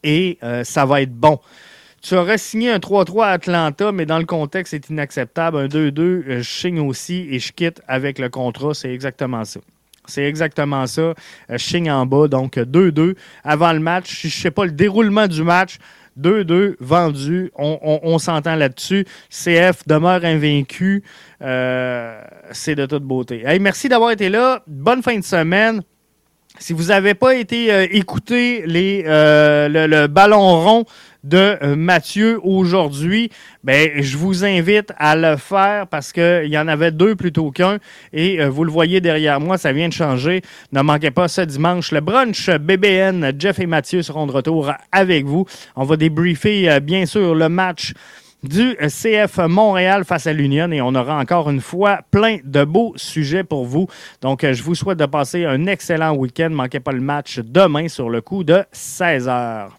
Et 0.03 0.37
euh, 0.43 0.65
ça 0.65 0.85
va 0.85 1.01
être 1.01 1.13
bon. 1.15 1.39
Tu 2.01 2.15
aurais 2.15 2.37
signé 2.37 2.71
un 2.71 2.77
3-3 2.77 3.23
à 3.23 3.29
Atlanta, 3.31 3.91
mais 3.91 4.05
dans 4.05 4.19
le 4.19 4.25
contexte, 4.25 4.71
c'est 4.71 4.89
inacceptable. 4.89 5.57
Un 5.57 5.67
2-2, 5.67 5.99
euh, 6.01 6.23
je 6.41 6.49
signe 6.49 6.79
aussi 6.79 7.27
et 7.31 7.39
je 7.39 7.51
quitte 7.51 7.81
avec 7.87 8.19
le 8.19 8.29
contrat. 8.29 8.73
C'est 8.73 8.93
exactement 8.93 9.43
ça. 9.43 9.59
C'est 10.05 10.23
exactement 10.23 10.85
ça. 10.87 11.01
Euh, 11.01 11.13
je 11.49 11.57
signe 11.57 11.91
en 11.91 12.05
bas, 12.05 12.27
donc 12.27 12.57
2-2 12.57 13.15
avant 13.43 13.73
le 13.73 13.79
match. 13.79 14.21
Je 14.21 14.27
ne 14.27 14.31
sais 14.31 14.51
pas 14.51 14.65
le 14.65 14.71
déroulement 14.71 15.27
du 15.27 15.43
match. 15.43 15.77
2-2 16.19 16.75
vendu. 16.79 17.51
On, 17.55 18.17
s'entend 18.17 18.55
là-dessus. 18.55 19.05
CF 19.29 19.85
demeure 19.87 20.23
invaincu. 20.25 21.03
Euh, 21.41 22.21
c'est 22.51 22.75
de 22.75 22.85
toute 22.85 23.03
beauté. 23.03 23.43
merci 23.59 23.87
d'avoir 23.87 24.11
été 24.11 24.29
là. 24.29 24.63
Bonne 24.65 25.03
fin 25.03 25.17
de 25.17 25.23
semaine. 25.23 25.83
Si 26.59 26.73
vous 26.73 26.85
n'avez 26.85 27.13
pas 27.13 27.35
été 27.35 27.71
euh, 27.71 27.85
écouter 27.91 28.63
les, 28.65 29.03
euh, 29.05 29.67
le, 29.69 30.07
ballon 30.07 30.61
rond 30.61 30.85
de 31.23 31.55
euh, 31.61 31.75
Mathieu 31.75 32.39
aujourd'hui, 32.41 33.29
ben, 33.63 34.01
je 34.01 34.17
vous 34.17 34.43
invite 34.43 34.91
à 34.97 35.15
le 35.15 35.37
faire 35.37 35.87
parce 35.87 36.11
qu'il 36.11 36.47
y 36.47 36.57
en 36.57 36.67
avait 36.67 36.91
deux 36.91 37.15
plutôt 37.15 37.51
qu'un. 37.51 37.77
Et 38.11 38.43
vous 38.45 38.63
le 38.63 38.71
voyez 38.71 39.01
derrière 39.01 39.39
moi, 39.39 39.57
ça 39.57 39.71
vient 39.71 39.87
de 39.87 39.93
changer. 39.93 40.41
Ne 40.71 40.81
manquez 40.81 41.11
pas 41.11 41.27
ce 41.27 41.41
dimanche 41.41 41.91
le 41.91 42.01
brunch 42.01 42.49
BBN. 42.49 43.33
Jeff 43.37 43.59
et 43.59 43.67
Mathieu 43.67 44.01
seront 44.01 44.25
de 44.25 44.31
retour 44.31 44.71
avec 44.91 45.25
vous. 45.25 45.45
On 45.75 45.83
va 45.83 45.95
débriefer, 45.95 46.79
bien 46.79 47.05
sûr, 47.05 47.35
le 47.35 47.49
match 47.49 47.93
du 48.43 48.75
CF 48.75 49.39
Montréal 49.47 50.05
face 50.05 50.27
à 50.27 50.33
l'Union 50.33 50.71
et 50.71 50.81
on 50.81 50.93
aura 50.95 51.17
encore 51.19 51.49
une 51.49 51.61
fois 51.61 51.99
plein 52.11 52.37
de 52.43 52.63
beaux 52.63 52.93
sujets 52.95 53.43
pour 53.43 53.65
vous. 53.65 53.87
Donc, 54.21 54.45
je 54.45 54.63
vous 54.63 54.75
souhaite 54.75 54.99
de 54.99 55.05
passer 55.05 55.45
un 55.45 55.65
excellent 55.65 56.15
week-end. 56.15 56.49
Manquez 56.51 56.79
pas 56.79 56.91
le 56.91 57.01
match 57.01 57.39
demain 57.39 57.87
sur 57.87 58.09
le 58.09 58.21
coup 58.21 58.43
de 58.43 58.63
16 58.71 59.27
heures. 59.27 59.77